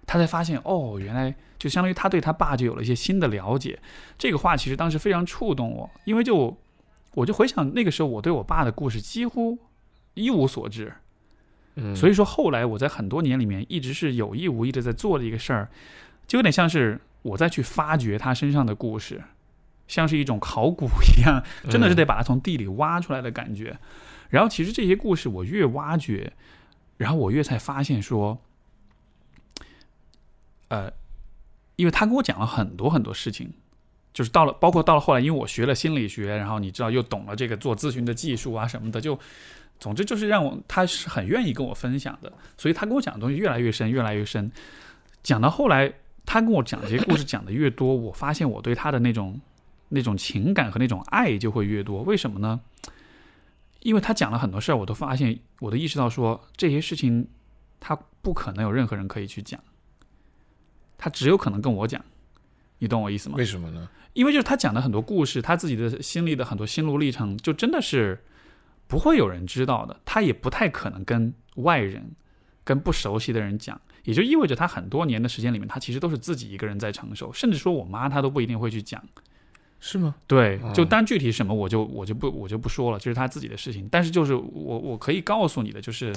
[0.06, 3.78] 他才发现哦，原来就相当于他对他爸就有了一些新的了解。
[4.18, 6.56] 这个话其实当时非常触动我，因为就
[7.14, 9.58] 我就回想那个时候我对我爸的故事几乎
[10.14, 10.92] 一无所知，
[11.76, 15.70] 嗯，所以说后来我在很多年里面一直是有意无意的在做的一个事儿，
[16.26, 19.22] 就有点像是我在去发掘他身上的故事。
[19.92, 23.78] 像是一种考古一样，真的是得把它从地里挖出来的感觉。
[24.30, 26.32] 然后其实这些故事我越挖掘，
[26.96, 28.40] 然后我越才发现说，
[30.68, 30.90] 呃，
[31.76, 33.52] 因为他跟我讲了很多很多事情，
[34.14, 39.18] 就是到了，包括到了后来，因为我学了心理学，然后你知道又懂了这个做咨询的技术啊什么的，就
[39.78, 44.50] 总之就是让我他是很愿意跟我分享的，所以他跟我讲的东西越来越深，越来越深。
[45.22, 45.92] 讲到后来，
[46.24, 49.38] 他跟我讲这些故事讲的越多，我发现我对他的那种。
[49.94, 52.60] 那种情感和那种爱就会越多，为什么呢？
[53.80, 57.28] 因为他讲了很多事儿，我都发现，我都意识到说这些事情，
[57.78, 59.60] 他不可能有任何人可以去讲，
[60.96, 62.02] 他只有可能跟我讲，
[62.78, 63.34] 你懂我意思吗？
[63.36, 63.88] 为什么呢？
[64.14, 68.22] 因为就是他讲的很多故事，他自己的心里的很多心路历程，就真的是
[68.86, 72.12] 不会有人知道的，他也不太可能跟外人、
[72.62, 79.02] 跟不熟悉的人讲，也就意味着他很多年的时间里面，他其实都是自己一个人在承受，甚至说我妈她都不一定会去讲。
[79.84, 80.14] 是吗？
[80.28, 83.88] 对，就嗯单具体什么我就我就不我就不说了，这是他自己的事情。
[83.90, 86.14] 但是就是我我可以告诉你的，就是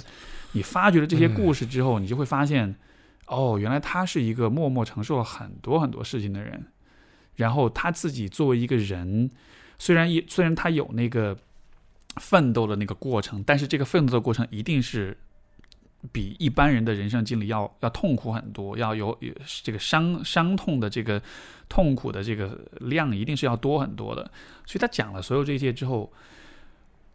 [0.51, 2.75] 你发掘了这些故事之后，你就会发现，
[3.25, 6.63] 哦，原来他是一个默默承受了很多很多事情的人。
[7.37, 9.31] 然后他自己作为一个人，
[9.79, 11.35] 虽然也虽然他有那个
[12.17, 15.17] 奋斗的那个过程，但是这个奋斗的过程一定是
[16.11, 19.33] 比一般人的人生经历要要痛苦很多，要有有
[19.63, 21.21] 这个伤伤痛的这个
[21.67, 24.23] 痛苦的这个量一定是要多很多的。
[24.65, 26.11] 所以他讲了所有这些之后，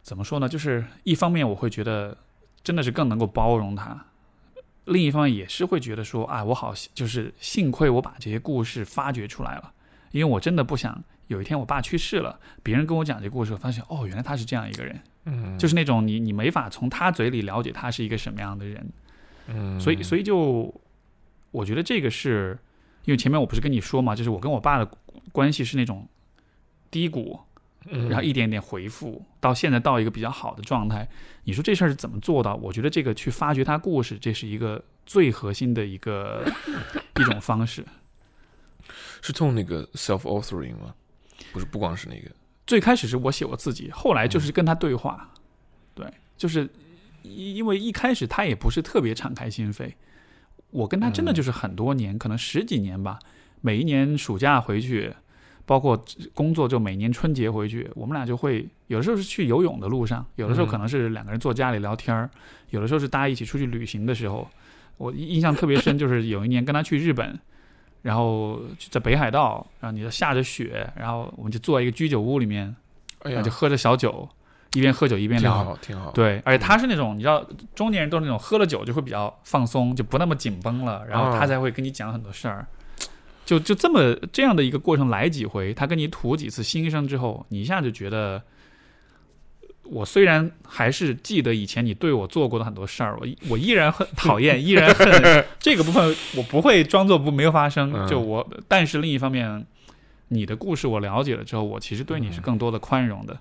[0.01, 0.49] 怎么说呢？
[0.49, 2.17] 就是一方面我会觉得
[2.63, 4.05] 真的是更能够包容他，
[4.85, 9.73] 另一方面也是会觉得说啊，我好就是幸亏我把这些故事发掘出来了，
[10.11, 14.99] 因为我真的不想有一天我爸去世了，别人跟我讲这故事，我发现哦，原来他是这样一个人。
[15.25, 18.91] 嗯，就是那种你你没法从他嘴里了解他是一个什么样的人，
[19.47, 20.73] 嗯，所以所以就
[21.51, 22.57] 我觉得这个是
[23.05, 24.91] 因为前面我不是跟你说嘛，就是我跟我爸的
[25.31, 26.07] 关系是那种
[26.89, 27.39] 低谷，
[27.85, 31.07] 嗯然后一点点回复，到现在到一个比较好的状态。
[31.43, 32.55] 你说这事儿是怎么做到？
[32.55, 36.43] 我觉得这个去发掘他故事，这是一个最核心的一个
[37.19, 37.85] 一种方式。
[39.21, 40.95] 是从那个 self authoring 吗？
[41.51, 42.29] 不是，不光是那个，
[42.65, 45.29] 最开始是我写我自己，后来就是跟他对话，
[45.93, 46.05] 对，
[46.37, 46.69] 就是
[47.23, 49.91] 因因为一开始他也不是特别敞开心扉，
[50.69, 53.19] 我跟他真的就是很多年，可能十几年吧，
[53.61, 55.13] 每一年暑假回去，
[55.65, 56.03] 包括
[56.33, 62.29] 工作就每年春节回去，我们俩就会有的时候是去游泳的路上，有的时候可能是两个人坐家里聊天儿，
[62.69, 64.49] 有的时候是大家一起出去旅行的时候，
[64.97, 67.37] 我印象特别深，就是有一年跟他去日本。
[68.01, 68.59] 然后
[68.89, 72.75] 在北海道，然后你就下着雪，然后我们就坐在一个居酒屋里面，
[73.23, 74.27] 然后就，喝着小酒，
[74.73, 75.53] 一边喝酒一边聊。
[75.53, 76.11] 挺好，挺好。
[76.11, 77.45] 对，而且他是那种你知道，
[77.75, 82.65] 中年人都是那种喝了酒就会比较放松，就不那么紧绷了，然后他啊才会跟你讲很多事儿。
[83.43, 88.41] 就就这么这样的一个过程来几回，他跟你吐几次心声之后，你一下就觉得，
[89.91, 97.91] 我虽然还是记得以前你对我做过的很多事儿，我我依然很 讨厌，依然恨 这个部分，我不会装作不没有发生。
[97.93, 99.65] 嗯就我，但是另一方面，
[100.29, 103.37] 你的故事我了解了之后，我其实对你是更多的宽容的。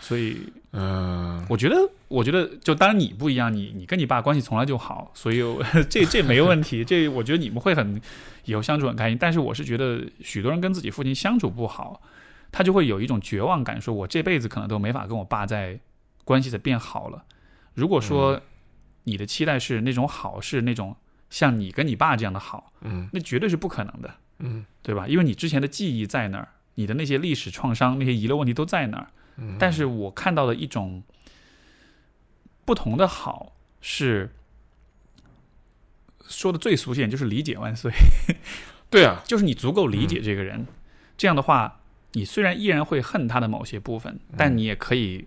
[0.00, 0.36] 所以，
[0.72, 5.60] 嗯，我觉得，我觉得，就当然你不一样，你你跟你爸关系从来就好，所以我
[5.90, 6.84] 这这没问题。
[6.84, 8.00] 这我觉得你们会很
[8.44, 9.18] 以后相处很开心。
[9.20, 12.00] 但是我是觉得，许多人跟自己父亲相处不好，
[12.52, 15.78] 他就会有一种绝望感，说我这辈子可能都没法跟我爸在
[16.24, 17.24] 关系的变好了。
[17.74, 18.40] 如果说
[19.04, 20.96] 你的期待是那种好，是那种
[21.28, 23.08] 像你跟你爸这样的好，嗯。
[23.12, 24.64] 那绝对是不可能的，嗯。
[24.82, 25.06] 对吧？
[25.06, 29.08] 因为你之前的记忆在那儿，你的那些历史创伤、那些遗留问题都在那儿。
[29.36, 31.02] 嗯，但是我看到的一种
[32.64, 34.34] 不同的好是
[36.28, 37.92] 说的最俗气一点，就是理解万岁，
[38.88, 40.66] 对啊， 就是你足够理解这个人，
[41.16, 41.79] 这样的话，
[42.12, 45.26] 你虽然依然会恨他的某些部分，但你也可以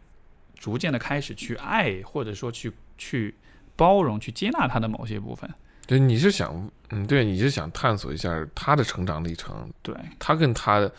[0.56, 3.36] 逐渐的开始去爱，或者说去去
[3.76, 5.50] 包容、去接纳他的某些部分。
[5.86, 10.92] 对，你是想，嗯，对，你是想探索一下他的成长历程，对，他跟他的，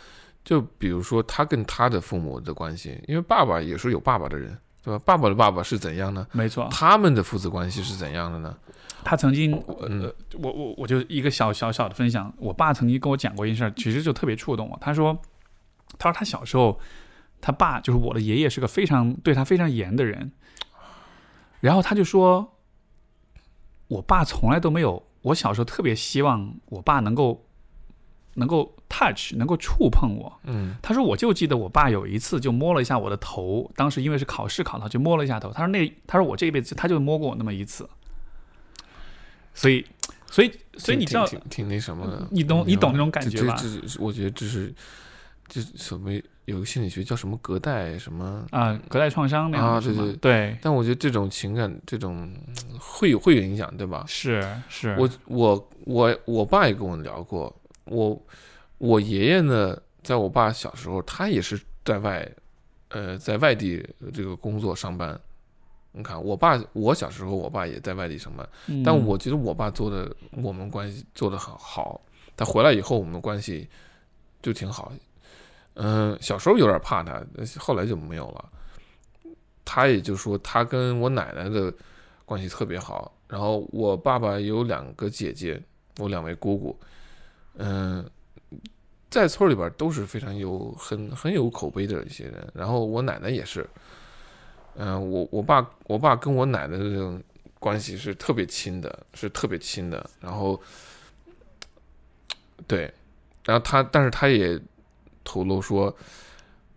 [0.43, 5.01] 就比如说他跟他的父母的关系，因为爸爸也是有爸爸的人，对吧？
[5.03, 6.27] 爸爸的爸爸是怎样呢？
[6.31, 6.67] 没错。
[6.71, 8.55] 他们的父子关系是怎样的呢？
[9.03, 9.51] 他曾经，
[9.81, 14.77] 嗯呃，我我我就一个小小小的分享，我爸曾经跟我讲过一件事儿，其实就特别触动我。
[14.79, 15.15] 他说，
[15.97, 16.79] 他说他小时候，
[17.41, 20.31] 他爸就是我的爷爷是个非常对他非常严的人，
[21.59, 22.57] 然后他就说，
[23.87, 27.45] 我爸从来都没有，我小时候特别希望我爸能够
[28.35, 30.39] 能够 touch，能够触碰我。
[30.43, 35.51] 嗯他说：“我就记得我爸有一次就摸了一下我的头，当时因为是考试考到，就摸了一下头。
[35.51, 37.89] 他说那他说我这一辈子他就摸过我那么一次，
[39.53, 39.85] 所以
[40.27, 43.55] 所以所以你知道，挺那什么的，你懂你懂那种感觉吧
[43.99, 44.73] 我觉得这是
[45.47, 46.11] 这是什么？
[46.45, 48.45] 有个心理学叫什么隔代什么？
[48.51, 54.05] 啊、隔代创伤那样啊对对对但我觉得这种情感，这种嗯会有会有影响，对吧？
[54.07, 57.51] 是是，我我我我爸也跟我聊过，
[57.85, 58.21] 我
[58.77, 62.31] 我爷爷呢，在我爸小时候，他也是在外，
[62.89, 65.19] 呃，在外地这个工作上班。
[65.93, 71.99] 你看，我爸我小时候，我爸也在外地上班，嗯但我觉得我爸做的我们关系做的很好。
[72.37, 73.67] 他回来以后，我们关系
[74.43, 74.91] 就挺好。
[75.75, 77.23] 嗯、小时候有点怕他，
[77.59, 78.49] 后来就没有了。
[79.63, 81.73] 他也就说，他跟我奶奶的
[82.25, 83.11] 关系特别好。
[83.27, 85.61] 然后我爸爸有两个姐姐，
[85.97, 86.79] 我两位姑姑，
[87.57, 88.07] 嗯、
[89.09, 92.47] 在村里边都是非常有很很有口碑的一些人。
[92.53, 93.67] 然后我奶奶也是，
[94.75, 97.21] 嗯、我我爸我爸跟我奶奶的这种
[97.59, 100.07] 关系是特别亲的，是特别亲的。
[100.21, 100.61] 然后，
[102.67, 102.93] 对，
[103.43, 104.61] 然后他，但是他也
[105.25, 105.93] 透露说，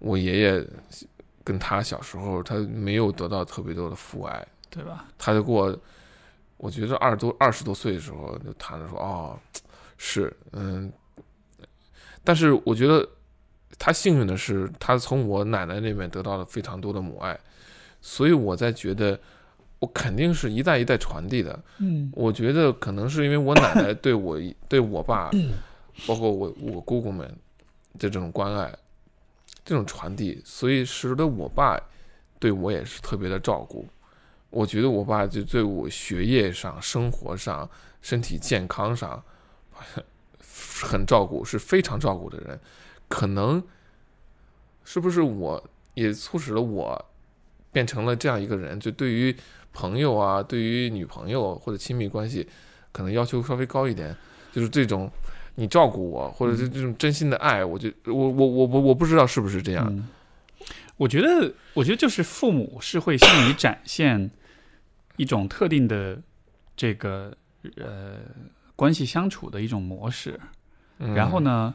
[0.01, 0.67] 我爷爷
[1.45, 5.07] 跟他小时候他没有得到特别多的父爱，对吧？
[5.17, 5.79] 他就给我，
[6.57, 9.39] 我觉得二十多二十多岁的时候就谈着说，哦，
[9.97, 10.93] 是，嗯，
[12.25, 13.09] 但是我觉得
[13.79, 17.39] 他幸运的是，他从我奶奶那边得到了非常多的母爱，
[18.01, 19.19] 所以我在觉得，
[19.79, 21.59] 我肯定是一代一代传递的。
[21.79, 24.39] 嗯我觉得可能是因为我奶奶对我
[24.69, 25.31] 对我爸，
[26.07, 27.33] 包括我我姑姑们
[27.99, 28.75] 的这种关爱，
[29.65, 31.79] 这种传递，所以使得我爸
[32.39, 33.87] 对我也是特别的照顾。
[34.51, 37.69] 我觉得我爸就对我学业上、生活上、
[38.01, 39.23] 身体健康上
[40.81, 42.59] 很照顾，是非常照顾的人。
[43.09, 43.63] 可能
[44.85, 45.63] 是不是我
[45.93, 47.05] 也促使了我
[47.71, 48.81] 变成了这样一个人？
[48.81, 49.37] 就对于
[49.75, 52.49] 朋友啊，对于女朋友或者亲密关系，
[52.91, 54.17] 可能要求稍微高一点，
[54.51, 55.11] 就是这种
[55.61, 59.85] 你照顾我，或者是这种真心的爱，我就我我我我我不知道是不是这样。
[59.91, 60.07] 嗯，
[60.97, 64.31] 我觉得，我觉得就是父母是会向你展现
[65.17, 66.23] 一种特定的
[66.77, 67.37] 这个
[67.77, 68.19] 呃
[68.77, 70.39] 关系相处的一种模式。
[71.01, 71.75] 嗯然后呢，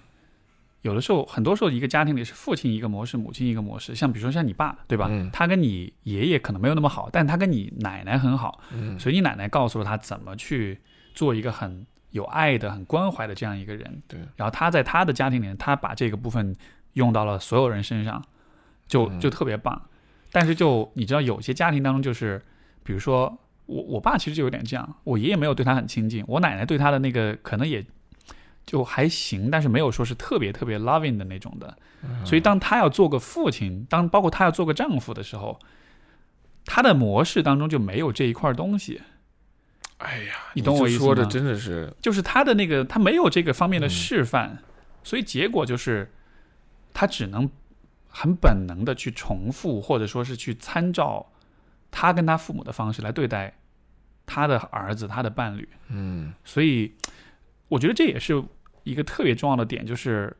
[0.81, 3.93] 有的时候，很多时候一个家庭里是父亲一个模式，母亲一个模式。
[3.93, 5.07] 像比如说像你爸，对吧？
[5.11, 10.80] 嗯他跟你爷爷可能没有那么好，但他跟你奶奶很好，嗯所以你奶奶告诉了他怎么去
[11.14, 14.02] 做一个很有爱的、很关怀的这样一个人。
[14.07, 16.56] 对，然后他在他的家庭里面，他把这个部分
[16.94, 18.23] 用到了所有人身上，
[18.88, 19.81] 就嗯就特别棒。
[20.31, 22.41] 但是就你知道，有些家庭当中就是，
[22.84, 27.84] 比如说我我爸其实就有点这样，我爷爷没有对他很亲近，我奶奶对他的那个可能也
[28.65, 31.77] 就还行，但是没有说是特别特别 loving 的那种的。
[32.03, 35.60] 嗯所以当他要做个父亲，当包括他要做个丈夫的时候，
[36.65, 39.02] 他的模式当中就没有这一块东西。
[40.03, 44.57] 哎呀，你懂我意思吗说的真的是，就是他的那个他没有这个方面的嗯示范，
[45.03, 46.11] 所以结果就是
[46.93, 47.49] 他只能
[48.07, 51.31] 很本能的去重复，或者说是去参照
[51.89, 53.53] 他跟他父母的方式来对待
[54.25, 55.67] 他的儿子、他的伴侣。
[55.89, 56.93] 嗯所以
[57.69, 58.43] 我觉得这也是
[58.84, 60.35] 一个特别重要的点，就是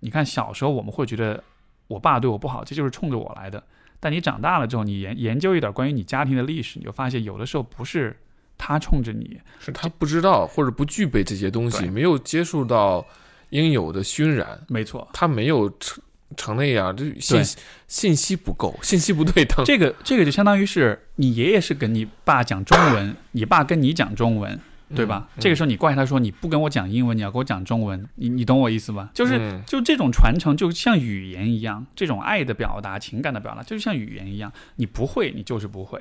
[0.00, 1.42] 你看小时候我们会觉得
[1.88, 3.62] 我爸对我不好，这就是冲着我来的。
[3.98, 8.16] 但你长大了之后，你研研究一点关于你家庭的历史，你就发现有的时候不是
[8.62, 13.04] 他冲着你，是他不知道或者不具备这些东西，没有接触到
[13.48, 16.02] 应有的熏染，没错，他没有成
[16.36, 17.56] 成那样，这信息
[17.88, 19.64] 信息不够， 信息不对等。
[19.64, 24.60] 这个这个就相当于是你爷爷是跟你爸讲中文， 你爸跟你讲中文，
[24.94, 25.26] 对吧？
[25.36, 29.10] 嗯这个时候你怪他说你不跟我讲英文，你要给我讲中文，你你懂我意思吧？
[29.14, 36.00] 就是、嗯就这种传承，就像语言一样，这种爱的表达、情感的表达，就是像语言一样，你不会，你就是不会。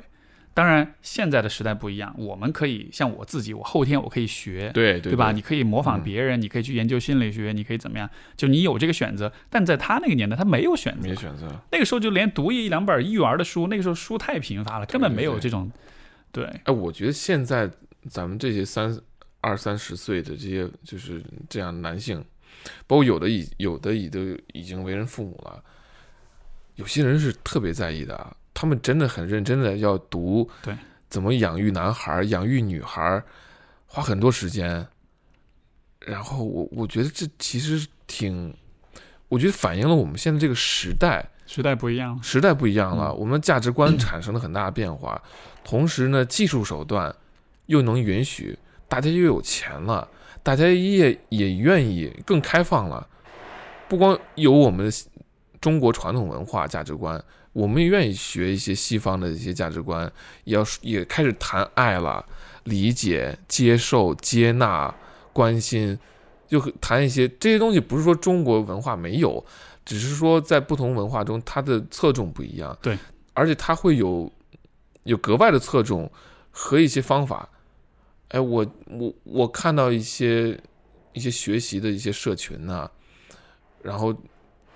[0.60, 5.32] 当然，现在的时代不一样，我们可以像我自己，我后天我可以学，对对吧？
[5.32, 8.10] 你可以模仿嗯别人，你可以去研究心理学，你可以怎么样？
[8.36, 15.72] 就你有这个选择，但在他那个年代，他没有选择没，选择，那个时候就连读一两本育儿的书，那个时候书太贫乏了，根本没有这种。
[16.34, 17.72] 对，哎，我觉得现在
[18.10, 19.00] 咱们这些三
[19.40, 22.22] 二三十岁的这些就是这样男性，
[22.86, 24.20] 包括有的已有的已都
[24.52, 25.64] 已经为人父母了，
[26.76, 30.76] 有些人是特别在意的啊，他们真的很认真的要读，对，
[31.08, 33.24] 怎么养育男孩、养育女孩，
[33.86, 34.86] 花很多时间。
[36.02, 38.54] 然后我我觉得这其实挺，
[39.30, 43.18] 我觉得反映了我们现在这个时代，时代不一样，时代不一样了，嗯。
[43.18, 45.22] 我们价值观产生了很大的变化，
[45.64, 47.16] 同时呢，技术手段
[47.68, 48.60] 又能允许，
[48.90, 50.06] 大家又有钱了，
[50.44, 53.08] 大家也也愿意更开放了，
[53.88, 55.10] 不光有我们的
[55.62, 57.24] 中国传统文化价值观，
[57.60, 60.10] 我们也愿意学一些西方的一些价值观，
[60.46, 62.26] 也要也开始谈爱了，
[62.64, 64.96] 理解、接受、接纳、
[65.34, 66.00] 关心，
[66.48, 69.46] 就谈一些这些东西，不是说中国文化没有。
[69.84, 72.78] 只是说在不同文化中，它的侧重不一样。
[72.82, 72.98] 对，
[73.34, 74.32] 而且它会有
[75.04, 76.10] 有格外的侧重
[76.52, 77.50] 和一些方法。
[78.30, 80.58] 哎，我我我看到一些
[81.12, 82.90] 一些学习的一些社群呐、
[83.82, 84.16] 然后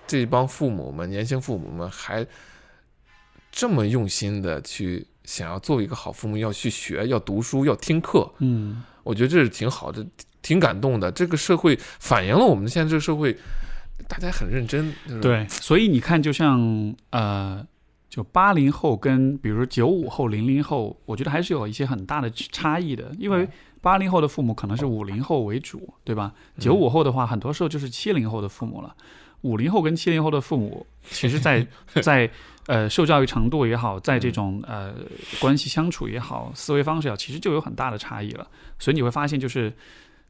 [0.05, 2.25] 这帮父母们、年轻父母们还
[3.53, 8.27] 这么用心的去想要做一个好父母，要去学，要读书，要听课。
[8.39, 10.03] 嗯，我觉得这是挺好的，
[10.41, 11.11] 挺感动的。
[11.11, 13.37] 这个社会反映了我们现在这个社会，
[14.07, 14.91] 大家很认真。
[15.07, 17.63] 就是、对，所以你看，就像呃，
[18.09, 23.47] 就八零后跟比如说九五后、零零后，我觉得还是有一些很大的差异的，因为
[23.81, 26.33] 八零后的父母可能是五零后为主，对吧？
[26.57, 28.95] 九五后的话，很多时候就是七零后的父母了。
[29.41, 31.67] 五零后跟七零后的父母，其实在
[32.01, 32.31] 在
[32.67, 34.93] 呃受教育程度也好，在这种呃
[35.39, 38.47] 关系相处也好，思维方式也好，其实就有很大的差异了。
[38.79, 39.71] 所以你会发现，就是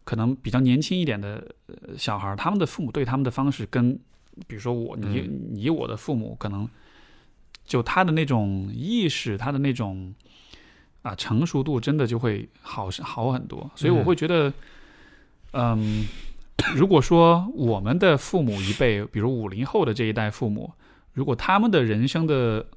[0.03, 3.97] 可能比较年轻一点的呃小孩，他们的父母对他们的方式跟，
[4.47, 6.67] 比如说我你你我的父母，可能
[7.65, 10.13] 就他的那种意识，他的那种
[11.01, 13.69] 啊成熟度，真的就会好好很多。
[13.75, 14.51] 所以我会觉得，
[15.53, 16.05] 嗯，
[16.75, 20.71] 如果说我们的父母一辈，比如五零后的这一代父母，
[21.13, 22.67] 如果他们的人生的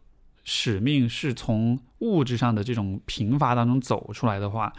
[0.44, 4.72] 使命是从物质上的这种贫乏当中走出来的话，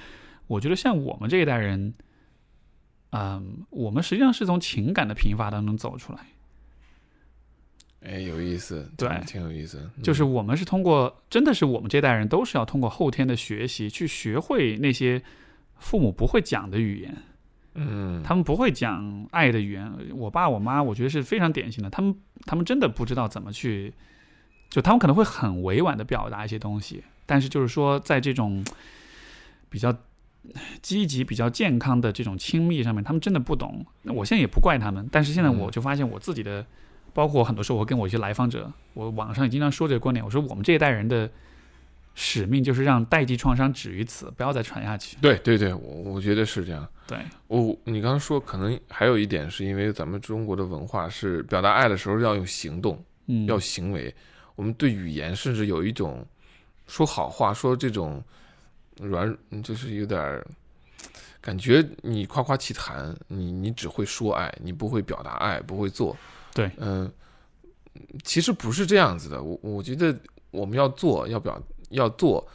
[0.47, 1.93] 我觉得像我们这一代人，
[3.09, 6.19] 嗯，我们实际上是从情感的贫乏当中走出来。
[8.01, 9.79] 哎，有意思，对挺挺有意思。
[9.97, 15.21] 嗯就是我们是通过，真的是我们这代人都是要通过后天的学习去学会那些
[15.77, 17.17] 父母不会讲的语言，
[17.77, 19.91] 嗯，他们不会讲爱的语言。
[20.13, 23.93] 我爸我妈，我觉得是非常典型的，他们他们真的不知道怎么去，
[24.69, 28.65] 就他们可能会很委婉的表达一些东西，但是就是说在这种
[29.69, 29.95] 比较
[30.81, 33.85] 积极、比较健康的这种亲密上面，他们真的不懂。
[34.03, 36.65] 那我现在也不怪他们，但是现在嗯我就发现我自己的。
[37.13, 41.27] 包括很多时候，我跟我一些来访者，我网上也经常说这个观点，我说我们这一代人的
[42.19, 45.15] 使命就是让代际创伤止于此，不要再传下去。
[45.21, 46.85] 对对对，我我觉得是这样。
[47.05, 47.15] 对，
[47.45, 54.13] 我你刚刚说，可能还有一点是因为咱们中国的文化是表达爱的时候要用行动，嗯，要行为。
[54.55, 56.25] 我们对语言甚至有一种
[56.87, 58.19] 说好话，说这种
[58.99, 60.43] 软，就是有点
[61.39, 66.17] 感觉你夸夸其谈，你你只会说爱，你不会表达爱，不会做。
[66.51, 67.09] 对，嗯，
[68.23, 69.43] 其实不是这样子的。
[69.43, 70.17] 我我觉得
[70.49, 72.47] 我们要做，要表要做，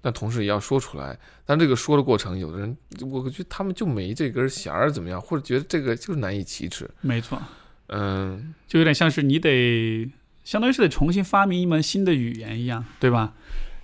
[0.00, 1.18] 但同时也要说出来。
[1.44, 5.20] 但这个说的过程，有的人我觉得他们就没这根弦儿，怎么样？
[5.20, 6.88] 或者觉得这个就是难以启齿。
[7.00, 7.40] 没错，
[7.88, 10.10] 嗯，就有点像是你得，
[10.44, 13.34] 相当于是得重新发明一门新的语言一样，对吧？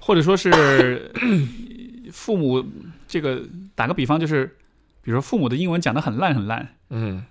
[0.01, 1.12] 或者说是
[2.12, 2.65] 父母
[3.06, 3.43] 这个
[3.74, 4.56] 打个比方，就是
[5.02, 7.24] 比如说父母的英文讲的很烂很烂，嗯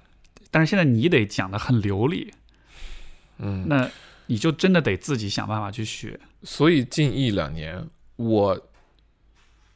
[0.51, 2.31] 但是现在你得讲的很流利，
[3.39, 3.89] 嗯，那
[4.27, 6.19] 你就真的得自己想办法去学。
[6.43, 7.85] 所以近一两年，
[8.15, 8.59] 我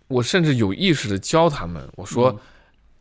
[0.08, 2.40] 我甚至有意识的教他们，我说。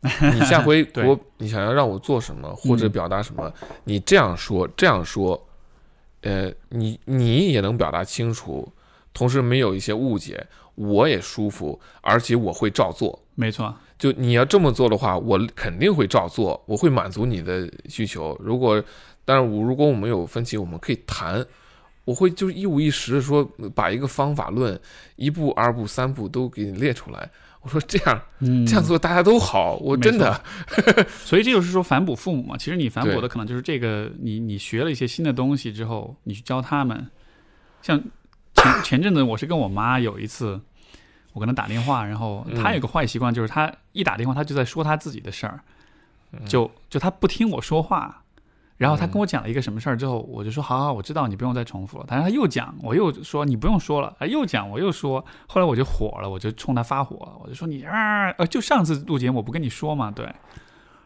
[0.33, 3.53] 你下回 对我你想要让我做什么或者表达什么，
[3.83, 5.47] 你这样说这样说，
[6.21, 8.67] 呃，你你也能表达清楚，
[9.13, 13.23] 同时没有一些误解，我也舒服，而且我会照做。
[13.35, 18.35] 没错，就你要这么做的话，我肯定会照做，我会满足你的需求。
[18.41, 18.83] 如果，
[19.25, 21.45] 但是我如果我们有分歧，我们可以谈。
[22.03, 23.43] 我会就是一五一十的说，
[23.75, 24.77] 把一个方法论
[25.17, 27.29] 一步、二步、三步都给你列出来。
[27.61, 30.43] 我说这样嗯，这样做大家都好，我真的
[31.23, 32.57] 所以这就是说反哺父母嘛。
[32.57, 37.07] 其实你反哺的可能就是这个，你你学了一些新的东西之后，你去教他们。
[37.83, 38.01] 像
[38.55, 40.59] 前前阵子我是跟我妈有一次，
[41.33, 45.59] 我跟她打电话，然后她有个坏习惯，就是她一打电话，她就在说她自己的事儿，
[46.47, 48.20] 就就她不听我说话。
[48.81, 52.05] 然后他跟我讲了一个什么事儿之后，我就说好好，我知道你不用再重复了。
[52.07, 60.25] 但是他又讲，我又说你不用说了，他又讲我又说，后来我就火了，我就冲他发火，我就说你啊，呃，就上次录节目我不跟你说嘛，对。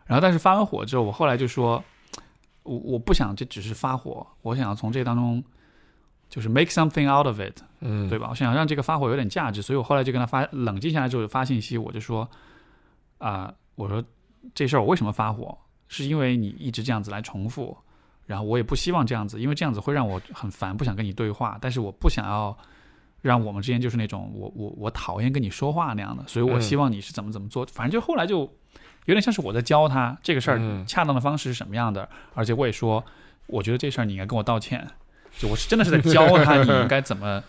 [0.06, 1.84] 然后但是发完火之后，我后来就说，
[2.64, 5.44] 我我不想这只是发火，我想要从这当中
[6.30, 8.28] 就是 make something out of it，嗯，对吧？
[8.30, 12.26] 我想让这个发火有点价值，所以我后来就跟他发冷静下来之后就发信息，我就说
[13.18, 14.02] 啊、我说
[14.54, 17.78] 这事儿我为什么发火，是因为你一直这样子来重复，
[18.26, 22.58] 然后我也不希望这样子，因为这样子会让我很烦，不想跟你对话，但是我不想要
[23.22, 26.62] 让我们之间就是那种我我我讨厌跟你说话那样的，所以我嗯。
[26.62, 28.40] 希望你是怎么怎么做，反正就后来就
[29.06, 30.86] 有点像是我在教他这个事儿嗯。
[30.86, 33.04] 恰当的方式是什么样的，而且我也说，
[33.48, 34.88] 我觉得这事儿你应该跟我道歉，
[35.38, 37.44] 就我是真的是在教他你应该怎么。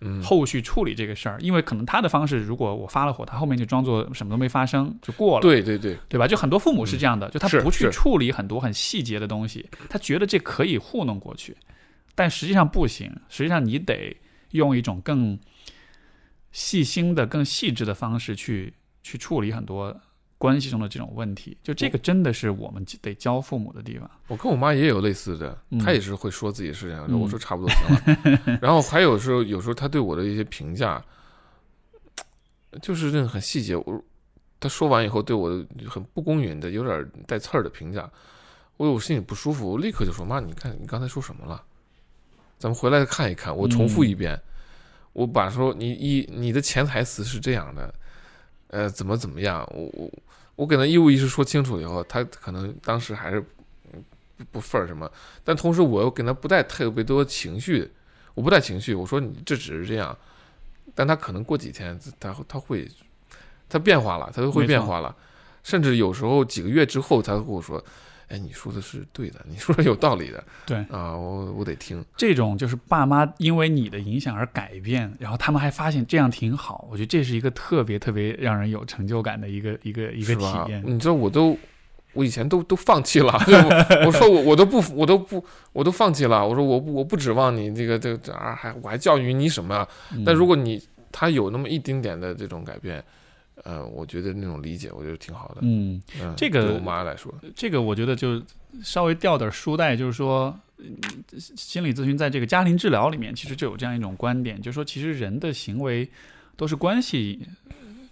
[0.00, 6.26] 嗯，后续处理这个事儿，因为可能他的方式，如果我发了火，他后面就装作什么都没发生就过了，对对对，对吧？
[6.26, 11.56] 就很多父母是这样的，就他不去处理很多很细节的东西，他觉得这可以糊弄过去，
[12.14, 14.16] 但实际上不行，实际上你得
[14.52, 15.38] 用一种更
[16.52, 18.72] 细心的、更细致的方式去
[19.02, 20.00] 去处理很多
[20.40, 21.54] 关系中的这种问题。
[21.62, 24.10] 就这个真的是我们得教父母的地方。
[24.26, 28.58] 我跟我妈也有类似的，嗯她也是会说自己的事情，嗯我说差不多行了。
[28.62, 31.04] 然后还有时候，有时候她对我的一些评价，
[32.80, 33.76] 就是那种很细节。
[33.76, 34.02] 我
[34.58, 38.10] 她说完以后对我很不公允的、有点带刺儿的评价，
[38.78, 41.62] 我我心里不舒服，我立刻就说：“妈，你看你刚才说什么了？
[42.58, 44.40] 咱们回来看一看。”我重复一遍，
[45.12, 47.94] 我把说你一你的潜台词是这样的，
[48.70, 49.64] 呃，怎么怎么样？
[49.74, 50.10] 我我
[50.56, 53.44] 我给他一五一十说清楚了以后，他可能当时还是
[53.92, 54.04] 嗯
[54.36, 55.10] 不不忿儿什么，
[55.44, 57.90] 但同时我又给他不带特别多情绪，
[58.34, 60.16] 我不带情绪，我说你这只是这样，
[60.94, 62.88] 但他可能过几天他他会
[63.68, 65.14] 他变化了，他都会变化了，
[65.62, 67.84] 甚至有时候几个月之后，他会跟我说。
[68.30, 72.02] 哎，你说的是对的，你说的有道理的 对，啊，我我得听。
[72.16, 80.82] 这种就是爸妈因为你的影响而改变，然后他们还发现这样挺好，我觉得这是一个特别特别让人有成就感的一个一个一个体验。
[80.86, 81.58] 你知道，我都
[82.12, 86.46] 我以前都都放弃了， 我我说我我都不我都不我都放弃了。
[86.46, 89.88] 我说我不我不指望你这个这个这啊还我还教育你什么啊？
[90.12, 90.80] 嗯但如果你
[91.12, 93.02] 他有那么一丁点的这种改变，
[93.64, 95.58] 呃，我觉得那种理解，我觉得挺好的。
[95.62, 98.42] 嗯，嗯，这个对我妈来说，这个我觉得就
[98.82, 100.96] 稍微掉点书袋，就是说，嗯
[101.38, 106.08] 心理咨询在这个家庭治疗里面，其实就有这样一种观点，就是说，其实人的行为
[106.56, 107.38] 都是关系，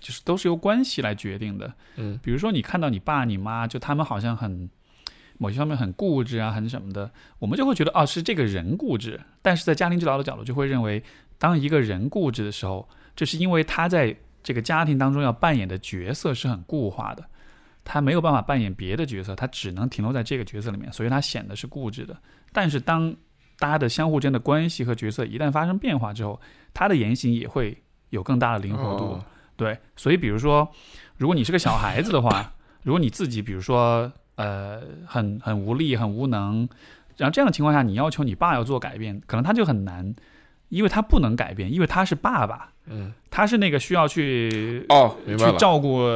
[0.00, 1.72] 就是都是由关系来决定的。
[1.96, 4.68] 嗯比如说，你看到你爸你妈，就他们好像很
[5.38, 9.18] 某些方面很固执啊，很什么的，我们就会觉得啊，是这个人固执。
[9.40, 11.02] 但是在家庭治疗的角度，就会认为，
[11.38, 17.24] 当一个人固执的时候，这是因为他在这个家庭当中要扮演的角色是很固化的，
[17.84, 22.16] 他没有办法扮演别的角色，他只能停留在这个角色里面，所以他显得是固执的。
[22.52, 23.14] 但是当
[23.58, 26.40] 大家的相互间的关系和角色一旦发生变化之后，
[26.72, 27.76] 他的言行也会
[28.10, 29.04] 有更大的灵活度。
[29.04, 29.24] 哦
[29.58, 30.70] 对，所以比如说，
[31.16, 32.54] 如果你是个小孩子的话，
[32.84, 36.68] 如果你自己比如说呃很很无力、很无能，
[37.16, 40.14] 然后这样的情况下，你要求你爸要做改变，可能他就很难，
[40.68, 46.06] 因为他不能改变，因为他是爸爸，嗯，他是那个需要去哦，明白了，去照顾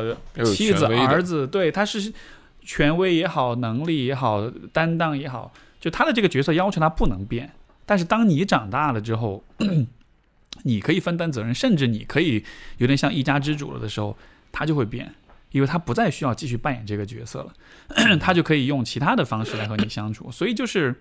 [0.55, 2.13] 妻子、儿子，对，他是
[2.61, 7.53] 权威也好，能力也好，担当也好，就他的这个角色要求他不能变。
[7.85, 9.43] 但是当你长大了之后，
[10.65, 12.45] 你可以分担责任，甚至你可以
[12.79, 14.17] 有点像一家之主了的时候，
[14.53, 15.13] 他就会变，
[15.51, 17.53] 因为他不再需要继续扮演这个角色了，
[18.21, 20.31] 他就可以用其他的方式来和你相处。
[20.31, 20.95] 所以就是，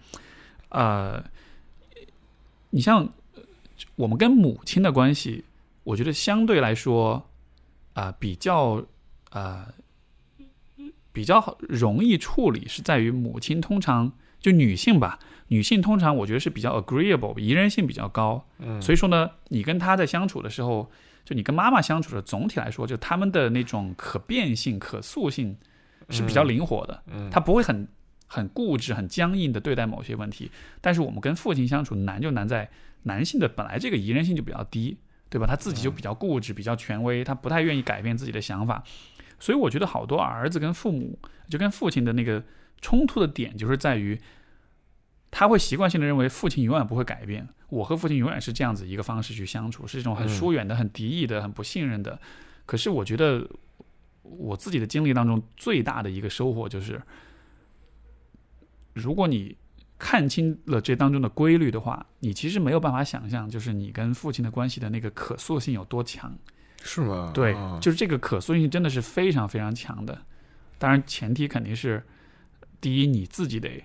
[0.69, 1.23] 呃，
[2.71, 3.11] 你像呃
[3.95, 5.45] 我们跟母亲的关系，
[5.83, 7.29] 我觉得相对来说
[7.93, 8.83] 啊、比较
[9.31, 9.67] 啊、
[11.11, 18.45] 比较好容易处理，是在于母亲通常就女性吧，女性通常我觉得是比较 agreeable，宜人性比较高。
[18.59, 20.89] 嗯，所以说呢，你跟她在相处的时候，
[21.25, 25.55] 就你跟妈妈相处的，总体来说，就他们的那种可变性、可塑性
[26.09, 27.87] 是比较灵活的，嗯她不会很
[28.27, 30.49] 很固执、很僵硬的对待某些问题。
[30.79, 32.69] 但是我们跟父亲相处难就难在
[33.03, 34.97] 男性的本来这个宜人性就比较低，
[35.29, 35.47] 对吧？
[35.47, 38.83] 他自己就比较固执、比较权威，他不太愿意改变自己的想法。
[39.39, 41.17] 所以我觉得好多儿子跟父母
[41.49, 42.43] 就跟父亲的那个
[42.79, 44.19] 冲突的点，就是在于
[45.31, 52.19] 他会习惯性的认为父亲永远不会改变，我和父亲永远是这样子一个方式去相处，是一种很嗯疏远的、很敌意的、很不信任的。
[52.65, 53.49] 可是我觉得
[54.21, 57.01] 我自己的经历当中最大的一个收获就是，
[58.93, 59.55] 如果你
[60.03, 66.35] 看清了这当中的规律的话，你其实没有办法想象，就是你跟父亲的关系的那个可塑性有多强。
[66.83, 67.29] 是吗？
[67.35, 70.19] 对，啊就是这个可塑性真的是非常非常强的。
[70.79, 72.03] 当然，前提肯定是，
[72.81, 73.83] 第一你自己得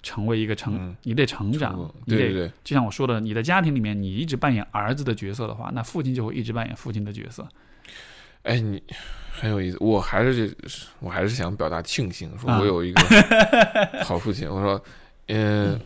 [0.00, 7.48] 成为一个成，嗯你得成长，对对对，就像我说的，你的家庭里面你一直扮演儿子的角色的话，那父亲就会一直扮演父亲的角色。
[8.44, 8.80] 哎，你
[9.32, 10.56] 很有意思，我还是
[11.00, 13.02] 我还是想表达庆幸，说啊我有一个
[14.06, 14.48] 好父亲。
[14.48, 14.82] 我说，
[15.32, 15.78] 嗯，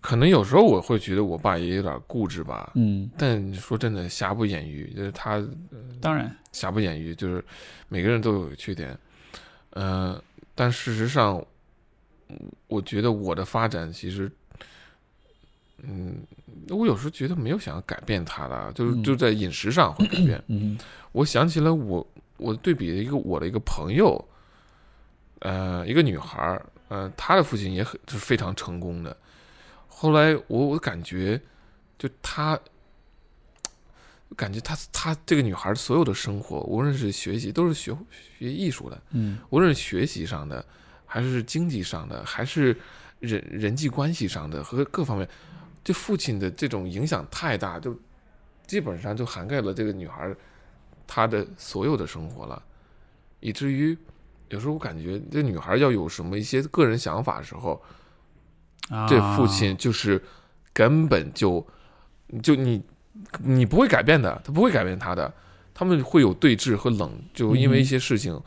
[0.00, 5.42] 可能有时候我会觉得我爸也有点固执吧，嗯，但说真的，瑕不掩瑜，就是他
[6.00, 7.44] 当然，瑕不掩瑜，就是
[7.88, 8.96] 每个人都有缺点，
[9.70, 10.20] 呃，
[10.54, 11.44] 但事实上，
[12.68, 14.30] 我觉得我的发展其实，
[15.82, 16.16] 嗯，
[16.70, 19.04] 我有时候觉得没有想要改变他的，就是嗯。
[19.04, 20.42] 就在饮食上会改变。
[20.48, 20.78] 嗯
[21.12, 22.06] 我想起了我
[22.38, 24.22] 我对比了一个我的一个朋友，
[25.40, 29.16] 呃，一个女孩儿，呃，他的父亲也很是非常成功的。
[29.88, 31.40] 后来我我感觉，
[31.98, 32.58] 就他，
[34.36, 37.96] 感觉他他这个女孩儿所有的生活，无论是学习，都是学
[38.38, 40.64] 学艺术的，嗯无论是学习上的，
[41.06, 42.76] 还是经济上的，还是
[43.20, 45.28] 人人际关系上的和各方面，
[45.82, 47.98] 对父亲的这种影响太大，就
[48.66, 50.36] 基本上就涵盖了这个女孩儿
[51.06, 52.62] 她的所有的生活了，
[53.40, 53.96] 以至于
[54.48, 57.82] 有时候我感觉这女孩要有什么一些个人想法的时候，
[58.90, 60.22] 啊，这父亲就是
[60.72, 61.66] 根本就
[62.42, 62.82] 就你
[63.42, 65.32] 你不会改变的，他不会改变他的，
[65.74, 68.40] 他们会有对峙和冷，就因为一些事情，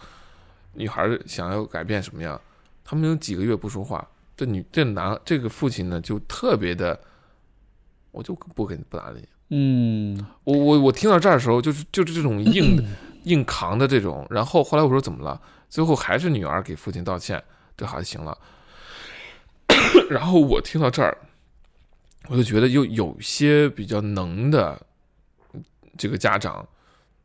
[0.73, 2.39] 女孩想要改变什么样，
[2.83, 4.07] 他们有几个月不说话，
[4.37, 6.97] 这女这男这个父亲呢就特别的，
[8.11, 9.27] 我就不跟不搭理你。
[9.51, 12.83] 嗯我我我听到这儿的时候，就是就是这种硬的
[13.25, 15.41] 硬扛的这种，然后后来我说怎么了？
[15.69, 17.41] 最后还是女儿给父亲道歉，
[17.77, 18.37] 这还行了。
[20.09, 21.17] 然后我听到这儿，
[22.27, 24.81] 我就觉得又有些比较能的
[25.97, 26.67] 这个家长，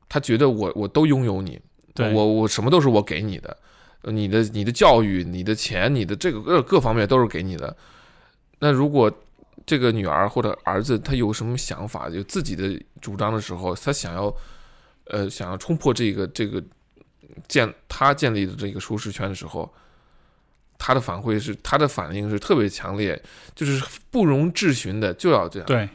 [0.08, 1.60] 他觉得我我都拥有你，
[1.94, 3.56] 对我我什么都是我给你的，
[4.02, 7.74] 呃你的你的教育、你的钱、你的这个各各方面都是给你的。
[8.58, 9.10] 那如果
[9.66, 14.34] 这个女儿或者儿子他有什么想法，有自己的主张的时候，他想要
[15.06, 16.62] 呃想要冲破这个这个
[17.48, 19.72] 建他建立的这个舒适圈的时候，
[20.78, 23.20] 他的反馈是他的反应是特别强烈，
[23.54, 25.66] 就是不容置询的就要这样。
[25.66, 25.88] 对，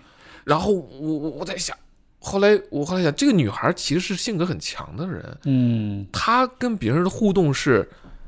[0.46, 1.78] 然后我我我在想，
[2.20, 7.88] 后来我后来想，这个女孩其实是性格很强的人，嗯她跟别人的互动是，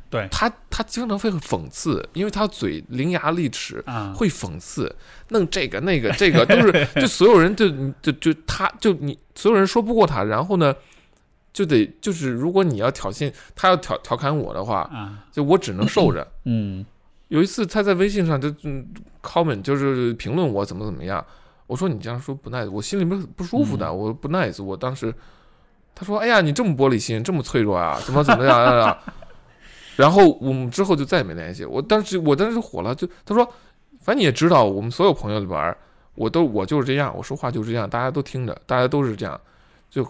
[0.10, 4.94] 对她她经常会讽刺，因为她嘴伶牙俐齿，啊，会讽刺，
[5.30, 7.70] 弄这个那个这个都是， 就所有人就
[8.02, 10.76] 就就他就你所有人说不过他，然后呢，
[11.54, 16.26] 就得就是如果你要挑衅他要调调侃我的话，啊，就我只能受着。
[16.46, 16.86] 嗯
[17.28, 18.86] 有一次他在微信上就嗯
[19.22, 21.26] comment 就是评论我怎么怎么样，
[21.68, 25.14] 我说你这样说不 nice，我心里面不舒服的，嗯我不 nice，我当时
[25.96, 28.98] 他说哎呀你这么玻璃心，这么脆弱啊，怎么怎么样啊呀、
[29.96, 31.64] 然后我们之后就再也没联系。
[31.64, 33.46] 我当时我当时火了，就他说，
[34.00, 35.78] 反正你也知道，我们所有朋友里边儿，
[36.16, 39.40] 我都我就是这样，我说话就是这样，大家都听着，大家都是这样。
[39.90, 40.04] 就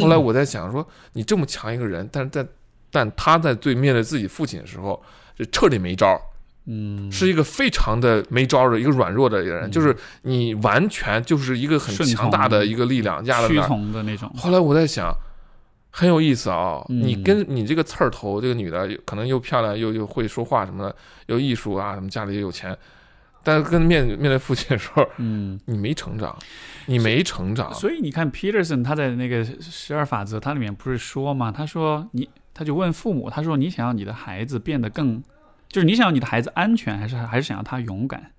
[0.00, 2.46] 后来我在想说，你这么强一个人，但是在
[2.90, 5.00] 但他在对面对自己父亲的时候，
[5.38, 6.20] 是彻底没招儿，
[6.66, 13.66] 嗯，是一个非常的没招儿的一个软弱的一个人，嗯就是你完全就是一个很强大的一个力量压在屈那儿。
[13.66, 14.28] 从的那种。
[14.36, 15.14] 后来我在想，
[15.90, 17.00] 很有意思啊、嗯。
[17.00, 20.96] 你跟你这个刺儿头这个女的，可能又漂亮又又会说话什么的，
[21.26, 22.76] 又艺术啊，什么家里又有钱，
[23.42, 26.36] 但是跟面面对父亲的时候，嗯，你没成长，
[26.90, 27.72] 你没成长。
[27.72, 31.52] 所以你看，Peterson 他在那个十二法则，他里面不是说嘛？
[31.52, 35.22] 他说你，他就问父母，他说你想要你的孩子变得更，
[35.68, 38.32] 就是你想要你的孩子安全，还是还是想要他勇敢？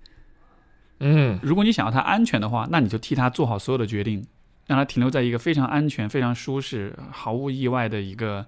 [1.00, 4.24] 嗯如果你想要他安全的话，那你就替他做好所有的决定，
[4.66, 8.46] 让他停留在一个非常安全、非常舒适、毫无意外的一个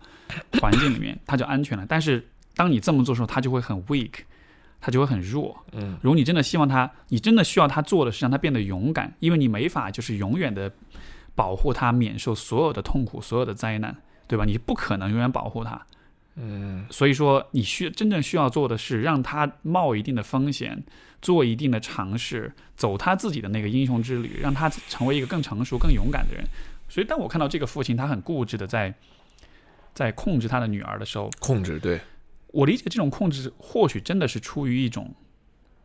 [0.61, 1.85] 环境里面，他就安全了。
[1.89, 2.25] 但是
[2.55, 4.13] 当你这么做的时候，他就会很 weak，
[4.85, 5.57] 他就会很弱。
[5.73, 10.71] 嗯如果你真的希望他，你真的需要他做的是让他变得勇敢，因为你没法就是永远的
[11.35, 13.97] 保护他免受所有的痛苦、所有的灾难，
[14.29, 14.45] 对吧？
[14.45, 15.81] 你不可能永远保护他。
[16.37, 20.85] 嗯所以说，你需真正需要做的是让他冒一定的风险，
[21.23, 26.45] 做一定的尝试，走他自己的那个英雄之旅，让他成为一个更成熟、更勇敢的人。
[26.91, 28.93] 所以，当我看到这个父亲他很固执的在
[29.95, 31.99] 在控制他的女儿的时候，控制对，
[32.55, 35.13] 我理解这种控制或许真的是出于一种，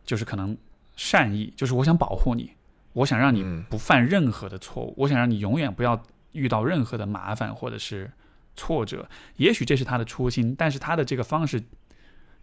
[0.04, 0.56] 就是可能
[0.94, 2.52] 善意，就是我想保护你，
[2.92, 6.00] 我想让你嗯不犯任何的错误，我想让你永远不要
[6.32, 8.08] 遇到任何的麻烦或者是
[8.54, 9.08] 挫折。
[9.36, 11.60] 也许这是他的初心，但是他的这个方式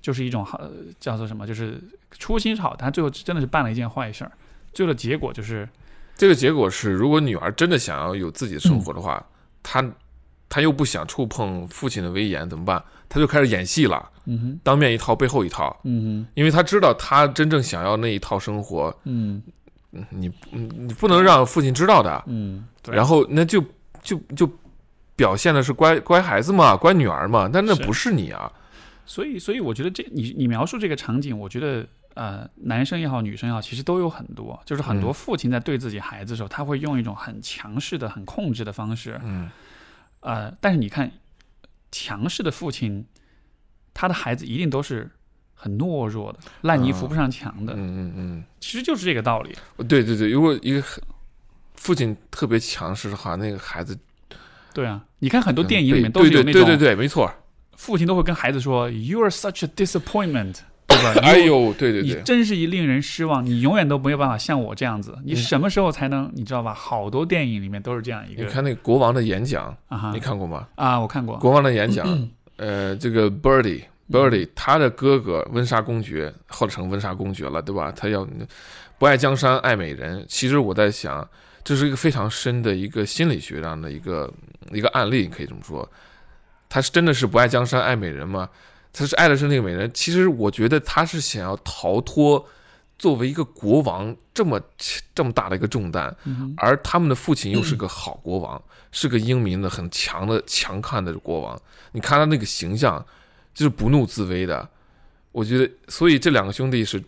[0.01, 1.81] 就是一种好呃叫做什么，就是
[2.11, 4.31] 初心是好，他最后真的是办了一件坏事儿，
[4.73, 5.67] 最后的结果就是
[6.17, 9.25] 这个结果是，如果女儿真的想要有自己的生活的话，
[9.63, 9.83] 她
[10.49, 12.83] 她又不想触碰父亲的威严，怎么办？
[13.09, 14.59] 她就开始演戏了，嗯哼。
[14.63, 16.27] 当面一套，背后一套，嗯哼。
[16.33, 19.41] 因为他知道他真正想要那一套生活，嗯。
[20.09, 22.93] 你你你不能让父亲知道的，嗯，对。
[22.93, 23.63] 然后那就
[24.03, 24.47] 就就
[25.15, 28.51] 表现的是乖乖孩子嘛，乖女儿嘛，但那不是你啊，
[29.05, 35.13] 所以，所以我觉得这你你描述这个场景，我觉得呃，男生也好，女生也好，其实都有很多，就是很多嗯。
[35.13, 39.49] 父亲在对自己孩子的时候，他会用一种很强势的、很控制的方式，嗯。
[40.19, 41.09] 呃，但是你看，
[41.91, 43.05] 强势的父亲，
[43.93, 45.09] 他的孩子一定都是
[45.53, 49.55] 很懦弱的，烂泥扶不上墙的，嗯嗯嗯其实就是这个道理。
[49.77, 51.03] 嗯，对对对，如果一个很
[51.75, 53.97] 父亲特别强势的话，那个孩子
[54.73, 57.31] 对啊，你看很多电影里面都是有那种对对对对对，没错，
[57.75, 60.57] 父亲都会跟孩子说：“You are such a disappointment。”
[60.87, 61.13] 对吧？
[61.21, 65.17] 哎呦，对对对你，真是一令人失望，你永远都没有办法像我这样子。
[65.23, 66.31] 你嗯什么时候才能？
[66.33, 66.73] 你知道吧？
[66.73, 69.75] 好多电影里面都是这样一个你看那个国王的演讲，
[70.13, 70.67] 你看过吗？
[70.75, 71.37] 啊，我看过。
[71.37, 72.07] 国王的演讲，
[72.57, 77.91] 呃，这个 Birdy Birdy 他的哥哥温莎公爵后来成温莎公爵了，对吧？
[77.91, 78.25] 他要
[78.97, 80.25] 不爱江山爱美人。
[80.29, 81.27] 其实我在想，
[81.63, 84.33] 这是一个非常深的一个心理学上的一个
[84.71, 85.87] 一个案例，你可以这么说。
[86.69, 88.49] 他是真的是不爱江山爱美人吗？
[88.97, 89.89] 他是爱的是那个美人。
[89.93, 92.43] 其实我觉得他是想要逃脱
[92.97, 94.59] 作为一个国王这么
[95.13, 98.61] 这么大的一个重担，嗯而他们的父亲又是个好国王，
[98.91, 101.59] 是个英明的、很强的、强悍的国王。
[101.91, 103.05] 你看他那个形象，
[103.53, 104.67] 就是不怒自威的。
[105.31, 107.03] 我觉得，所以这两个兄弟是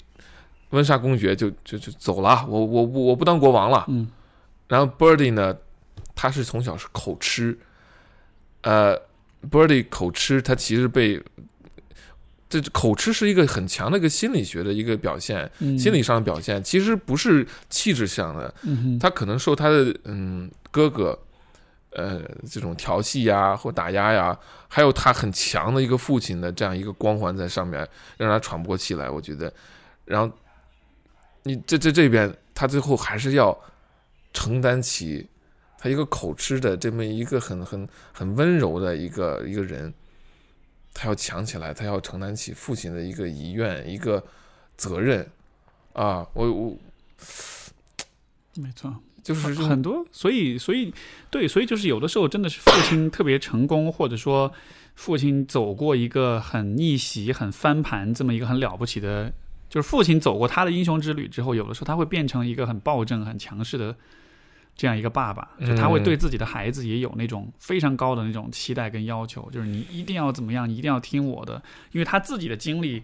[0.70, 3.86] 温莎公爵就就就走了，我我我我不当国王了。
[3.88, 4.08] 嗯
[4.68, 5.58] 然后 Birdy 呢，
[6.14, 7.58] 他是从小是口吃，
[8.62, 8.96] 呃
[9.50, 11.20] ，Birdy 口吃，他其实被
[12.50, 21.18] 这口吃是一个很强的一个心理学的一个表现，嗯心理上的表现，其实不是气质上的，嗯他可能受他的嗯哥哥，
[21.92, 29.10] 呃这种调戏呀或打压呀，还有他很强的一个父亲的这样一个光环在上面，让他喘不过气来。
[29.10, 29.54] 我觉得，
[30.06, 30.36] 然后
[31.44, 33.56] 你这这这边，他最后还是要
[34.34, 35.28] 承担起
[35.78, 39.94] 他一个口吃的这么一个很很很温柔的一个一个人，
[40.94, 44.24] 他要强起来，他要承担起父亲的一个遗愿一个
[44.76, 45.28] 责任
[45.94, 46.28] 啊！
[46.34, 46.78] 我我
[48.56, 48.94] 没错，
[49.24, 50.94] 就是很多，所以所以
[51.30, 54.52] 对，所以就是有的时候真的是父亲特别成功，或者说
[54.96, 59.32] 父亲走过一个很逆袭、很翻盘这么一个很了不起的，
[59.70, 63.96] 就是父亲走过他的英雄之旅之后，有的时候他会变成一个很暴政、很强势的
[64.80, 71.62] 这样一个爸爸，就他会嗯对自己的孩子也有那种非常高的那种期待跟要求，就是你一定要怎么样，你一定要听我的，
[71.92, 73.04] 因为他自己的经历。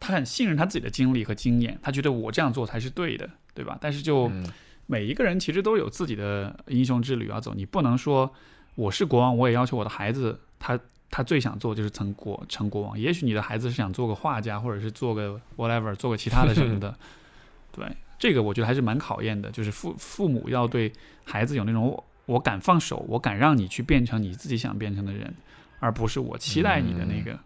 [0.00, 3.78] 他很信任他自己的经历和经验，他觉得我这样做才是对的，对吧？
[3.80, 4.46] 但是就嗯
[4.84, 8.30] 每一个人其实都有自己的英雄之旅要走，你不能说
[8.74, 10.78] 我是国王，我也要求我的孩子，他
[11.10, 12.98] 他最想做就是成国成国王。
[12.98, 16.94] 也许你的孩子是想做个画家，或者是做个 whatever，做个其他的什么的，
[17.72, 17.86] 对，
[18.24, 20.90] 这个我觉得还是蛮考验的，就是父父母要对
[21.24, 25.34] 孩子有那种我我敢放手，我敢让你去变成你自己想变成的人，
[25.78, 27.38] 而不是我期待你的那个。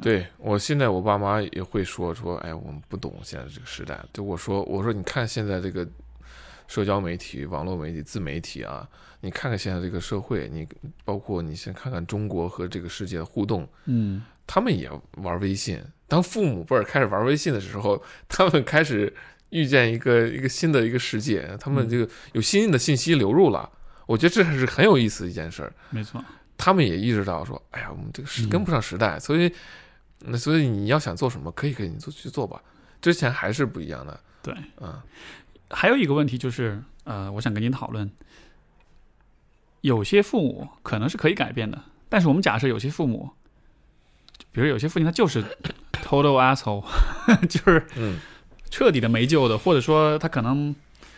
[0.00, 3.98] 对我现在我爸妈也会说说，哎，我们不懂现在这个时代。
[4.12, 5.84] 就我说我说你看现在这个
[6.68, 8.88] 社交媒体、网络媒体、自媒体啊，
[9.22, 10.64] 你看看现在这个社会，你
[11.04, 15.82] 包括你先看看中国和这个世界的互动，嗯他们也玩微信。
[16.06, 19.12] 当父母辈儿开始玩微信的时候，他们开始
[19.50, 23.70] 遇见一个一个新的一个世界，他们这个有新的信息流入了。
[24.06, 25.72] 我觉得这还是很有意思的一件事儿。
[25.90, 26.24] 没错，
[26.56, 29.52] 他们也意识到说，哎呀，我们这个是嗯跟不上时代，所以
[30.20, 32.60] 那所以你要想做什么，可以可以你做去做吧。
[33.00, 34.54] 之前还是不一样的，对。
[34.80, 35.00] 嗯
[35.72, 38.10] 还有一个问题就是，呃，我想跟您讨论，
[39.82, 43.30] 有些父母可能是可以改变的，但是我们假设有些父母，
[44.50, 45.44] 比如有些父亲他就是
[46.02, 46.84] total asshole，
[47.46, 48.18] 就是嗯
[48.70, 50.74] 彻底的没救的，或者说他可能，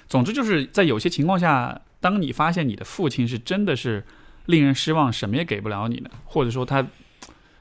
[0.09, 4.05] 总之就是在有些情况下，当你发现你的父亲是真的是
[4.47, 6.81] 令人失望，什么也给不了你的，或者说他，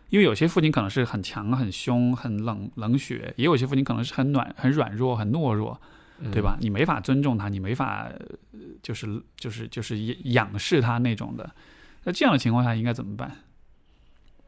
[0.09, 5.79] 因为有些父亲可能是很强、很凶、很冷冷血，也有些父亲可能是很暖、很软弱、很懦弱，
[6.19, 6.57] 嗯对吧？
[6.59, 8.09] 你没法尊重他，你没法
[8.53, 11.49] 呃就是就是就是仰视他那种的。
[12.03, 13.31] 那这样的情况下应该怎么办？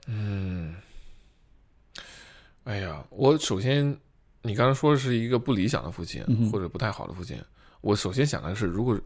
[0.08, 0.76] 嗯，
[2.64, 3.96] 哎呀，我首先
[4.44, 7.38] 你刚才说的是一个不理想的父亲、或者不太好的父亲，
[7.82, 9.00] 我首先想的是，如果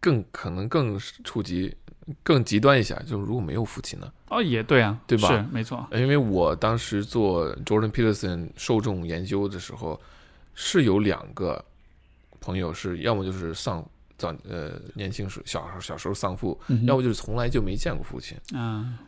[0.00, 1.74] 更可能更触及
[2.22, 4.12] 更极端一下，就是如果没有父亲呢？
[4.28, 10.00] 哦，也对啊，对吧是没错，因为我当时做 Jordan Peterson 受众研究的时候，
[10.54, 11.64] 是有两个
[12.40, 13.84] 朋友是要么就是丧
[14.16, 18.36] 早呃年轻时小时候小时候丧父，嗯要么就是从来就没见过父亲。
[18.56, 18.98] 啊，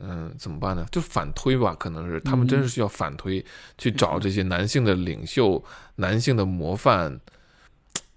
[0.00, 0.86] 嗯，怎么办呢？
[0.92, 3.44] 就反推吧，可能是他们真是需要反推，
[3.78, 5.62] 去找这些男性的领袖、
[5.96, 7.18] 男性的模范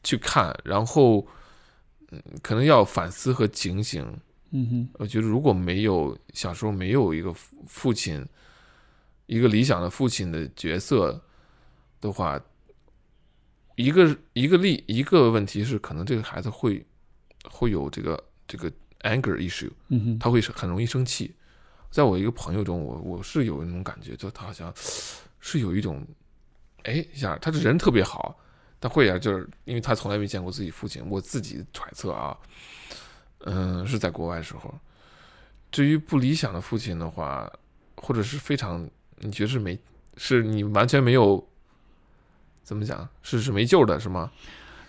[0.03, 1.25] 去看，然后
[2.11, 4.05] 嗯，可能要反思和警醒。
[4.51, 8.25] 嗯哼，我觉得如果没有小时候没有一个父父亲，
[9.27, 11.21] 一个理想的父亲的角色
[12.01, 12.41] 的话，
[13.75, 16.83] 一个一个例一个问题是，可能这个孩子会
[17.49, 21.31] 会有这个这个 anger issue，嗯哼，他会很容易生气。
[21.89, 24.73] 在我一个朋友中，我我是有那种感觉，就他好像
[25.39, 26.05] 是有一种，
[26.83, 28.37] 哎一下，他这人特别好，
[28.79, 32.37] 但会啊，就是因为他从来没见过自己父亲，我自己揣测啊，
[33.39, 34.73] 嗯，是在国外时候。
[35.71, 37.51] 至于不理想的父亲的话，
[37.95, 39.77] 或者是非常你觉得是没，
[40.17, 41.47] 是你完全没有，
[42.63, 44.31] 怎么讲，是是没救的，是吗？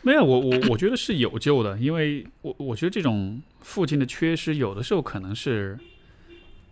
[0.02, 5.78] 没有，我我我觉得是有救的，因为我我觉得这种父亲的缺失，有的时候可能是，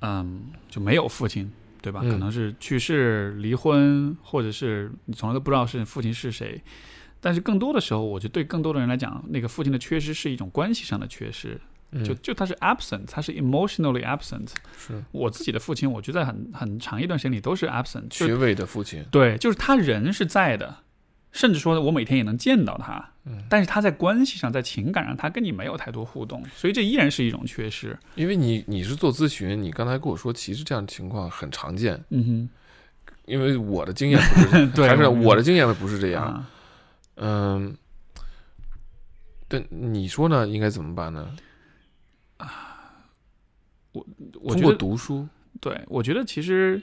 [0.01, 1.51] 嗯，就没有父亲，
[1.83, 2.01] 对吧？
[2.05, 6.61] 嗯可能是去世、离婚，或者是你从来都不知道是父亲是谁。
[7.21, 11.61] 但是更多的时候，我觉得对更多的人来讲，那个父亲的缺失是一种关系上的缺失，
[11.91, 14.51] 嗯就就他是 absent，他是 emotionally absent。
[14.77, 20.77] 是我自己的父亲，我觉得在很很长一段时间里都是 absent，就是学位的父亲，对，就是他人是在的，
[21.33, 27.97] 甚至说我每天也能见到他，嗯但是他在关系上、在情感上，他跟你没有太多互动，所以这依然是一种缺失。
[28.15, 32.03] 因为你你是做咨询，你刚才跟我说，其实这样的情况很常见。
[32.11, 32.51] 嗯哼
[33.27, 36.25] 因为我的经验不是， 对还是我的经验不是这，样。
[36.25, 36.51] 啊，
[37.17, 37.77] 嗯，
[39.47, 40.49] 但你说呢？
[40.49, 41.37] 应该怎么办呢？
[42.39, 43.05] 啊，
[43.93, 44.07] 我
[44.41, 45.29] 我觉得读书，
[45.61, 46.81] 对，我觉得其实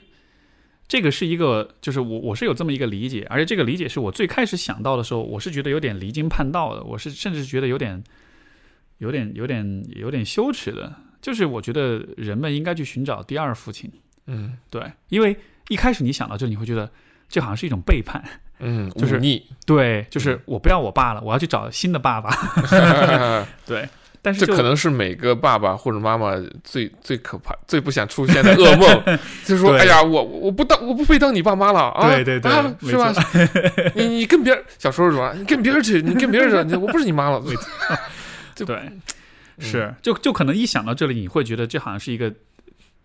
[0.88, 8.02] 这个是一个，就是我我是有这么一个理解，而且这个理解是我最开始想到的时候，我是觉得有点离经叛道的，我是甚至觉得有点、
[8.98, 10.94] 有点、有点、有点羞耻的。
[11.20, 13.90] 就是我觉得人们应该去寻找第二父亲，
[14.26, 14.56] 嗯。
[14.70, 15.36] 对，因为
[15.68, 16.88] 一开始你想到这，你会觉得
[17.28, 18.22] 这好像是一种背叛，
[18.60, 22.30] 嗯，就是忤逆，对，就是我不要我爸了，我要去找新的爸爸，
[23.66, 23.88] 对，
[24.26, 26.34] 但是这可能是每个爸爸或者妈妈
[26.64, 32.08] 最最可怕、最不想出现的噩梦， 就是说，对哎呀，我我不当我不配当你爸妈了啊！
[32.10, 33.14] 对对对啊是吧？
[33.94, 37.40] 你你跟别人小时候说，你跟别人去，你跟别人说，你我不是你妈了，
[38.56, 38.90] 对对，
[39.60, 42.34] 是，就就可能一想到这里，你会觉得这好像是一个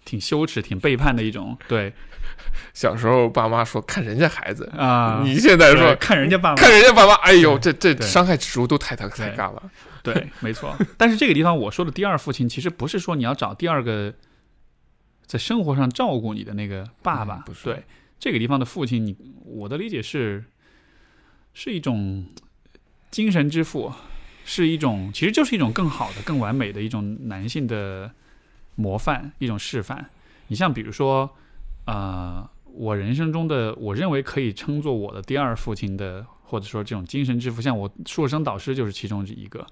[0.04, 1.94] 挺羞耻、挺背叛的一种，对
[2.74, 9.62] 小时候爸妈说看人家孩子，啊，你现在说看人家爸妈，看人家爸妈，哎呦，这这伤害指数都太太太对高了。
[10.04, 10.76] 对，没错。
[10.98, 14.14] 但是这个地方我说的第二父亲，其实不是说你要找第二个
[15.26, 17.84] 在生活上照顾你的那个爸爸，嗯不是对
[18.20, 19.16] 这个地方的父亲，你
[19.46, 20.44] 我的理解是
[21.54, 22.26] 是一种
[23.12, 23.94] 精神之父，
[24.44, 28.12] 是一种其实就是一种更好的、更完美的一种男性的
[28.76, 30.10] 模范，一种示范。
[30.48, 31.30] 你像比如说，
[31.86, 39.66] 呃，我人生中的我认为可以称作我的第二父亲的，或者说这种精神之父，像我硕士生导师就是其中一个。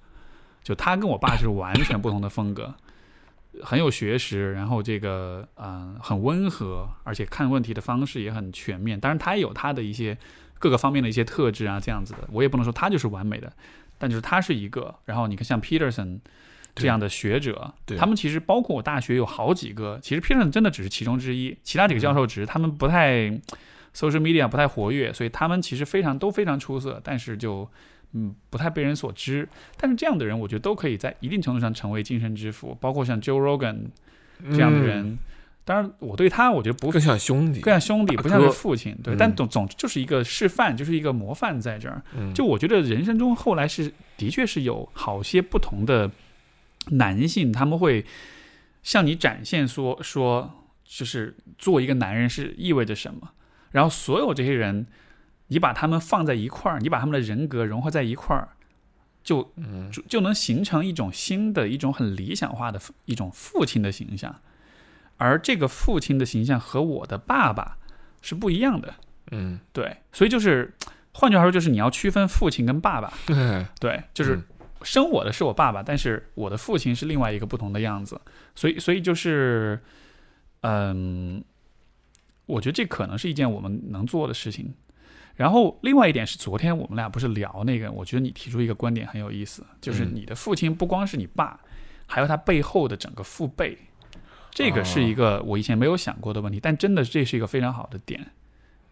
[0.63, 2.73] 就他跟我爸是完全不同的风格，
[3.63, 8.99] 很有学识，然后这个嗯、呃很温和，而且看问题的方式也很全面。
[8.99, 10.17] 当然，他也有他的一些
[10.59, 12.19] 各个方面的一些特质啊，这样子的。
[12.31, 13.51] 我也不能说他就是完美的，
[13.97, 14.93] 但就是他是一个。
[15.05, 16.19] 然后你看像 Peterson
[16.75, 23.29] 这样的学者，他们其实包括我大学有好几个，其实 Peterson 真的只是其中之一，其他几个教授只是他们不太
[23.93, 27.67] social media 不太活跃，所以他们其实非常都非常出色，但是就
[28.13, 29.47] 嗯不太被人所知。
[29.77, 33.77] 但是这样的人，我觉得都可以在一定程度上成为精神之父，包括像 Joe Rogan
[34.51, 35.17] 这样的人。
[35.65, 38.97] 当然，我对他我觉得不嗯更像兄弟，更像兄弟，大不像是父亲。
[39.03, 42.01] 对，嗯但总总之就是一个示范，就是一个模范在这儿。
[42.17, 46.09] 嗯就我觉得人生中后来是的确是有好些不同的
[46.87, 48.03] 男性，他们会
[48.81, 50.51] 向你展现说说，
[50.83, 53.29] 就是做一个男人是意味着什么。
[53.69, 54.87] 然后所有这些人，
[55.49, 58.49] 你把他们放在一块儿，你把他们的人格融合在一块儿，
[59.23, 64.39] 就嗯就就能形成一种新的一种很理想化的一种父亲的形象。
[65.17, 67.77] 而这个父亲的形象和我的爸爸
[68.21, 68.93] 是不一样的。
[69.31, 70.73] 嗯，对，所以就是，
[71.11, 73.13] 换句话说，就是你要区分父亲跟爸爸。
[73.27, 74.43] 哎对，就是嗯
[74.81, 78.21] 生我的是我爸爸，但是我的父亲是另外一个不同的样子。
[78.55, 79.77] 所以，所以就是，
[80.61, 81.43] 嗯，
[82.45, 84.73] 我觉得这可能是一件我们能做的事情。
[85.39, 91.57] 然后，另外一点是，昨天我们俩不是聊那个，我觉得你提出一个观点很有意思，就是嗯你的父亲不光是你爸，
[92.05, 93.77] 还有他背后的整个父辈。
[94.51, 98.19] 这个是一哦个我以前没有想过的问题，但真的这是一个非常好的点，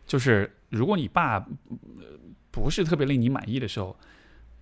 [0.05, 2.17] 就是如果你爸呃
[2.49, 3.93] 不是特别令你满意的时候，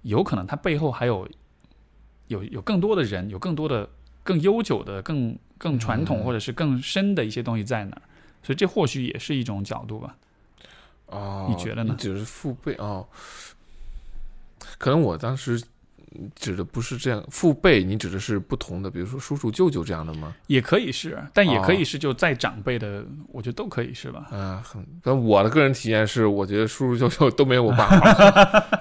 [0.01, 1.29] 有可能他背后还有
[2.29, 3.87] 有有更多的人，有更多的
[4.23, 8.01] 更悠久的、更更传统嗯或者是更深的一些东西在那儿，
[8.41, 10.17] 所以这或许也是一种角度吧。
[11.07, 13.05] 哦，你觉得呢你指的是父辈哦，
[14.77, 15.61] 可能我当时
[16.33, 20.33] 指的不是这样，父辈你指的是不同的，比如说叔叔、舅舅这样的吗？
[20.47, 23.03] 也可以是，但也可以哦是就再长辈的，
[23.33, 24.25] 我觉得都可以是吧？
[24.31, 27.99] 啊，很，但我的个人体验是，我觉得叔叔舅舅都没有我爸好，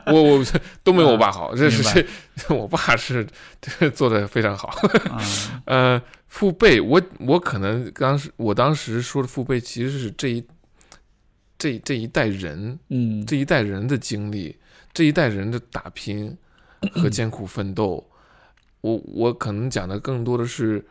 [0.14, 0.44] 我我
[0.84, 2.06] 都没有我爸好，这是
[2.48, 3.26] 我爸是
[3.60, 4.72] 这做的非常好。
[5.10, 5.18] 嗯
[5.96, 10.44] 呃，父辈，我我可能当时我当时说的父辈，其实是这一
[11.64, 14.54] 这这一代人嗯这一代人的经历，
[14.92, 16.36] 这一代人的打拼
[16.92, 18.06] 和 艰苦奋斗，
[18.82, 20.84] 我我可能讲的更多的是，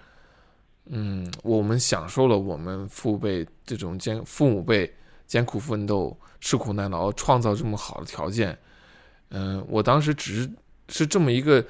[0.88, 4.91] 嗯，我们享受了我们父辈这种艰父母辈
[5.28, 8.58] 艰苦奋斗、吃苦耐劳，创造这么好的条件。
[9.30, 10.52] 嗯、我当时只是
[10.90, 11.64] 是这么一个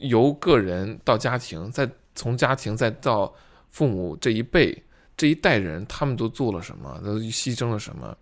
[0.00, 3.34] 由个人到家庭，再从家庭再到
[3.70, 4.82] 父母这一辈
[5.18, 8.16] 这一代人，他们都做了什么，都牺牲了什么。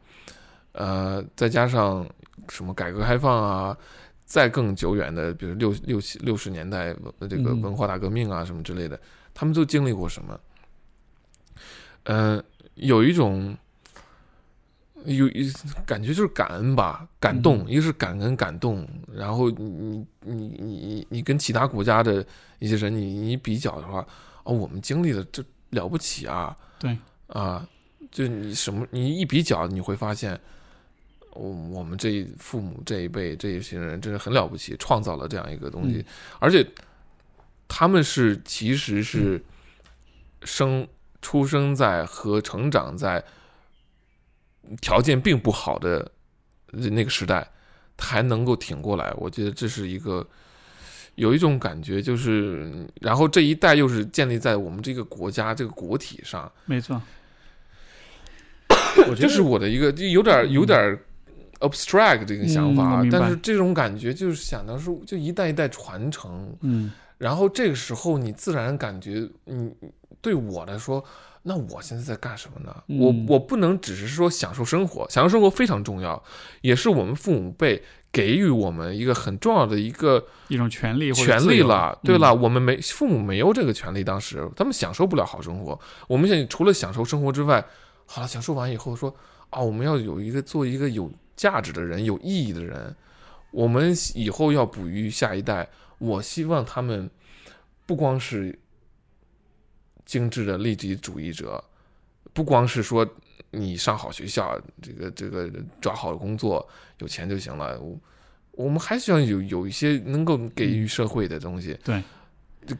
[0.72, 2.04] 呃，再加上
[2.48, 3.76] 什么改革开放啊，
[4.24, 8.98] 再更久远的，比如六六七六十年代呃这个嗯文化大革命啊什么之类的，
[9.32, 10.40] 他们都经历过什么？
[12.04, 12.42] 嗯、
[12.74, 13.56] 有一种
[15.04, 15.52] 有一
[15.84, 22.24] 感觉就是感恩吧，感动，嗯一个是感恩感动，然后你你你你你跟其他国家的
[22.58, 24.06] 一些人你你比较的话，
[24.44, 26.96] 哦，我们经历的这了不起啊，对
[27.28, 27.68] 啊，
[28.10, 30.38] 就你什么你一比较，你会发现，
[31.32, 36.04] 我我们这一父母这一辈这一些人真是很了不起，创造了这样一个东西，嗯
[36.38, 36.66] 而且
[37.66, 39.42] 他们是其实是
[40.42, 40.86] 生
[41.20, 43.24] 出生在和成长在
[44.80, 46.10] 条件并不好的
[46.72, 47.50] 那个时代，
[47.98, 50.26] 还能够挺过来，我觉得这是一个。
[51.16, 57.02] 有一种感觉，就是，然后这一代又是建立在我们这个国家这个国体上，没错。
[59.08, 60.98] 我觉得这是我的一个，就有点有点
[61.60, 66.92] abstract 这个想法，但是这种感觉就是想到是就一代一代传承，嗯。
[67.18, 69.74] 然后这个时候你自然感觉，嗯，
[70.20, 71.02] 对我来说，
[71.42, 72.74] 那我现在在干什么呢？
[72.88, 72.98] 嗯。
[72.98, 76.22] 我我不能只是说享受生活，享受生活非常重要，
[76.60, 77.82] 也是我们父母辈
[78.16, 81.98] 给予我们一个很重要的一个一种权利权利了。
[82.02, 85.78] 对嗯了，我们没父母没有这个权利，当时他们享受不了好生活。
[86.08, 87.62] 我们现在除了享受生活之外，
[88.06, 89.14] 好了，享受完以后说
[89.50, 92.96] 啊，我们要有一个做一个有价值的人，有意义的人。
[93.50, 95.68] 我们以后要哺育下一代，
[95.98, 97.10] 我希望他们
[97.84, 98.58] 不光是
[100.06, 101.62] 精致的利己主义者，
[102.32, 103.06] 不光是说
[103.50, 105.50] 你上好学校，这个这个
[105.82, 106.66] 找好工作，
[106.98, 107.78] 有钱就行了。
[107.80, 107.98] 我
[108.52, 111.78] 我们还需要有有一些能够给予社会的东西。
[111.84, 112.02] 对，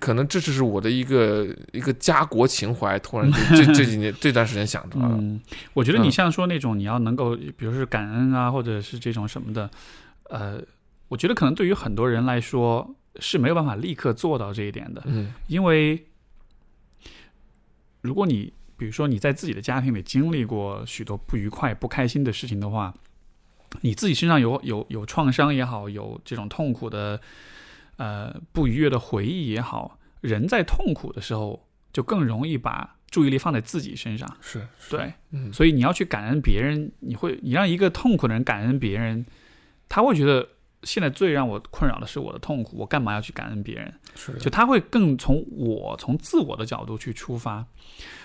[0.01, 5.17] 可能这就是我的一个一个家国情怀，突然 这这这几年这段时间想到了。
[5.21, 5.41] 嗯，
[5.75, 9.71] 我觉得你嗯像说那种你要能够，比如是感恩啊，或者是这种什么的，
[10.31, 10.61] 呃，
[11.09, 16.05] 我觉得可能对于很多人来说是没有办法立刻做到这一点的，嗯因为
[18.01, 22.95] 如果你比如说你在自己的家庭里经历过许多不愉快、不开心的事情的话，
[23.81, 27.21] 你自己身上有有有创伤也好，有这种痛苦的
[27.97, 34.37] 呃不愉悦的回忆也好，人在痛苦的时候就更容易把注意力放在自己身上。
[34.41, 35.53] 是，对，嗯。
[35.53, 39.25] 所以你要去感恩别人，你会你让一个痛苦的人感恩别人，
[39.89, 40.47] 他会觉得
[40.83, 43.93] 现在最让我困扰的是我的痛苦，我干嘛要去感恩别人？
[44.15, 44.33] 是。
[44.39, 47.65] 就他会更从我从自我的角度去出发，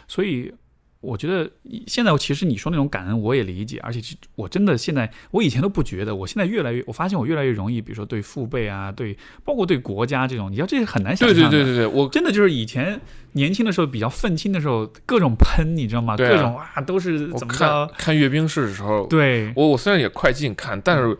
[0.07, 0.53] 所以
[1.01, 1.49] 我觉得
[1.87, 3.99] 现在其实你说那种感恩我也理解，而且
[4.35, 11.49] 我真的现在我以前都不觉得，我现在越来越我发现我越来越容易，比如说对父辈啊，对包括对国家这种，你知道这是很难想象的。
[11.49, 13.01] 对对对对，我真的就是以前
[13.33, 16.15] 年轻的时候比较愤青的时候，各种喷，你知道吗？
[16.15, 17.91] 各种啊都是怎么着？
[17.97, 21.17] 看阅兵式的时候，对，我我虽然也快进看，但是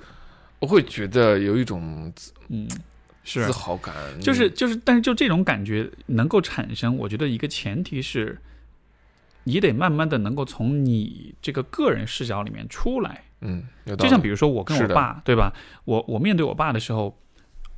[0.60, 2.14] 我会觉得有一种
[2.50, 2.68] 嗯，
[3.24, 8.38] 是自，豪感，就是就是，但是就这种感觉能够产生，我觉得一个前提是，
[9.44, 13.24] 你得慢慢的能够从你这个个人视角里面出来。
[13.42, 13.64] 嗯，
[13.98, 15.52] 就像比如说我跟我爸，对吧？
[15.86, 17.18] 我我面对我爸的时候，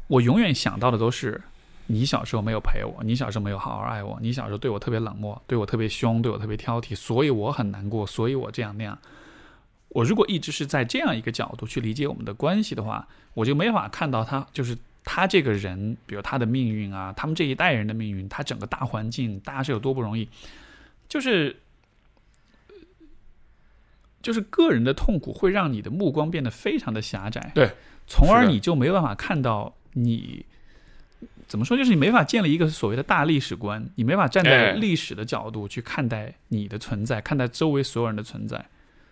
[0.08, 1.42] 我永远想到的都是
[1.88, 8.98] 你小时候没有陪我，你小时候没有好好爱我，你小时候对我特别冷漠，对我特别凶，对我特别挑剔，所以我很难过，所以我这样那样。
[9.90, 20.28] 我如果一直是在这样一个角度去理解我们的关系的话，我就没法看到他就是他这个人，比如他的命运啊，他们这一代人的命运，他整个大环境，大家是有多不容易，
[21.08, 21.62] 就是
[24.22, 27.72] 就是个人的痛苦会让你的目光变得非常的狭窄，对，
[28.08, 30.46] 从而你就没有办法看到你
[31.46, 38.66] 怎么说，就是你没法建立一个所谓的大历史观，你没法站在哎历史的角度去看待你的存在，看待周围所有人的存在，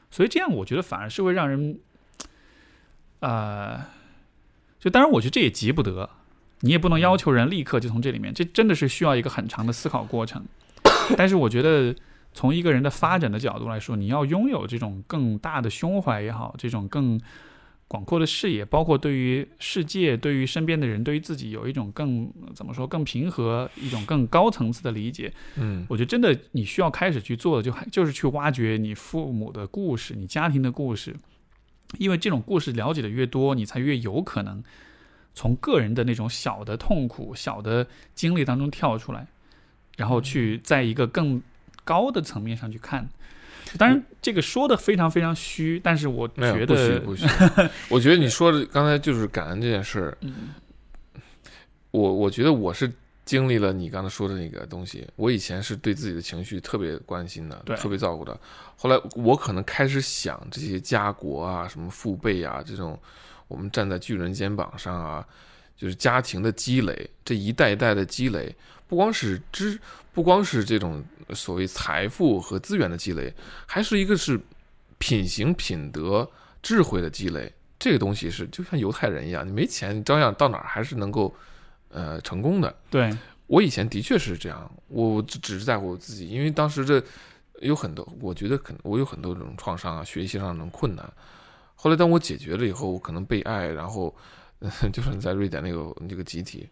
[0.10, 1.78] 所以这样我觉得反而是会让人，
[3.20, 3.86] 呃，
[4.80, 6.10] 就当然我觉得这也急不得，
[6.62, 10.46] 你也不能要求人立刻就从这里面，这真的是需要一个很长的思考过程。
[11.18, 11.96] 但是我觉得，
[12.34, 17.20] 从一个人的发展的角度来说，你要拥有这种更大的胸怀也好，这种更
[17.88, 25.34] 广阔的视野，包括对于世界、对于身边的人、对于自己有一种更怎么说更平和、一种更高层次的理解。
[25.58, 31.14] 嗯我觉得真的你需要开始去做的，就还就是去挖掘你父母的故事、你家庭的故事，
[31.98, 34.64] 因为这种故事了解的越多，你才越有可能
[35.34, 37.86] 从个人的那种小的痛苦、小的
[38.16, 39.28] 经历当中跳出来，
[40.02, 41.40] 然后去在一个更
[41.84, 43.08] 高的层面上去看。
[43.78, 47.30] 当然，这个说的非常非常虚，但是我觉得，不虚不
[47.64, 50.50] 虚，我觉得你说的刚才就是感恩这件事儿，嗯
[51.92, 52.92] 我我觉得我是
[53.24, 55.08] 经历了你刚才说的那个东西。
[55.16, 58.38] 我以前是对自己的情绪特别关心的，对特别照顾的。
[58.76, 63.00] 后来我可能开始想这些家国啊、什么父辈啊这种，
[63.48, 65.26] 我们站在巨人肩膀上啊，
[65.78, 68.54] 就是家庭的积累，这一代一代的积累，
[68.92, 69.80] 不光是知，
[70.12, 73.34] 不光是这种所谓财富和资源的积累，
[73.66, 74.38] 还是一个是
[74.98, 76.30] 品行、品德、
[76.62, 77.50] 智慧的积累。
[77.80, 81.34] 这个东西是就像犹太人一样，你没钱，你照样到哪儿还是能够
[81.88, 82.76] 呃成功的。
[82.90, 83.10] 对，
[83.48, 87.02] 我以前的确是这样，我我只只是在乎我自己，因为当时这
[87.62, 91.10] 有很多，我觉得可能我有很多这种创伤啊，学习上的困难。
[91.76, 94.14] 后来当我解决了以后，我可能被爱，然后、
[94.60, 96.68] 呃、就是在瑞典那个那个集体，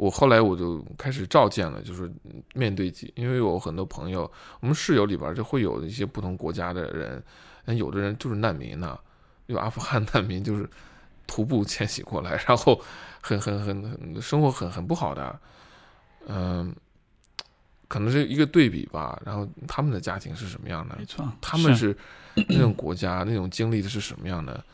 [0.00, 2.10] 我后来我就开始照见了，就是
[2.54, 4.22] 面对集，因为有很多朋友，
[4.60, 7.22] 我们室友里边就会有一些不同国家的人，
[7.66, 8.98] 嗯有的人就是难民呐、
[9.44, 10.66] 有阿富汗难民就是
[11.26, 12.80] 徒步迁徙过来，然后
[13.20, 15.38] 很很很很生活很很不好的，
[16.28, 16.74] 嗯、
[17.86, 19.20] 可能是一个对比吧。
[19.22, 21.04] 然后他们的家庭是什么样的没？
[21.04, 21.94] 错，他们是
[22.48, 24.64] 那种国家那种经历的是什么样的？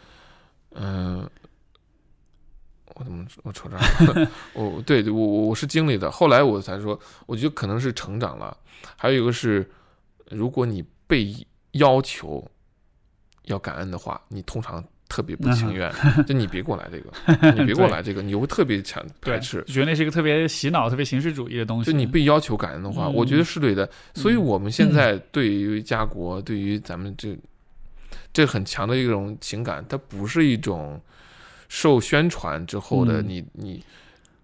[0.76, 1.28] 嗯、
[2.98, 4.28] 我怎么我扯这儿？
[4.54, 8.56] 我对对我我我是经历的，后来我才说，我觉得可能是成长了。
[8.96, 9.68] 还有一个是，
[10.30, 11.34] 如果你被
[11.72, 12.42] 要求
[13.44, 15.92] 要感恩的话，你通常特别不情愿，
[16.26, 19.62] 就你别给我 来这个，你别给我来这个，你会特别强排对，斥。
[19.64, 21.90] 觉得那是一个特别洗脑、特别形式主义的东西。
[21.90, 23.88] 就你被要求感恩的话，嗯我觉得是对的。
[24.14, 27.36] 所以我们现在对于家国，对于咱们这
[28.32, 31.00] 这很强的一种情感，它不是一种
[31.68, 33.84] 受宣传之后的嗯你你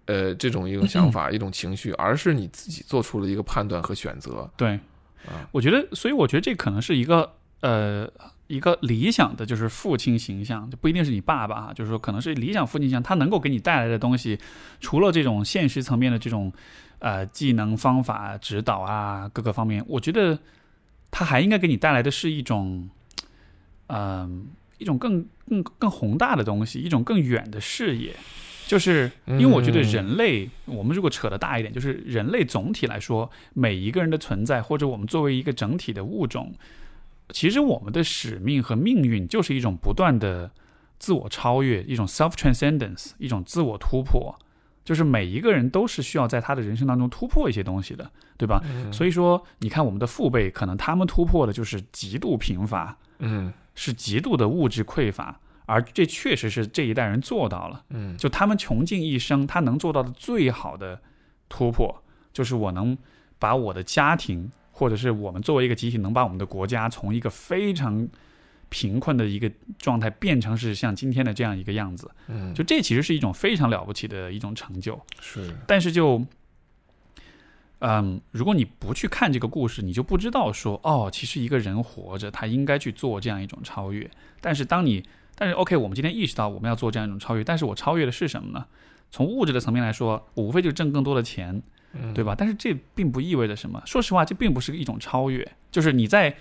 [0.05, 4.49] 呃这种一种想法、 一种情绪，而是你自己做出了一个判断和选择。
[4.57, 4.79] 对
[5.25, 7.31] 啊，我觉得，所以我觉得这可能是一个
[7.61, 8.11] 呃
[8.47, 14.37] 一个理想的就是父亲形象，就不一定是你爸爸啊，就是说可能是理想父亲形象，他能够给你带来的东西，
[14.81, 16.51] 除了这种现实层面的这种
[16.99, 20.37] 呃技能、方法、指导啊各个方面，我觉得
[21.09, 22.89] 他还应该给你带来的是一种，
[23.87, 24.47] 嗯、
[24.83, 28.13] 一种更更更宏大的东西，一种更远的视野。
[28.67, 36.53] 就是因为我觉得嗯人类，我们如果扯得大一点，就是人类总体来说，每一个人的存在，或者我们作为一个整体的物种，
[37.29, 40.51] 其实我们的使命和命运就是一种不断的
[40.99, 44.37] 自我超越，一种 self transcendence，一种自我突破。
[44.85, 48.61] 就是每一个人都是需要在他的人生当中突破一些东西的，对吧？
[48.91, 57.83] 所以说，你看我们的父辈，可能他们突破的就是极度贫乏，嗯是极度的物质匮乏，而这确实是这一代人做到了。
[57.89, 61.01] 嗯就他们穷尽一生，他能做到的最好的
[61.49, 62.97] 突破，就是我能
[63.39, 68.07] 把我的家庭，或者是我们作为一个集体，能把我们的国家从一个非常
[68.69, 72.09] 贫困的一个状态变成是像今天的这样一个样子。
[72.27, 74.99] 嗯，就这其实是一种非常了不起的一种成就。
[75.19, 76.25] 是但是就，
[77.85, 84.09] 嗯，如果你不去看这个故事，你就不知道说，哦，其实一个人活着，他应该去做这样一种超越。
[84.39, 85.03] 但是当你，
[85.35, 88.65] 但是 OK，我们今天意识到我们要做这样一种超越，但是我超越的是什么呢？
[89.11, 91.61] 从物质的层面来说，我无非就是挣更多的钱，
[92.15, 92.33] 对吧？
[92.37, 93.83] 但是这并不意味着什么。
[93.85, 96.33] 说实话，这并不是一种超越，就是你在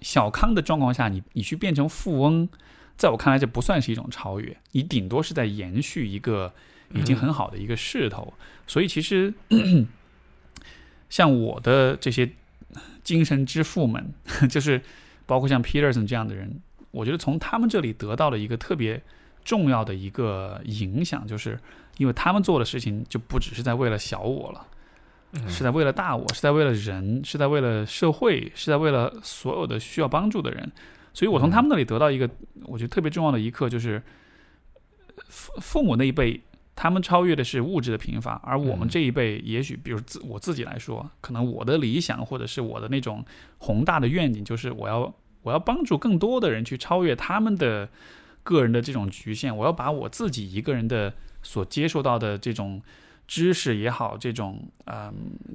[0.00, 2.48] 小康的状况下，你你去变成富翁，
[2.96, 6.52] 在我看来，这不算是一种超越，你顶多是在延续一个
[6.94, 8.32] 已经很好的一个势头。
[8.68, 9.34] 所以其实，
[11.14, 12.28] 像我的这些
[13.04, 14.12] 精神之父们，
[14.50, 14.82] 就是
[15.26, 16.60] 包括像 Peterson 这样的人，
[16.90, 19.00] 我觉得从他们这里得到了一个特别
[19.44, 21.56] 重要的一个影响，就是
[21.98, 24.66] 因为他们做的事情就不只是在为了小我了。
[25.48, 30.72] 是在为了大我，是在为了人，是在为了社会，是在为了所有的需要帮助的人。
[31.12, 32.28] 所以我从他们那里得到一个
[32.64, 34.02] 我觉得特别重要的一课，就是
[35.28, 36.40] 父父母那一辈，
[36.76, 43.24] 他们超越的是物质的贫乏，而我们嗯这一辈，也许比如自我自己来说，可能我的理想或者是我的那种
[43.58, 47.88] 宏大的愿景，就是我要我要帮助更多的人去超越他们的
[48.42, 52.82] 个人的这种局限，我要把我自己一个人的所接受到的这种。
[53.26, 55.12] 知识也好，这种嗯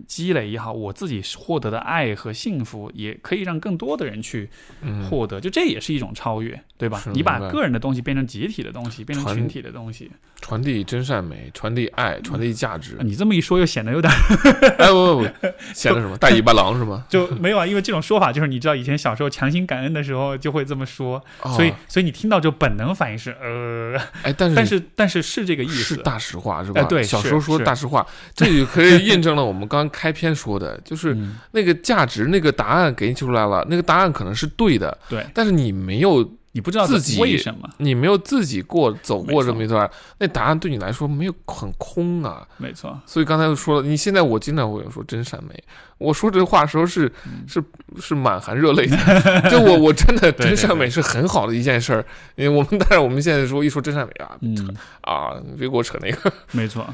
[0.08, 4.50] 积累也好，我自己获得的爱和幸福，也可以让更多的人去
[4.82, 7.04] 嗯获得，就这也是一种超越，对吧？
[7.14, 10.12] 你把个人的东西变成集体的东西，变成群体的东西。
[10.42, 12.98] 传递真善美，传递爱，传递价值。
[13.02, 14.12] 你这么一说，又显得有点
[14.80, 15.30] 哎不不不，
[15.74, 17.06] 显得什么大尾巴狼是吗？
[17.10, 26.82] 就没有啊，因为这种说法就是你知道，以前小时候强行感恩的时候就会这么说，哦所以所以你听到就本能反应是呃，哎，但是但是但是是这个意是思，大实话是吧？
[26.82, 31.38] 哎对小时候是是说大实话，这也可以 印证了我们刚刚开篇说的，就是嗯。
[31.52, 35.26] 那个价值，那个答案给你出来了，那个答案可能是对的，对。
[35.34, 42.48] 但是你没有，你不知道自己为什么，你没有自己过走过这么一段，那答案对你来说没有很空啊。
[42.58, 45.64] 没错，所以刚才就说了，你现在我经常会说真善美，
[45.98, 47.44] 我说这话的时候是嗯。
[47.48, 47.64] 是
[48.00, 48.96] 是满含热泪的，
[49.50, 52.06] 就我我真的真善美是很好的一件事儿，
[52.36, 56.32] 因为我们但是我们现在说一说真善美啊嗯，啊，别给我扯那个。
[56.52, 56.88] 没错，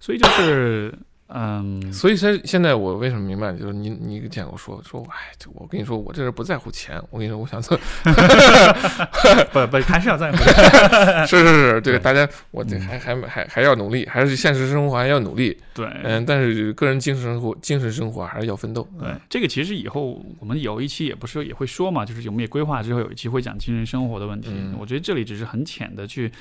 [0.00, 0.92] 所以就是
[1.30, 7.76] 嗯，所以现现在我为什么明白，就是你你见我说说，哎，就我跟你说，我这人不在乎钱，我跟你说，我想做，
[9.52, 12.80] 不不还是要在乎的， 是是是，这个对大家我这嗯。
[12.80, 24.48] 还还还还要努力，还是现实生活还要努力，对，嗯，但是个人精神生活精神生活还是要奋斗，对，这个其实以后我们有一期也不是也会说嘛，就是我们也规划之后有一期会讲精神生活的问题。
[24.50, 24.74] 嗯。
[24.80, 26.32] 我觉得这里只是很浅的去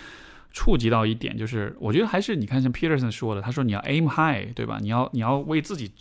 [0.51, 4.79] 触及到一点，就是我觉得还是你看像 Peterson 说的，他说你要 aim high，对吧？
[4.81, 5.91] 你要你要为自己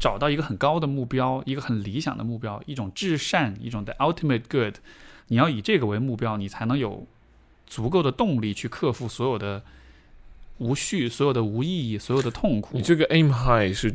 [0.00, 4.76] 找到一个很高的目标，一个很理想的目标，一种至善，一种 the ultimate good，
[5.28, 7.06] 你要以这个为目标，你才能有
[7.66, 9.62] 足够的动力去克服所有的
[10.58, 12.82] 无序、所有的无意义、所有的痛苦你。
[12.82, 13.94] 这个 aim high 是，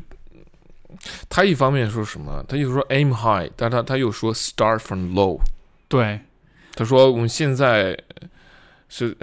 [1.27, 2.45] 他一方面说什么？
[2.47, 5.39] 他又说 aim high，但他他又说 start from low。
[5.88, 6.19] 对，
[6.75, 7.97] 他说我们现在
[8.88, 9.17] 是，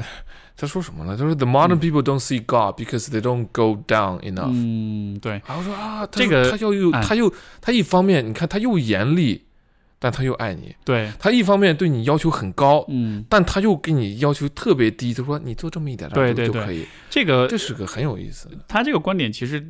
[0.61, 1.17] 他说什么呢？
[1.17, 4.51] 他说 the modern 嗯 people don't see God because they don't go down enough。
[4.53, 9.45] 嗯，对，然后说啊，这个他又又哎他又他一方面，你看他又严厉，
[10.01, 15.15] 但他又爱你；对，他一方面对你要求很高，嗯，但他又给你要求特别低。
[15.15, 18.51] 他说你做这么一点对对就可以，这个这是个很有意思。
[18.67, 19.65] 他这个观点其实，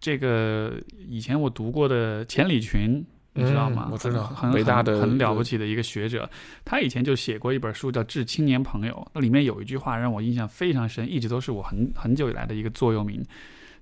[0.00, 0.72] 这个
[1.08, 3.04] 以前我读过的钱理群，
[3.34, 3.84] 你知道吗？
[3.86, 6.28] 嗯我知道很伟大的很了不起的一个学者。
[6.64, 13.24] 他以前就写过一本书叫《致青年朋友》，那里面有一句话让我印象非常深，一直都是我很很久以来的一个座右铭，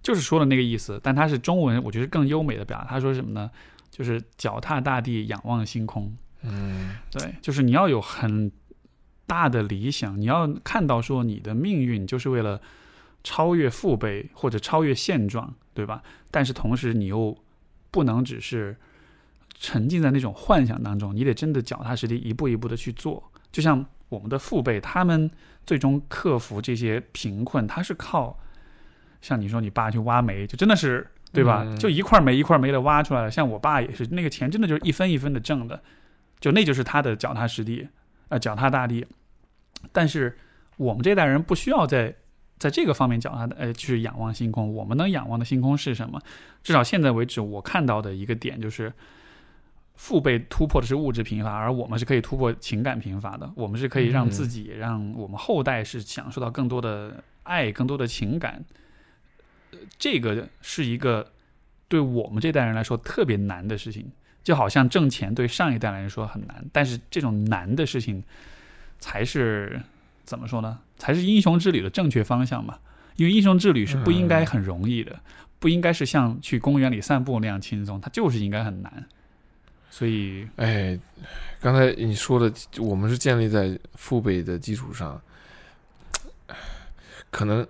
[0.02, 1.00] 就是说的那个意思。
[1.02, 2.84] 但他是中文，我觉得更优美的表达。
[2.84, 3.50] 他说什么呢？
[3.90, 6.14] 就是脚踏大地，仰望星空。
[6.42, 8.52] 嗯对，就是你要有很
[9.26, 12.60] 大的理想，你要看到说你的命运就是为了
[13.24, 16.02] 超越父辈或者超越现状，对吧？
[16.30, 17.36] 但是同时你又
[17.90, 18.76] 不能只是
[19.60, 23.22] 沉浸在那种幻想当中，你得真的脚踏实地，一步一步的去做。
[23.50, 25.30] 就像我们的父辈，他们
[25.66, 28.38] 最终克服这些贫困，他是靠
[29.20, 31.64] 像你说你爸去挖煤，就真的是对吧？
[31.66, 33.30] 嗯就一块煤一块煤的挖出来了。
[33.30, 35.82] 像我爸也是，那个钱真的就是一分一分的挣的，
[36.40, 37.88] 就那就是他的脚踏实地，
[38.28, 39.04] 呃，脚踏大地。
[39.92, 40.38] 但是
[40.76, 42.14] 我们这代人不需要在
[42.58, 44.72] 在这个方面脚踏的，呃，去仰望星空。
[44.72, 46.20] 我们能仰望的星空是什么？
[46.62, 48.92] 至少现在为止，我看到的一个点就是，
[49.98, 53.50] 父辈突破的是物质贫乏，而我们是可以突破情感贫乏的。
[53.56, 58.64] 我们是可以让嗯自己、让我们后代是享受到更多的爱、更多的情感。
[59.72, 61.32] 呃这个是一个
[61.88, 64.06] 对我们这代人来说特别难的事情，
[64.44, 68.22] 就好像挣钱对上一代来说很难，但是这种难的事情
[69.00, 69.82] 才是
[70.22, 70.78] 怎么说呢？
[70.96, 72.78] 才是英雄之旅的正确方向嘛。
[73.16, 75.18] 因为英雄之旅是不应该很容易的，
[75.58, 79.04] 不应该是像去公园里散步那样轻松，它就是应该很难。
[79.90, 80.98] 所以，哎，
[81.60, 85.20] 刚才你说的，我们是建立在父辈的基础上，
[87.30, 87.66] 可能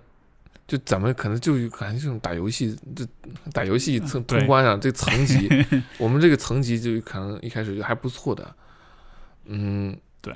[0.67, 3.07] 就咱们可能就感觉这种打游戏，这
[3.51, 5.49] 打游戏通通关上这层级，
[5.97, 8.55] 我们这个层级就可能一开始就还不错的，
[9.45, 10.33] 嗯，对，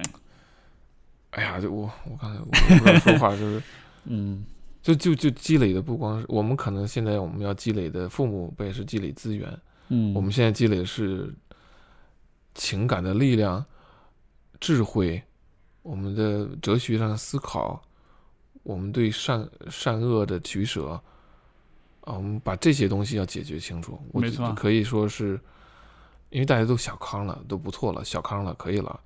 [1.31, 3.61] 哎呀，就我我刚才我说话就是。
[4.05, 4.43] 嗯，
[4.81, 9.49] 就就就积累的不光是我们可能现在我们要积累的父母辈是积累资源，
[9.87, 11.33] 嗯，我们现在积累的是
[12.55, 13.63] 情感的力量、
[14.59, 15.21] 智慧，
[15.81, 17.81] 我们的哲学上的思考，
[18.63, 20.89] 我们对善善恶的取舍
[22.01, 24.01] 啊，我们把这些东西要解决清楚。
[24.11, 25.39] 我觉没错可以说是，
[26.29, 28.99] 因为大家都小康了，都不错了，小康了，可以了。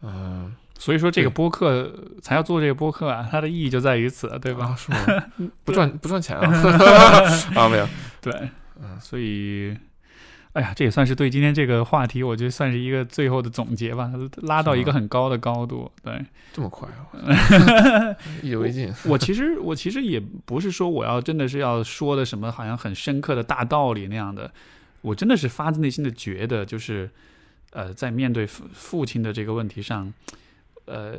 [0.00, 4.66] 嗯，所以说这个播客才要做这个播客啊，它的意义就在于此，对吧？
[4.66, 4.76] 啊？
[4.76, 5.24] 是吗？
[5.64, 6.48] 不赚不赚钱啊？
[7.54, 7.88] 啊，没有。
[8.20, 8.32] 对，
[8.80, 9.76] 嗯所以，
[10.52, 14.12] 哎呀，这也算是对今天这个话题，我觉得算是一个最后的总结吧，
[14.42, 15.90] 拉到一个很高的高度。
[16.02, 16.22] 对
[16.52, 17.14] 这么快啊！
[18.42, 18.92] 意犹未尽。
[19.06, 24.52] 我其实我其实也不是说我要真的是要说的什么好像很深刻的大道理那样的，
[25.00, 27.10] 我真的是发自内心的觉得，就是
[27.70, 30.12] 呃，在面对父父亲的这个问题上，
[30.86, 31.18] 呃。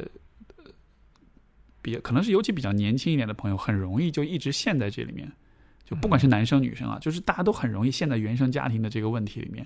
[1.81, 5.29] 比可能是尤其比较年轻一点的朋友，很容易就一直陷在这里面，
[5.85, 9.65] 就不管是男生女生啊，就是大家都很容易陷在原生家庭的这个问题里面。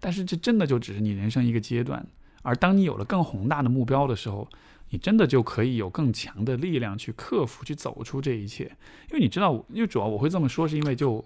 [0.00, 2.04] 但是这真的就只是你人生一个阶段，
[2.42, 4.46] 而当你有了更宏大的目标的时候，
[4.90, 8.64] 你真的就可以有更强的力量去克服、去走出这一切。
[9.10, 11.24] 因为你知道，因为主要我会这么说，是因为就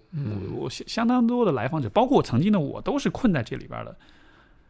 [0.54, 3.98] 我相相当多的来访者，包括我曾经的我，都是困在这里边的，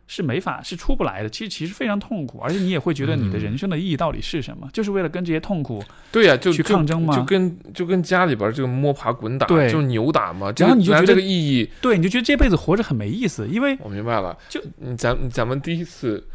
[0.08, 1.28] 是没法是出不来的。
[1.28, 4.68] 其实其实非常痛苦，而且你也会觉得你的嗯人生的意义到底是什么？
[4.72, 10.50] 就是为了跟这些痛苦，对呀、就去抗争吗就就跟就跟家里边这个摸爬滚打，对就是扭打嘛。
[10.50, 14.36] 这然后你就觉得这个意义，对，你就觉得这辈子活着很没意思，因为我明白了。
[14.48, 16.26] 就嗯咱咱们第一次，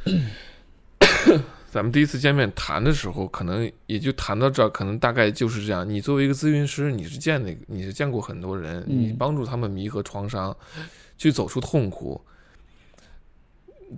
[1.67, 5.89] 咱们第一次见面谈的时候，可能也就谈到这儿，可能大概就是这样。
[5.89, 10.55] 你作为一个咨询师，你是见那你是见过很多人，嗯你帮助他们弥合创伤，
[11.17, 12.21] 去走出痛苦。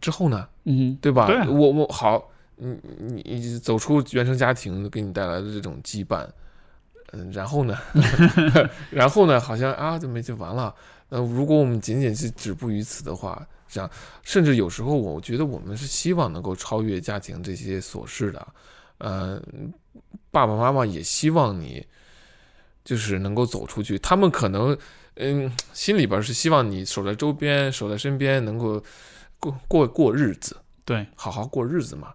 [0.01, 1.27] 之后呢，嗯，对吧？
[1.27, 1.47] 对啊。
[1.49, 6.27] 我我好，你你你走出原生家庭给你带来的这种羁绊，
[7.11, 7.77] 嗯，然后呢，
[8.91, 10.73] 然后呢，好像啊，怎么就完了。
[11.09, 13.89] 呃，如果我们仅仅是止步于此的话，这样，
[14.23, 18.47] 甚至有时候我觉得我们是希望能够超越家庭这些琐事的，
[18.97, 19.41] 呃，
[20.31, 21.85] 爸爸妈妈也希望你
[22.83, 24.75] 就是能够走出去，他们可能
[25.17, 28.81] 嗯心里边是希望你守在周边，守在身边，能够
[29.39, 30.57] 过过过日子。
[30.83, 32.13] 对，好好过日子嘛。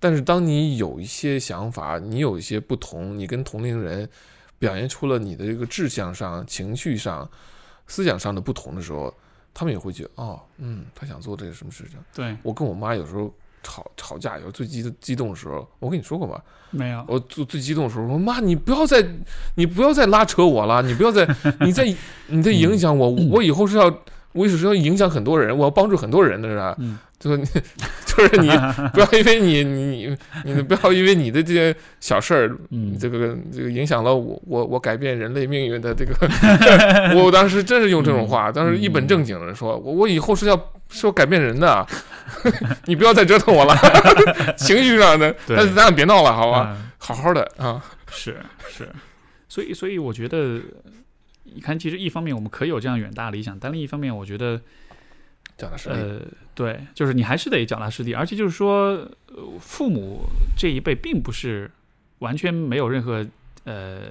[0.00, 4.08] 但是当你有一些想法，你有一些不同，你跟同龄人
[4.58, 7.28] 表现出了你的这个志向上、情绪上、
[7.86, 9.12] 思想上的不同的时候，
[9.52, 11.98] 他们也会觉得哦，嗯，他想做这个什么事情。
[12.14, 16.40] 对，我跟我妈有时候吵吵架，有时候最激激动的时候，我跟你说过吧，
[16.70, 19.04] 没有，我最最激动的时候，我说妈，你不要再
[19.56, 21.28] 你不要再拉扯我了，你不要再
[21.60, 21.84] 你在
[22.28, 23.90] 你在影响我，我以后是要
[24.38, 26.74] 我以后是要影响很多人，我要帮助很多人的是吧？
[26.78, 27.44] 嗯， 就是你
[28.06, 28.48] 就是你
[28.92, 36.14] 不要因为你你你你不要因为你的这些小事儿，嗯，这个这个影响了我我我改变人类命运的这个，
[37.20, 40.56] 我当时真是用这种话，当时一本正经的说，我我以后是要
[40.90, 41.86] 是要改变人的，
[42.86, 43.74] 你不要再折腾我了，
[44.56, 46.76] 情绪上的，对但是咱俩别闹了，好吧？
[46.76, 46.84] 嗯。
[47.00, 48.36] 好好的啊，是
[48.68, 48.86] 是，
[49.48, 50.60] 所以所以我觉得，
[51.54, 54.60] 你看，其实一方面我们可以有这样远大理想，但另一方面，我觉得
[55.56, 55.94] 脚踏实地。
[55.94, 56.20] 呃，
[56.54, 60.22] 对，就是你还是得脚踏实地，而且就是说，呃父母
[60.56, 61.70] 这一辈并不是
[62.20, 63.26] 完全没有任何
[63.64, 64.02] 呃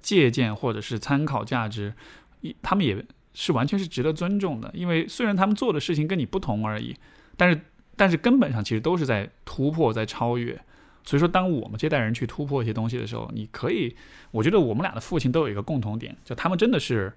[0.00, 1.92] 借鉴或者是参考价值，
[2.40, 3.04] 一他们也
[3.34, 6.96] 是完全是值得尊重的，因为虽然他们做的事情跟你不同而已，
[7.36, 7.60] 但是
[7.96, 10.60] 但是根本上其实都是在突破，在超越。
[11.04, 13.94] 所以说，当我们这代人去突破一些东西的时候，你可以，
[14.30, 17.12] 我觉得我们俩的父亲都有一个共同点，就他们真的是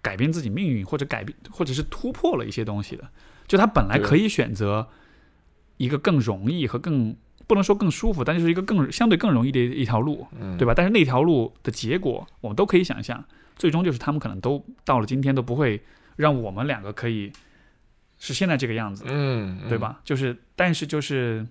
[0.00, 3.08] 改变自己命运，或者改变，或者是突破了一些东西的。
[3.48, 4.88] 就他本来可以选择
[5.76, 7.14] 一个更容易和更
[7.46, 10.72] 不能说更舒服，但就是一个更相对更容易的一条路，嗯，对吧？
[10.74, 13.22] 但是那条路的结果，我们都可以想象，
[13.56, 15.82] 最终就是他们可能都到了今天都不会
[16.16, 17.32] 让我们两个可以
[18.18, 19.76] 是现在这个样子，嗯，嗯对？
[19.76, 20.00] 吧？
[20.04, 21.44] 就是，但是就是，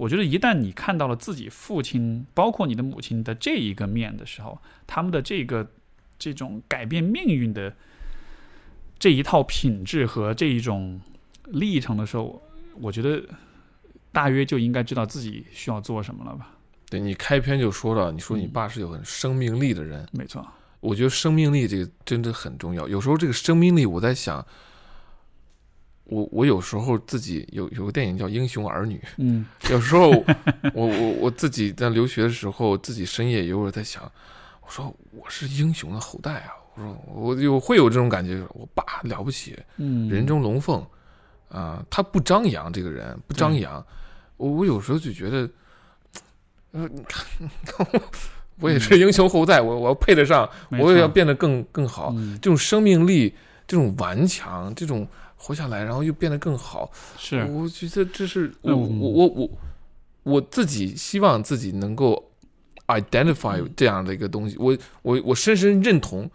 [0.00, 5.70] 我觉得一旦你看到了自己父亲，包括你的母亲的这一个面的时候，他们的这个
[6.18, 7.76] 这种改变命运的
[8.98, 10.98] 这一套品质和这一种
[11.44, 12.42] 历程的时候，
[12.80, 13.22] 我觉得
[14.10, 16.54] 大约就应该知道自己需要做什么了吧？
[16.88, 20.42] 对你开篇就说了，你说你嗯爸是有很生命力的人，没错，
[20.80, 22.88] 我觉得生命力这个真的很重要。
[22.88, 24.44] 有时候这个生命力，我在想，
[26.10, 29.46] 我我有时候自己有有个电影叫《英雄儿女》，嗯。
[29.70, 30.10] 有时候
[30.74, 34.02] 我我我自己在留学的时候，自己深夜有会儿在想，
[34.60, 40.84] 我说我是英雄的后代啊，我说我有会有这种感觉，我爸了不起，嗯，人中龙凤
[41.48, 43.84] 啊、他不张扬，这个人不张扬，
[44.36, 45.48] 我我有时候就觉得，
[46.72, 48.00] 呃，你看，你看我
[48.60, 52.38] 我也是英雄后代，我我要配得上，我也要变得更更好，嗯。
[52.40, 53.34] 这种生命力，
[53.66, 55.06] 这种顽强，这种
[55.42, 57.42] 活下来，然后又变得更好，是。
[57.44, 59.50] 我觉得这是我嗯我我我
[60.22, 62.30] 我自己希望自己能够
[62.88, 63.72] identify 嗯。
[63.74, 66.30] 这样的一个东西，我我我深深认同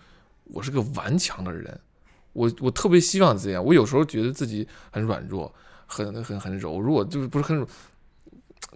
[0.45, 1.79] 我是个顽强的人，
[2.33, 3.63] 我我特别希望这样。
[3.63, 5.53] 我有时候觉得自己很软弱，
[5.85, 7.65] 很很很柔弱，就是不是很，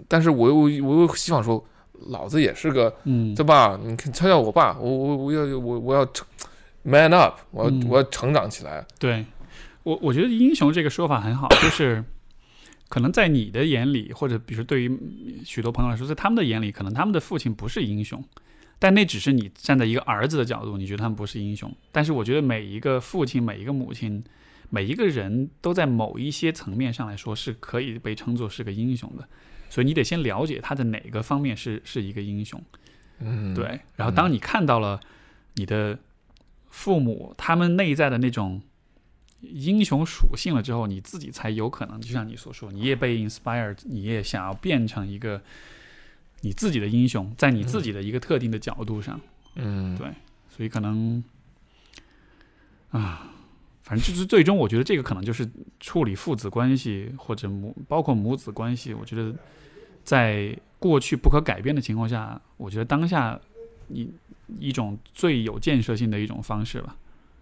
[0.08, 1.66] 但是我又我又希望说，
[2.10, 3.34] 老子也是个嗯。
[3.34, 3.80] 对吧？
[3.84, 6.26] 你看，瞧瞧我爸，我我我要我我要成
[6.84, 7.88] man up，我要、嗯。
[7.90, 8.86] 我要成长起来。
[9.00, 9.26] 对
[9.90, 12.04] 我，我觉得英雄这个说法很好，就是
[12.90, 15.00] 可能在你的眼里，或者比如说对于
[15.44, 18.24] 许多朋友来说，在他们的眼里，可能他们的父亲不是英雄，
[18.78, 21.76] 但那只是你站在一个儿子的角度，你觉得他们不是英雄。
[21.92, 24.24] 但是我觉得每一个父亲、每一个母亲、
[24.70, 29.28] 每一个人都在某一些层面上来说是可以被称作是个英雄的。
[29.72, 32.62] 所以你得先了解他的哪个方面是是一个英雄，
[33.20, 33.80] 嗯，对。
[33.96, 35.00] 然后当你看到了
[35.56, 35.98] 你的
[36.70, 38.62] 父母他们内在的那种
[39.42, 45.42] 英雄属性了之后，你自己才有可能，就像你所说，你也被 inspired，你也想要变成一个
[46.42, 49.20] 你自己的英雄，在你自己的一个特定的角度上。
[49.56, 50.08] 嗯，对
[50.50, 51.24] 所以可能
[52.92, 53.34] 啊，
[53.84, 55.50] 反正就是最终，我觉得这个可能就是
[55.80, 58.94] 处理父子关系或者母包括母子关系。
[58.94, 59.34] 我觉得
[60.04, 63.40] 在过去不可改变的情况下，我觉得当下
[63.88, 64.10] 一
[64.60, 66.96] 一种最有建设性的一种方式吧。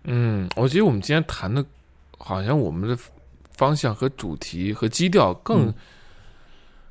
[0.06, 1.66] 嗯，我觉得我们今天谈的，
[2.18, 2.98] 好像我们的
[3.52, 5.74] 方向和主题和基调更，嗯。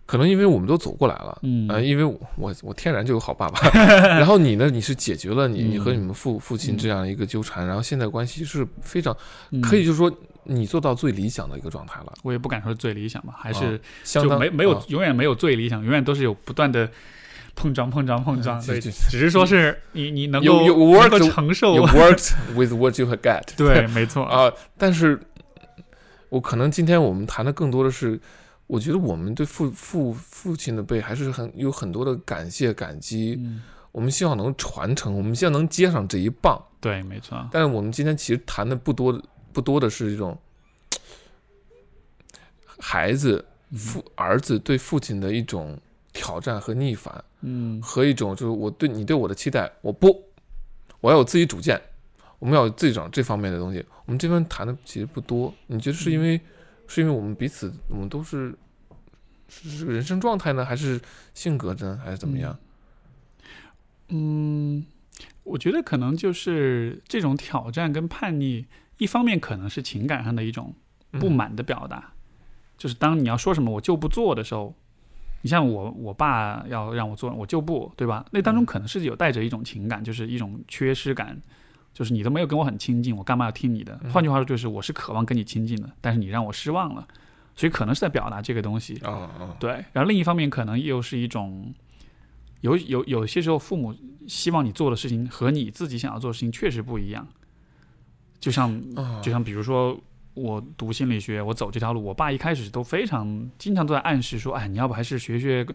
[0.06, 1.66] 可能因为我们都走过来了，嗯。
[1.68, 3.58] 呃，因为我我我天然就有好爸爸，
[4.18, 5.70] 然后你呢，你是解决了你嗯。
[5.72, 9.16] 你和你们父父亲这样一个纠缠，然后现在关系是非常
[9.50, 9.60] 嗯。
[9.60, 10.12] 可以，就是说
[10.44, 14.84] 你做到最理想的一个状态了，我也不敢说最理想吧，还是啊相当就没没有、啊。
[14.86, 16.88] 永远没有最理想，永远都是有不断的
[17.56, 18.64] 碰撞、碰撞、碰撞。
[18.64, 21.86] 对，只是说是你你能够能 work 够 to- 承受，you。
[21.86, 24.22] worked with what you got，对，没错。
[24.22, 25.18] 啊，但是
[26.28, 28.20] 我可能今天我们谈的更多的是，
[28.66, 36.62] 我觉得我们对父父父亲的辈还是很有很多的感谢感激，嗯，我们希望能传承，我们希望能接上这一棒。
[36.80, 37.48] 对，没错。
[37.50, 39.20] 但是我们今天其实谈的不多
[39.52, 40.38] 不多的是一种
[42.78, 43.42] 孩子
[43.74, 45.78] 父儿子对父亲的一种
[46.12, 50.20] 挑战和逆反，嗯和一种就是我对你对我的期待，我不，
[51.00, 51.80] 我要有自己主见，
[52.40, 53.84] 我们要有自己长这方面的东西。
[54.04, 56.40] 我们这边谈的其实不多，你觉得是因为
[56.88, 58.52] 是因为我们彼此我们都是
[59.48, 61.00] 是是人生状态呢，还是
[61.34, 62.58] 性格呢，还是怎么样？
[64.08, 64.84] 嗯，
[65.44, 68.66] 我觉得可能就是这种挑战跟叛逆，
[68.98, 70.74] 一方面可能是情感上的一种
[71.12, 72.12] 不满的表达，
[72.76, 74.74] 就是当你要说什么我就不做的时候，
[75.46, 78.26] 你像我我爸要让我做，我就不，对吧？
[78.32, 81.40] 那当中可能是有带着一种情感，就是一种缺失感，
[81.94, 83.96] 就是你都没有跟我很亲近，我干嘛要听你的？
[84.12, 87.06] 换句话说，就是我是渴望跟你亲近的，但是你让我失望了，
[87.54, 88.96] 所以可能是在表达这个东西。
[89.04, 91.72] 啊啊，对，然后另一方面可能又是一种，
[92.62, 93.94] 有有有些时候父母
[94.26, 97.24] 希望你做的事情和你自己想要做的事情确实不一样，
[98.40, 99.96] 就像啊就像比如说
[100.36, 105.66] 我读心理学，我走这条路，我爸一开始都非常经常都在暗示说，哎，你要不还是学学，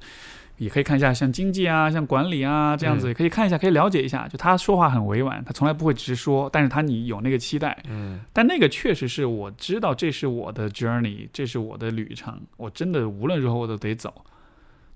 [0.58, 4.28] 也可以看一下像经济啊、像管理啊这样子，嗯也可以看一下，可以了解一下。
[4.28, 14.24] 就他说话很委婉，他从来不会直说，但是他你有那个期待，嗯但那个确实是我知道这是我的 journey，这是我的旅程，我真的无论如何我都得走。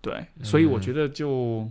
[0.02, 1.68] 对，所以我觉得就。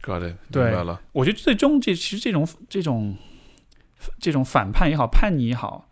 [0.00, 1.00] ，got it，对明白了。
[1.12, 3.16] 我觉得最终这其实这种这种
[4.20, 5.88] 这种反叛也好，叛逆也好，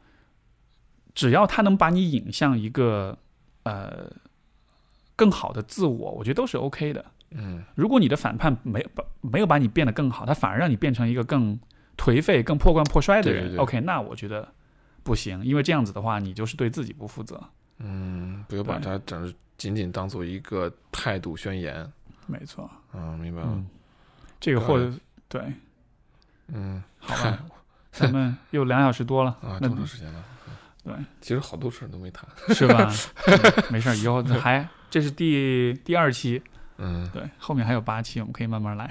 [1.15, 3.17] 只要他能把你引向一个
[3.65, 4.11] 呃
[5.17, 7.05] 更好的自我，我觉得都是 OK 的。
[7.35, 11.59] 嗯如果你的反叛没有把没有把你变得更好，他反而让你变成一个更
[11.97, 14.47] 颓废、更破罐破摔的人对对对 o k 那我觉得
[15.03, 17.43] 不行，因为这样子的话，你就是对自己不负责。
[17.79, 21.91] 嗯，不要把对它整仅仅当做一个态度宣言。
[22.27, 23.67] 没错，嗯，明白了嗯。，
[24.39, 24.91] 这个或者
[25.29, 25.53] 对对，
[26.49, 27.39] 嗯，好吧，
[27.93, 30.25] 咱们又两小时多了， 啊，那这么长时间了。
[30.85, 32.29] 对，其实好多事儿都没谈。
[32.49, 32.93] 是吧？
[33.27, 33.39] 嗯
[33.71, 36.43] 没事儿，以后还这是第第二期，
[36.79, 38.91] 嗯，对，后面还有八期，我们可以慢慢来，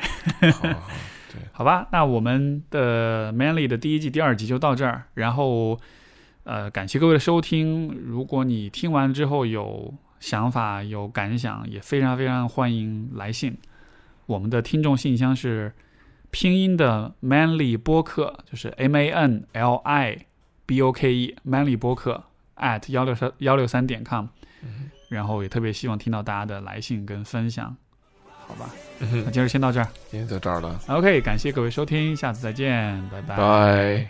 [0.54, 0.90] 好好
[1.32, 1.88] 对，好吧？
[1.92, 5.80] 那我们的 Manly 的第一季、第二集就到这儿，然后
[6.44, 7.90] 呃，感谢各位的收听。
[8.06, 13.58] 如果你听完之后有想法、有感想，也非常非常欢迎来信。
[14.26, 15.74] 我们的听众信箱是
[16.30, 20.26] 拼音的 Manly 播客，就是 M A N L I
[20.72, 22.23] B O K E Manly 播客
[22.56, 24.27] at 幺六三幺六三点 com。
[25.10, 27.76] 然后也特别希望听到大家的来信跟分享，
[28.48, 28.69] 好吧？
[29.02, 33.35] 嗯那今儿先到这儿今天到这儿了，，OK，感谢各位收听，下次再见，拜拜。
[33.35, 34.07] 拜。